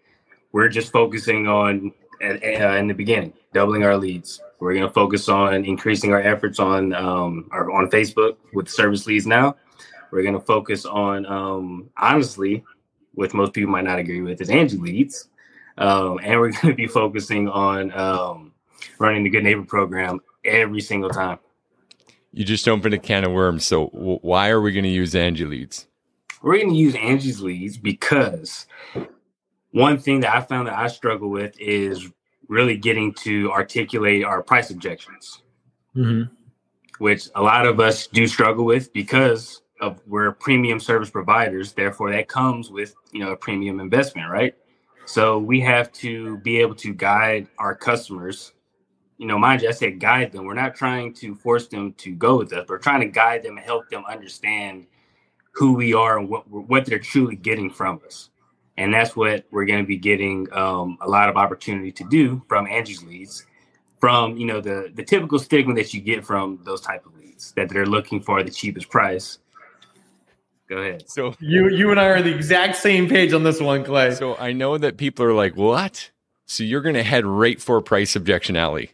We're 0.51 0.69
just 0.69 0.91
focusing 0.91 1.47
on 1.47 1.93
at, 2.21 2.43
uh, 2.43 2.77
in 2.77 2.87
the 2.87 2.93
beginning 2.93 3.33
doubling 3.53 3.83
our 3.83 3.97
leads. 3.97 4.41
We're 4.59 4.73
going 4.73 4.87
to 4.87 4.93
focus 4.93 5.29
on 5.29 5.65
increasing 5.65 6.13
our 6.13 6.21
efforts 6.21 6.59
on 6.59 6.93
um, 6.93 7.47
our 7.51 7.71
on 7.71 7.89
Facebook 7.89 8.37
with 8.53 8.69
service 8.69 9.05
leads 9.05 9.27
now. 9.27 9.55
We're 10.11 10.23
going 10.23 10.33
to 10.33 10.45
focus 10.45 10.85
on 10.85 11.25
honestly, 11.97 12.63
which 13.13 13.33
most 13.33 13.53
people 13.53 13.71
might 13.71 13.83
not 13.83 13.99
agree 13.99 14.21
with, 14.21 14.41
is 14.41 14.49
Angie 14.49 14.77
leads. 14.77 15.29
Um, 15.77 16.19
and 16.23 16.39
we're 16.39 16.51
going 16.51 16.67
to 16.67 16.73
be 16.73 16.87
focusing 16.87 17.49
on 17.49 17.91
um, 17.91 18.53
running 18.99 19.23
the 19.23 19.29
Good 19.29 19.43
Neighbor 19.43 19.63
program 19.63 20.21
every 20.43 20.81
single 20.81 21.09
time. 21.09 21.39
You 22.35 22.43
just 22.43 22.67
opened 22.67 22.93
a 22.93 22.97
can 22.97 23.23
of 23.23 23.31
worms. 23.31 23.65
So, 23.65 23.87
w- 23.93 24.19
why 24.21 24.49
are 24.49 24.59
we 24.59 24.73
going 24.73 24.83
to 24.83 24.89
use 24.89 25.15
Angie 25.15 25.45
leads? 25.45 25.87
We're 26.41 26.57
going 26.57 26.69
to 26.69 26.75
use 26.75 26.93
Angie's 26.95 27.39
leads 27.39 27.77
because 27.77 28.67
one 29.71 29.97
thing 29.97 30.19
that 30.19 30.35
I 30.35 30.41
found 30.41 30.67
that 30.67 30.77
I 30.77 30.87
struggle 30.87 31.29
with 31.29 31.57
is 31.57 32.11
really 32.49 32.75
getting 32.75 33.13
to 33.13 33.53
articulate 33.53 34.25
our 34.25 34.43
price 34.43 34.69
objections, 34.69 35.43
mm-hmm. 35.95 36.33
which 36.97 37.29
a 37.35 37.41
lot 37.41 37.65
of 37.65 37.79
us 37.79 38.07
do 38.07 38.27
struggle 38.27 38.65
with 38.65 38.91
because 38.91 39.61
of 39.79 40.01
we're 40.05 40.33
premium 40.33 40.81
service 40.81 41.09
providers. 41.09 41.71
Therefore, 41.71 42.11
that 42.11 42.27
comes 42.27 42.69
with 42.69 42.95
you 43.13 43.21
know 43.21 43.31
a 43.31 43.37
premium 43.37 43.79
investment, 43.79 44.29
right? 44.29 44.55
So 45.05 45.39
we 45.39 45.61
have 45.61 45.89
to 45.93 46.37
be 46.39 46.57
able 46.57 46.75
to 46.75 46.93
guide 46.93 47.47
our 47.59 47.75
customers. 47.75 48.51
You 49.17 49.27
know, 49.27 49.37
mind 49.37 49.61
you, 49.61 49.69
I 49.69 49.71
said 49.71 49.99
guide 49.99 50.31
them. 50.31 50.45
We're 50.45 50.55
not 50.55 50.75
trying 50.75 51.13
to 51.15 51.35
force 51.35 51.67
them 51.67 51.93
to 51.93 52.11
go 52.11 52.37
with 52.37 52.51
us. 52.53 52.67
We're 52.67 52.79
trying 52.79 52.99
to 53.01 53.07
guide 53.07 53.43
them 53.43 53.57
and 53.57 53.65
help 53.65 53.89
them 53.89 54.03
understand 54.09 54.87
who 55.51 55.73
we 55.73 55.93
are 55.93 56.19
and 56.19 56.29
what 56.29 56.49
what 56.49 56.85
they're 56.85 56.99
truly 56.99 57.35
getting 57.35 57.69
from 57.69 58.01
us. 58.05 58.29
And 58.77 58.93
that's 58.93 59.15
what 59.15 59.45
we're 59.51 59.65
going 59.65 59.81
to 59.81 59.87
be 59.87 59.97
getting 59.97 60.51
um, 60.51 60.97
a 60.99 61.07
lot 61.07 61.29
of 61.29 61.37
opportunity 61.37 61.93
to 61.93 62.03
do 62.09 62.43
from 62.49 62.67
Angie's 62.67 63.03
leads, 63.03 63.45
from 64.01 64.37
you 64.37 64.45
know 64.45 64.59
the 64.59 64.91
the 64.93 65.03
typical 65.03 65.39
stigma 65.39 65.73
that 65.75 65.93
you 65.93 66.01
get 66.01 66.25
from 66.25 66.59
those 66.63 66.81
type 66.81 67.05
of 67.05 67.15
leads 67.17 67.53
that 67.53 67.69
they're 67.69 67.85
looking 67.85 68.21
for 68.21 68.43
the 68.43 68.51
cheapest 68.51 68.89
price. 68.89 69.39
Go 70.67 70.77
ahead. 70.77 71.09
So 71.09 71.35
you 71.39 71.69
you 71.69 71.91
and 71.91 71.99
I 71.99 72.07
are 72.07 72.21
the 72.21 72.33
exact 72.33 72.75
same 72.75 73.07
page 73.07 73.31
on 73.33 73.43
this 73.43 73.61
one, 73.61 73.85
Clay. 73.85 74.13
So 74.15 74.35
I 74.35 74.51
know 74.51 74.77
that 74.77 74.97
people 74.97 75.25
are 75.25 75.33
like, 75.33 75.55
"What?" 75.55 76.11
So 76.47 76.63
you're 76.63 76.81
going 76.81 76.95
to 76.95 77.03
head 77.03 77.25
right 77.25 77.61
for 77.61 77.81
price 77.81 78.15
objection 78.15 78.55
alley. 78.55 78.91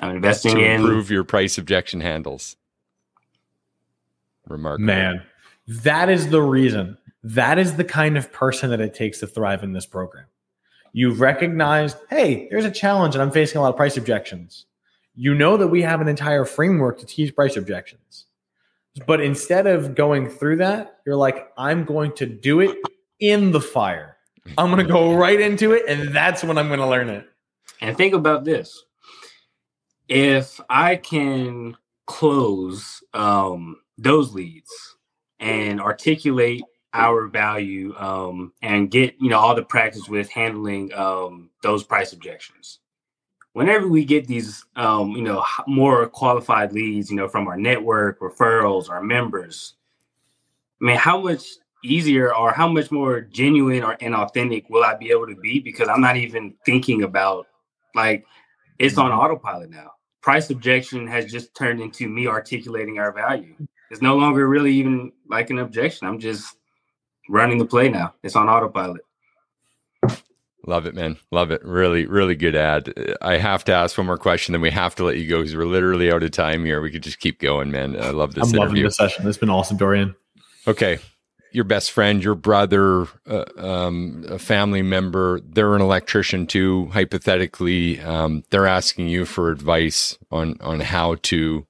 I'm 0.00 0.16
investing 0.16 0.56
to 0.56 0.64
in 0.64 0.80
improve 0.80 1.10
your 1.10 1.24
price 1.24 1.58
objection 1.58 2.00
handles. 2.00 2.56
Remarkable, 4.46 4.86
man. 4.86 5.22
That 5.66 6.08
is 6.08 6.30
the 6.30 6.40
reason. 6.40 6.96
That 7.22 7.58
is 7.58 7.76
the 7.76 7.84
kind 7.84 8.16
of 8.16 8.32
person 8.32 8.70
that 8.70 8.80
it 8.80 8.94
takes 8.94 9.20
to 9.20 9.26
thrive 9.26 9.62
in 9.62 9.72
this 9.72 9.86
program. 9.86 10.26
You've 10.92 11.20
recognized, 11.20 11.98
hey, 12.08 12.48
there's 12.50 12.64
a 12.64 12.70
challenge 12.70 13.14
and 13.14 13.22
I'm 13.22 13.30
facing 13.30 13.58
a 13.58 13.62
lot 13.62 13.70
of 13.70 13.76
price 13.76 13.96
objections. 13.96 14.64
You 15.14 15.34
know 15.34 15.56
that 15.56 15.68
we 15.68 15.82
have 15.82 16.00
an 16.00 16.08
entire 16.08 16.44
framework 16.44 16.98
to 17.00 17.06
teach 17.06 17.34
price 17.34 17.56
objections. 17.56 18.26
But 19.06 19.20
instead 19.20 19.66
of 19.66 19.94
going 19.94 20.28
through 20.30 20.56
that, 20.56 20.98
you're 21.04 21.16
like, 21.16 21.48
I'm 21.56 21.84
going 21.84 22.12
to 22.16 22.26
do 22.26 22.60
it 22.60 22.78
in 23.20 23.52
the 23.52 23.60
fire. 23.60 24.16
I'm 24.56 24.70
going 24.70 24.84
to 24.84 24.92
go 24.92 25.14
right 25.16 25.40
into 25.40 25.72
it. 25.72 25.84
And 25.86 26.14
that's 26.14 26.42
when 26.42 26.56
I'm 26.56 26.68
going 26.68 26.80
to 26.80 26.86
learn 26.86 27.10
it. 27.10 27.26
And 27.80 27.96
think 27.96 28.14
about 28.14 28.44
this 28.44 28.84
if 30.08 30.60
I 30.68 30.96
can 30.96 31.76
close 32.06 33.02
um, 33.14 33.76
those 33.98 34.34
leads 34.34 34.96
and 35.38 35.80
articulate 35.80 36.62
our 36.94 37.26
value 37.26 37.94
um, 37.96 38.52
and 38.62 38.90
get 38.90 39.14
you 39.20 39.28
know 39.28 39.38
all 39.38 39.54
the 39.54 39.62
practice 39.62 40.08
with 40.08 40.30
handling 40.30 40.92
um, 40.94 41.50
those 41.62 41.84
price 41.84 42.12
objections. 42.12 42.80
Whenever 43.52 43.88
we 43.88 44.04
get 44.04 44.26
these 44.26 44.64
um, 44.76 45.10
you 45.10 45.22
know 45.22 45.44
more 45.66 46.08
qualified 46.08 46.72
leads 46.72 47.10
you 47.10 47.16
know 47.16 47.28
from 47.28 47.46
our 47.46 47.56
network 47.56 48.20
referrals 48.20 48.88
our 48.88 49.02
members 49.02 49.74
i 50.80 50.84
mean 50.84 50.96
how 50.96 51.20
much 51.20 51.44
easier 51.84 52.34
or 52.34 52.52
how 52.52 52.68
much 52.68 52.90
more 52.90 53.20
genuine 53.20 53.82
or 53.82 53.96
and 54.00 54.14
authentic 54.14 54.68
will 54.70 54.84
i 54.84 54.94
be 54.94 55.10
able 55.10 55.26
to 55.26 55.36
be? 55.36 55.60
Because 55.60 55.88
i'm 55.88 56.00
not 56.00 56.16
even 56.16 56.54
thinking 56.64 57.02
about 57.02 57.46
like 57.94 58.24
it's 58.78 58.96
on 58.96 59.10
mm-hmm. 59.10 59.20
autopilot 59.20 59.70
now 59.70 59.92
price 60.28 60.50
objection 60.50 61.06
has 61.06 61.24
just 61.24 61.54
turned 61.54 61.80
into 61.80 62.08
me 62.08 62.26
articulating 62.26 62.98
our 62.98 63.12
value 63.12 63.54
it's 63.90 64.02
no 64.02 64.16
longer 64.16 64.46
really 64.46 64.74
even 64.74 65.12
like 65.28 65.50
an 65.50 65.58
objection. 65.58 66.06
I'm 66.06 66.18
just 66.18 66.56
running 67.28 67.58
the 67.58 67.64
play 67.64 67.88
now. 67.88 68.14
It's 68.22 68.36
on 68.36 68.48
autopilot. 68.48 69.02
Love 70.66 70.84
it, 70.86 70.94
man. 70.94 71.16
Love 71.30 71.50
it. 71.50 71.64
Really, 71.64 72.04
really 72.04 72.34
good 72.34 72.54
ad. 72.54 72.92
I 73.22 73.38
have 73.38 73.64
to 73.64 73.72
ask 73.72 73.96
one 73.96 74.06
more 74.06 74.18
question, 74.18 74.52
then 74.52 74.60
we 74.60 74.70
have 74.70 74.94
to 74.96 75.04
let 75.04 75.16
you 75.16 75.26
go 75.26 75.38
because 75.38 75.56
we're 75.56 75.64
literally 75.64 76.12
out 76.12 76.22
of 76.22 76.30
time 76.30 76.64
here. 76.64 76.82
We 76.82 76.90
could 76.90 77.02
just 77.02 77.20
keep 77.20 77.40
going, 77.40 77.70
man. 77.70 77.96
I 77.98 78.10
love 78.10 78.34
this 78.34 78.48
I'm 78.52 78.56
interview. 78.56 78.68
loving 78.68 78.82
the 78.84 78.90
session. 78.90 79.26
It's 79.26 79.38
been 79.38 79.48
awesome, 79.48 79.78
Dorian. 79.78 80.14
Okay. 80.66 80.98
Your 81.50 81.64
best 81.64 81.92
friend, 81.92 82.22
your 82.22 82.34
brother, 82.34 83.06
uh, 83.26 83.44
um, 83.56 84.24
a 84.28 84.38
family 84.38 84.82
member, 84.82 85.40
they're 85.40 85.74
an 85.74 85.80
electrician 85.80 86.46
too. 86.46 86.86
Hypothetically, 86.92 88.00
um, 88.00 88.44
they're 88.50 88.66
asking 88.66 89.08
you 89.08 89.24
for 89.24 89.50
advice 89.50 90.18
on 90.30 90.58
on 90.60 90.80
how 90.80 91.16
to 91.22 91.66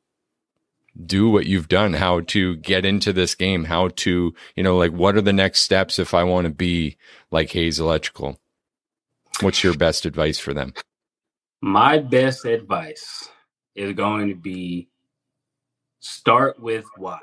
do 1.07 1.31
what 1.31 1.47
you've 1.47 1.69
done, 1.69 1.95
how 1.95 2.21
to 2.21 2.57
get 2.57 2.85
into 2.85 3.13
this 3.13 3.35
game, 3.35 3.65
how 3.65 3.89
to, 3.89 4.35
you 4.57 4.63
know, 4.63 4.77
like 4.77 4.93
what 4.93 5.17
are 5.17 5.21
the 5.21 5.33
next 5.33 5.61
steps 5.61 5.99
if 5.99 6.13
I 6.13 6.25
want 6.25 6.47
to 6.47 6.53
be 6.53 6.97
like 7.31 7.51
Hayes 7.53 7.79
Electrical? 7.79 8.39
What's 9.41 9.63
your 9.63 9.75
best 9.75 10.05
advice 10.05 10.39
for 10.39 10.53
them? 10.53 10.75
My 11.61 11.99
best 11.99 12.45
advice 12.45 13.29
is 13.75 13.93
going 13.93 14.29
to 14.29 14.35
be 14.35 14.89
start 16.01 16.61
with 16.61 16.85
why. 16.97 17.19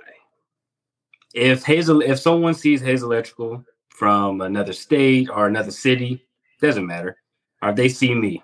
If 1.36 1.66
Hazel, 1.66 2.02
if 2.02 2.18
someone 2.18 2.54
sees 2.54 2.82
Hayes 2.82 3.04
Electrical 3.04 3.64
from 3.90 4.40
another 4.40 4.72
state 4.72 5.30
or 5.30 5.48
another 5.48 5.70
city, 5.70 6.26
doesn't 6.62 6.86
matter. 6.86 7.18
Or 7.62 7.74
they 7.74 7.90
see 7.90 8.16
me 8.16 8.42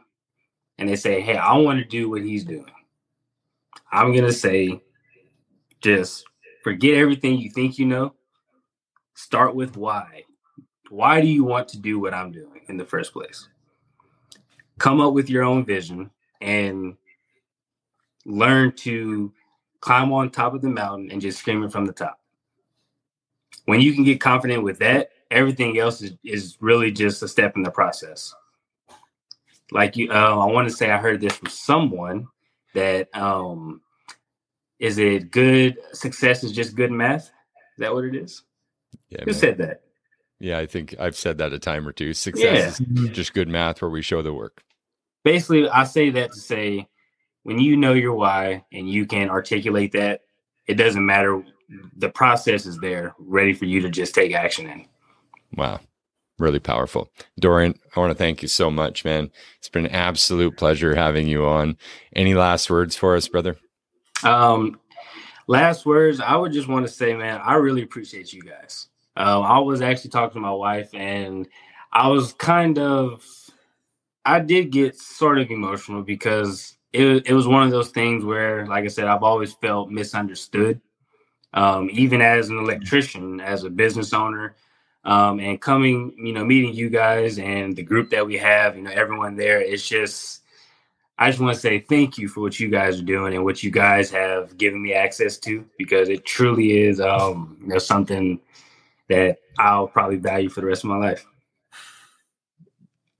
and 0.77 0.89
they 0.89 0.97
say, 0.97 1.21
Hey, 1.21 1.37
I 1.37 1.55
want 1.55 1.79
to 1.79 1.85
do 1.85 2.09
what 2.09 2.21
he's 2.21 2.43
doing. 2.43 2.69
I'm 3.93 4.13
gonna 4.13 4.33
say, 4.33 4.81
just 5.79 6.25
forget 6.65 6.95
everything 6.95 7.37
you 7.37 7.49
think 7.49 7.79
you 7.79 7.85
know. 7.85 8.13
Start 9.13 9.55
with 9.55 9.77
why. 9.77 10.23
Why 10.89 11.21
do 11.21 11.27
you 11.27 11.45
want 11.45 11.69
to 11.69 11.79
do 11.79 11.97
what 11.97 12.13
I'm 12.13 12.33
doing 12.33 12.61
in 12.67 12.75
the 12.75 12.85
first 12.85 13.13
place? 13.13 13.47
Come 14.79 14.99
up 14.99 15.13
with 15.13 15.29
your 15.29 15.43
own 15.43 15.63
vision 15.63 16.11
and 16.41 16.97
learn 18.25 18.73
to 18.73 19.31
climb 19.79 20.11
on 20.11 20.29
top 20.29 20.53
of 20.53 20.61
the 20.61 20.69
mountain 20.69 21.09
and 21.09 21.21
just 21.21 21.39
scream 21.39 21.63
it 21.63 21.71
from 21.71 21.85
the 21.85 21.93
top. 21.93 22.20
When 23.65 23.81
you 23.81 23.93
can 23.93 24.03
get 24.03 24.19
confident 24.19 24.63
with 24.63 24.79
that, 24.79 25.11
everything 25.29 25.79
else 25.79 26.01
is, 26.01 26.13
is 26.23 26.57
really 26.59 26.91
just 26.91 27.23
a 27.23 27.27
step 27.27 27.55
in 27.55 27.63
the 27.63 27.71
process. 27.71 28.33
Like 29.71 29.95
you, 29.95 30.11
uh, 30.11 30.37
I 30.37 30.51
want 30.51 30.67
to 30.67 30.75
say 30.75 30.91
I 30.91 30.97
heard 30.97 31.21
this 31.21 31.35
from 31.35 31.49
someone 31.49 32.27
that 32.73 33.15
um, 33.15 33.81
is 34.79 34.97
it 34.97 35.31
good 35.31 35.77
success 35.93 36.43
is 36.43 36.51
just 36.51 36.75
good 36.75 36.91
math? 36.91 37.25
Is 37.25 37.79
that 37.79 37.93
what 37.93 38.03
it 38.03 38.15
is? 38.15 38.43
Yeah. 39.09 39.21
Who 39.21 39.31
man. 39.31 39.39
said 39.39 39.57
that? 39.59 39.81
Yeah, 40.39 40.57
I 40.57 40.65
think 40.65 40.95
I've 40.99 41.15
said 41.15 41.37
that 41.37 41.53
a 41.53 41.59
time 41.59 41.87
or 41.87 41.91
two. 41.91 42.13
Success 42.13 42.81
yeah. 42.81 43.03
is 43.03 43.09
just 43.11 43.33
good 43.33 43.47
math 43.47 43.81
where 43.81 43.91
we 43.91 44.01
show 44.01 44.21
the 44.21 44.33
work. 44.33 44.63
Basically, 45.23 45.69
I 45.69 45.83
say 45.83 46.09
that 46.09 46.31
to 46.31 46.39
say 46.39 46.87
when 47.43 47.59
you 47.59 47.77
know 47.77 47.93
your 47.93 48.13
why 48.13 48.65
and 48.73 48.89
you 48.89 49.05
can 49.05 49.29
articulate 49.29 49.91
that, 49.91 50.21
it 50.65 50.75
doesn't 50.75 51.05
matter. 51.05 51.43
The 51.97 52.09
process 52.09 52.65
is 52.65 52.77
there, 52.79 53.15
ready 53.17 53.53
for 53.53 53.65
you 53.65 53.79
to 53.81 53.89
just 53.89 54.13
take 54.13 54.33
action 54.33 54.67
in. 54.67 54.85
Wow. 55.55 55.79
Really 56.39 56.59
powerful. 56.59 57.11
Dorian, 57.39 57.75
I 57.95 57.99
want 57.99 58.11
to 58.11 58.17
thank 58.17 58.41
you 58.41 58.47
so 58.47 58.71
much, 58.71 59.05
man. 59.05 59.29
It's 59.59 59.69
been 59.69 59.85
an 59.85 59.91
absolute 59.91 60.57
pleasure 60.57 60.95
having 60.95 61.27
you 61.27 61.45
on. 61.45 61.77
Any 62.15 62.33
last 62.33 62.69
words 62.69 62.95
for 62.95 63.15
us, 63.15 63.27
brother? 63.27 63.57
Um, 64.23 64.79
last 65.47 65.85
words, 65.85 66.19
I 66.19 66.35
would 66.35 66.51
just 66.51 66.67
want 66.67 66.87
to 66.87 66.91
say, 66.91 67.13
man, 67.13 67.39
I 67.43 67.55
really 67.55 67.83
appreciate 67.83 68.33
you 68.33 68.41
guys. 68.41 68.87
Um, 69.15 69.43
I 69.43 69.59
was 69.59 69.81
actually 69.81 70.09
talking 70.09 70.35
to 70.35 70.39
my 70.39 70.51
wife, 70.53 70.89
and 70.95 71.47
I 71.91 72.07
was 72.07 72.33
kind 72.33 72.79
of, 72.79 73.23
I 74.25 74.39
did 74.39 74.71
get 74.71 74.97
sort 74.97 75.37
of 75.37 75.51
emotional 75.51 76.01
because 76.01 76.75
it 76.93 77.27
it 77.27 77.33
was 77.33 77.47
one 77.47 77.63
of 77.63 77.71
those 77.71 77.89
things 77.89 78.25
where, 78.25 78.65
like 78.65 78.85
I 78.85 78.87
said, 78.87 79.05
I've 79.05 79.23
always 79.23 79.53
felt 79.53 79.91
misunderstood. 79.91 80.81
Um, 81.53 81.89
even 81.91 82.21
as 82.21 82.49
an 82.49 82.57
electrician, 82.57 83.41
as 83.41 83.63
a 83.63 83.69
business 83.69 84.13
owner, 84.13 84.55
um, 85.03 85.39
and 85.39 85.59
coming, 85.59 86.13
you 86.17 86.31
know, 86.31 86.45
meeting 86.45 86.73
you 86.73 86.89
guys 86.89 87.39
and 87.39 87.75
the 87.75 87.83
group 87.83 88.09
that 88.11 88.25
we 88.25 88.37
have, 88.37 88.77
you 88.77 88.83
know, 88.83 88.91
everyone 88.91 89.35
there, 89.35 89.59
it's 89.59 89.87
just 89.87 90.41
I 91.21 91.29
just 91.29 91.39
want 91.39 91.53
to 91.53 91.59
say 91.61 91.79
thank 91.79 92.17
you 92.17 92.27
for 92.27 92.41
what 92.41 92.59
you 92.59 92.67
guys 92.67 92.99
are 92.99 93.03
doing 93.03 93.35
and 93.35 93.43
what 93.43 93.61
you 93.61 93.69
guys 93.69 94.09
have 94.09 94.57
given 94.57 94.81
me 94.81 94.95
access 94.95 95.37
to 95.39 95.63
because 95.77 96.09
it 96.09 96.25
truly 96.25 96.79
is 96.79 96.99
um, 96.99 97.57
you 97.61 97.67
know 97.67 97.77
something 97.77 98.39
that 99.07 99.37
I'll 99.59 99.87
probably 99.87 100.15
value 100.15 100.49
for 100.49 100.61
the 100.61 100.67
rest 100.67 100.83
of 100.83 100.89
my 100.89 100.97
life. 100.97 101.23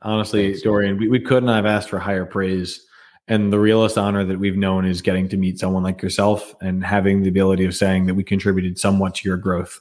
Honestly, 0.01 0.47
Thanks. 0.47 0.63
Dorian, 0.63 0.97
we, 0.97 1.09
we 1.09 1.19
couldn't 1.19 1.49
have 1.49 1.67
asked 1.67 1.89
for 1.89 1.99
higher 1.99 2.25
praise. 2.25 2.87
And 3.27 3.53
the 3.53 3.59
realest 3.59 3.97
honor 3.97 4.25
that 4.25 4.39
we've 4.39 4.57
known 4.57 4.85
is 4.85 5.01
getting 5.01 5.29
to 5.29 5.37
meet 5.37 5.59
someone 5.59 5.83
like 5.83 6.01
yourself 6.01 6.55
and 6.61 6.83
having 6.83 7.21
the 7.21 7.29
ability 7.29 7.65
of 7.65 7.75
saying 7.75 8.07
that 8.07 8.15
we 8.15 8.23
contributed 8.23 8.77
somewhat 8.77 9.15
to 9.15 9.27
your 9.27 9.37
growth. 9.37 9.79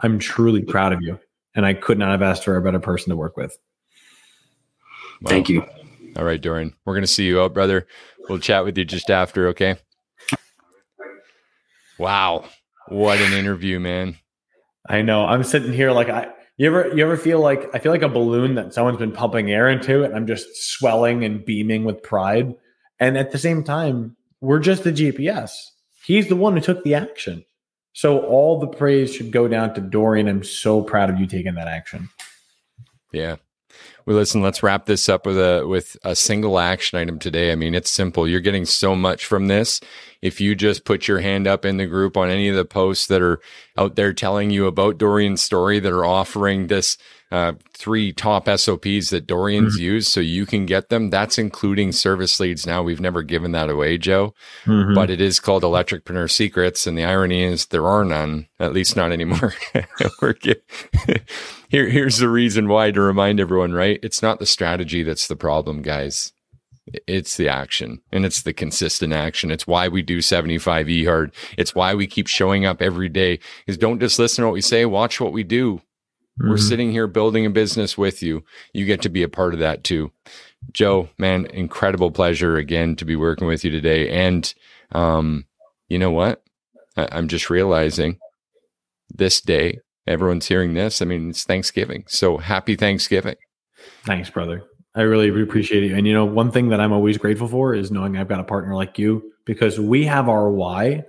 I'm 0.00 0.18
truly 0.18 0.62
proud 0.62 0.92
of 0.92 1.02
you. 1.02 1.18
And 1.54 1.64
I 1.64 1.72
could 1.72 1.98
not 1.98 2.10
have 2.10 2.22
asked 2.22 2.44
for 2.44 2.56
a 2.56 2.62
better 2.62 2.78
person 2.78 3.10
to 3.10 3.16
work 3.16 3.36
with. 3.36 3.56
Wow. 5.22 5.30
Thank 5.30 5.48
you. 5.48 5.64
All 6.16 6.24
right, 6.24 6.40
Dorian. 6.40 6.74
We're 6.84 6.94
going 6.94 7.02
to 7.02 7.08
see 7.08 7.26
you 7.26 7.40
out, 7.40 7.54
brother. 7.54 7.86
We'll 8.28 8.38
chat 8.38 8.64
with 8.64 8.76
you 8.76 8.84
just 8.84 9.10
after, 9.10 9.48
okay? 9.48 9.76
Wow. 11.98 12.44
What 12.88 13.18
an 13.20 13.32
interview, 13.32 13.80
man. 13.80 14.16
I 14.88 15.02
know. 15.02 15.26
I'm 15.26 15.42
sitting 15.42 15.72
here 15.72 15.90
like 15.90 16.08
I 16.08 16.28
you 16.56 16.66
ever 16.68 16.94
you 16.94 17.04
ever 17.04 17.16
feel 17.16 17.40
like 17.40 17.74
I 17.74 17.78
feel 17.78 17.92
like 17.92 18.02
a 18.02 18.08
balloon 18.08 18.54
that 18.54 18.72
someone's 18.72 18.98
been 18.98 19.12
pumping 19.12 19.50
air 19.50 19.68
into 19.68 20.04
and 20.04 20.14
I'm 20.14 20.26
just 20.26 20.46
swelling 20.56 21.24
and 21.24 21.44
beaming 21.44 21.84
with 21.84 22.02
pride. 22.02 22.54
And 22.98 23.18
at 23.18 23.30
the 23.30 23.38
same 23.38 23.62
time, 23.62 24.16
we're 24.40 24.60
just 24.60 24.84
the 24.84 24.92
GPS. 24.92 25.50
He's 26.04 26.28
the 26.28 26.36
one 26.36 26.54
who 26.54 26.60
took 26.60 26.84
the 26.84 26.94
action. 26.94 27.44
So 27.92 28.20
all 28.20 28.60
the 28.60 28.66
praise 28.66 29.14
should 29.14 29.32
go 29.32 29.48
down 29.48 29.74
to 29.74 29.80
Dorian. 29.80 30.28
I'm 30.28 30.44
so 30.44 30.82
proud 30.82 31.10
of 31.10 31.18
you 31.18 31.26
taking 31.26 31.54
that 31.54 31.68
action. 31.68 32.10
Yeah. 33.12 33.36
Well, 34.04 34.16
listen, 34.16 34.40
let's 34.40 34.62
wrap 34.62 34.86
this 34.86 35.08
up 35.08 35.26
with 35.26 35.36
a 35.36 35.66
with 35.66 35.96
a 36.04 36.14
single 36.14 36.60
action 36.60 36.98
item 36.98 37.18
today. 37.18 37.50
I 37.50 37.56
mean, 37.56 37.74
it's 37.74 37.90
simple. 37.90 38.28
You're 38.28 38.40
getting 38.40 38.64
so 38.64 38.94
much 38.94 39.26
from 39.26 39.48
this. 39.48 39.80
If 40.22 40.40
you 40.40 40.54
just 40.54 40.84
put 40.84 41.08
your 41.08 41.18
hand 41.18 41.48
up 41.48 41.64
in 41.64 41.76
the 41.76 41.86
group 41.86 42.16
on 42.16 42.30
any 42.30 42.48
of 42.48 42.54
the 42.54 42.64
posts 42.64 43.08
that 43.08 43.20
are 43.20 43.40
out 43.76 43.96
there 43.96 44.12
telling 44.12 44.50
you 44.50 44.66
about 44.66 44.98
Dorian's 44.98 45.42
story 45.42 45.80
that 45.80 45.92
are 45.92 46.04
offering 46.04 46.68
this 46.68 46.96
uh, 47.32 47.54
three 47.72 48.12
top 48.12 48.48
SOPs 48.48 49.10
that 49.10 49.26
Dorian's 49.26 49.74
mm-hmm. 49.74 49.82
used 49.82 50.08
so 50.08 50.20
you 50.20 50.46
can 50.46 50.64
get 50.64 50.88
them. 50.88 51.10
That's 51.10 51.38
including 51.38 51.92
service 51.92 52.38
leads. 52.38 52.66
Now 52.66 52.82
we've 52.82 53.00
never 53.00 53.22
given 53.22 53.52
that 53.52 53.68
away, 53.68 53.98
Joe, 53.98 54.34
mm-hmm. 54.64 54.94
but 54.94 55.10
it 55.10 55.20
is 55.20 55.40
called 55.40 55.64
Electricpreneur 55.64 56.30
Secrets. 56.30 56.86
And 56.86 56.96
the 56.96 57.04
irony 57.04 57.42
is 57.42 57.66
there 57.66 57.86
are 57.86 58.04
none, 58.04 58.46
at 58.60 58.72
least 58.72 58.96
not 58.96 59.12
anymore. 59.12 59.54
Here, 61.68 61.88
here's 61.88 62.18
the 62.18 62.28
reason 62.28 62.68
why 62.68 62.92
to 62.92 63.00
remind 63.00 63.40
everyone, 63.40 63.72
right? 63.72 63.98
It's 64.02 64.22
not 64.22 64.38
the 64.38 64.46
strategy 64.46 65.02
that's 65.02 65.26
the 65.26 65.34
problem, 65.34 65.82
guys. 65.82 66.32
It's 67.08 67.36
the 67.36 67.48
action 67.48 68.00
and 68.12 68.24
it's 68.24 68.42
the 68.42 68.52
consistent 68.52 69.12
action. 69.12 69.50
It's 69.50 69.66
why 69.66 69.88
we 69.88 70.02
do 70.02 70.22
75 70.22 70.88
E 70.88 71.04
hard. 71.04 71.34
It's 71.58 71.74
why 71.74 71.94
we 71.94 72.06
keep 72.06 72.28
showing 72.28 72.64
up 72.64 72.80
every 72.80 73.08
day 73.08 73.40
is 73.66 73.76
don't 73.76 73.98
just 73.98 74.20
listen 74.20 74.42
to 74.42 74.46
what 74.46 74.54
we 74.54 74.60
say, 74.60 74.84
watch 74.84 75.20
what 75.20 75.32
we 75.32 75.42
do. 75.42 75.82
Mm-hmm. 76.38 76.50
We're 76.50 76.58
sitting 76.58 76.90
here 76.90 77.06
building 77.06 77.46
a 77.46 77.50
business 77.50 77.96
with 77.96 78.22
you. 78.22 78.44
You 78.72 78.84
get 78.84 79.02
to 79.02 79.08
be 79.08 79.22
a 79.22 79.28
part 79.28 79.54
of 79.54 79.60
that 79.60 79.84
too. 79.84 80.12
Joe, 80.72 81.08
man, 81.18 81.46
incredible 81.46 82.10
pleasure 82.10 82.56
again 82.56 82.96
to 82.96 83.04
be 83.04 83.16
working 83.16 83.46
with 83.46 83.64
you 83.64 83.70
today. 83.70 84.10
And, 84.10 84.52
um, 84.92 85.46
you 85.88 85.98
know 85.98 86.10
what? 86.10 86.42
I- 86.96 87.08
I'm 87.12 87.28
just 87.28 87.48
realizing 87.48 88.18
this 89.14 89.40
day, 89.40 89.80
everyone's 90.06 90.46
hearing 90.46 90.74
this. 90.74 91.00
I 91.00 91.04
mean, 91.04 91.30
it's 91.30 91.44
Thanksgiving. 91.44 92.04
So 92.08 92.38
happy 92.38 92.76
Thanksgiving. 92.76 93.36
Thanks, 94.04 94.28
brother. 94.28 94.62
I 94.94 95.02
really 95.02 95.28
appreciate 95.42 95.84
it. 95.84 95.92
And 95.92 96.06
you 96.06 96.14
know, 96.14 96.24
one 96.24 96.50
thing 96.50 96.70
that 96.70 96.80
I'm 96.80 96.92
always 96.92 97.18
grateful 97.18 97.48
for 97.48 97.74
is 97.74 97.90
knowing 97.90 98.16
I've 98.16 98.28
got 98.28 98.40
a 98.40 98.44
partner 98.44 98.74
like 98.74 98.98
you 98.98 99.32
because 99.44 99.78
we 99.78 100.04
have 100.06 100.28
our 100.28 100.50
why 100.50 101.04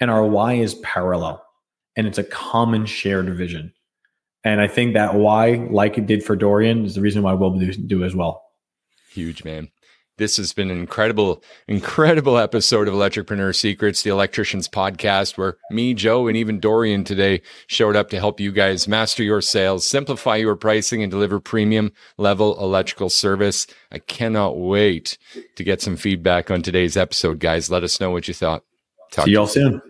and 0.00 0.10
our 0.10 0.24
why 0.24 0.54
is 0.54 0.74
parallel 0.76 1.44
and 1.96 2.06
it's 2.06 2.18
a 2.18 2.24
common 2.24 2.86
shared 2.86 3.28
vision. 3.36 3.72
And 4.46 4.60
I 4.60 4.68
think 4.68 4.94
that 4.94 5.16
why, 5.16 5.66
like 5.72 5.98
it 5.98 6.06
did 6.06 6.22
for 6.22 6.36
Dorian, 6.36 6.84
is 6.84 6.94
the 6.94 7.00
reason 7.00 7.20
why 7.20 7.32
we'll 7.32 7.58
do, 7.58 7.72
do 7.72 8.04
as 8.04 8.14
well. 8.14 8.44
Huge, 9.10 9.42
man. 9.42 9.70
This 10.18 10.36
has 10.36 10.52
been 10.52 10.70
an 10.70 10.78
incredible, 10.78 11.42
incredible 11.66 12.38
episode 12.38 12.86
of 12.86 12.94
Electricpreneur 12.94 13.52
Secrets, 13.52 14.04
the 14.04 14.10
electricians 14.10 14.68
podcast, 14.68 15.36
where 15.36 15.56
me, 15.72 15.94
Joe, 15.94 16.28
and 16.28 16.36
even 16.36 16.60
Dorian 16.60 17.02
today 17.02 17.42
showed 17.66 17.96
up 17.96 18.08
to 18.10 18.20
help 18.20 18.38
you 18.38 18.52
guys 18.52 18.86
master 18.86 19.24
your 19.24 19.40
sales, 19.40 19.84
simplify 19.84 20.36
your 20.36 20.54
pricing, 20.54 21.02
and 21.02 21.10
deliver 21.10 21.40
premium 21.40 21.90
level 22.16 22.56
electrical 22.62 23.10
service. 23.10 23.66
I 23.90 23.98
cannot 23.98 24.58
wait 24.58 25.18
to 25.56 25.64
get 25.64 25.82
some 25.82 25.96
feedback 25.96 26.52
on 26.52 26.62
today's 26.62 26.96
episode, 26.96 27.40
guys. 27.40 27.68
Let 27.68 27.82
us 27.82 28.00
know 28.00 28.12
what 28.12 28.28
you 28.28 28.34
thought. 28.34 28.62
Talk 29.10 29.24
See 29.24 29.32
y'all 29.32 29.48
soon. 29.48 29.82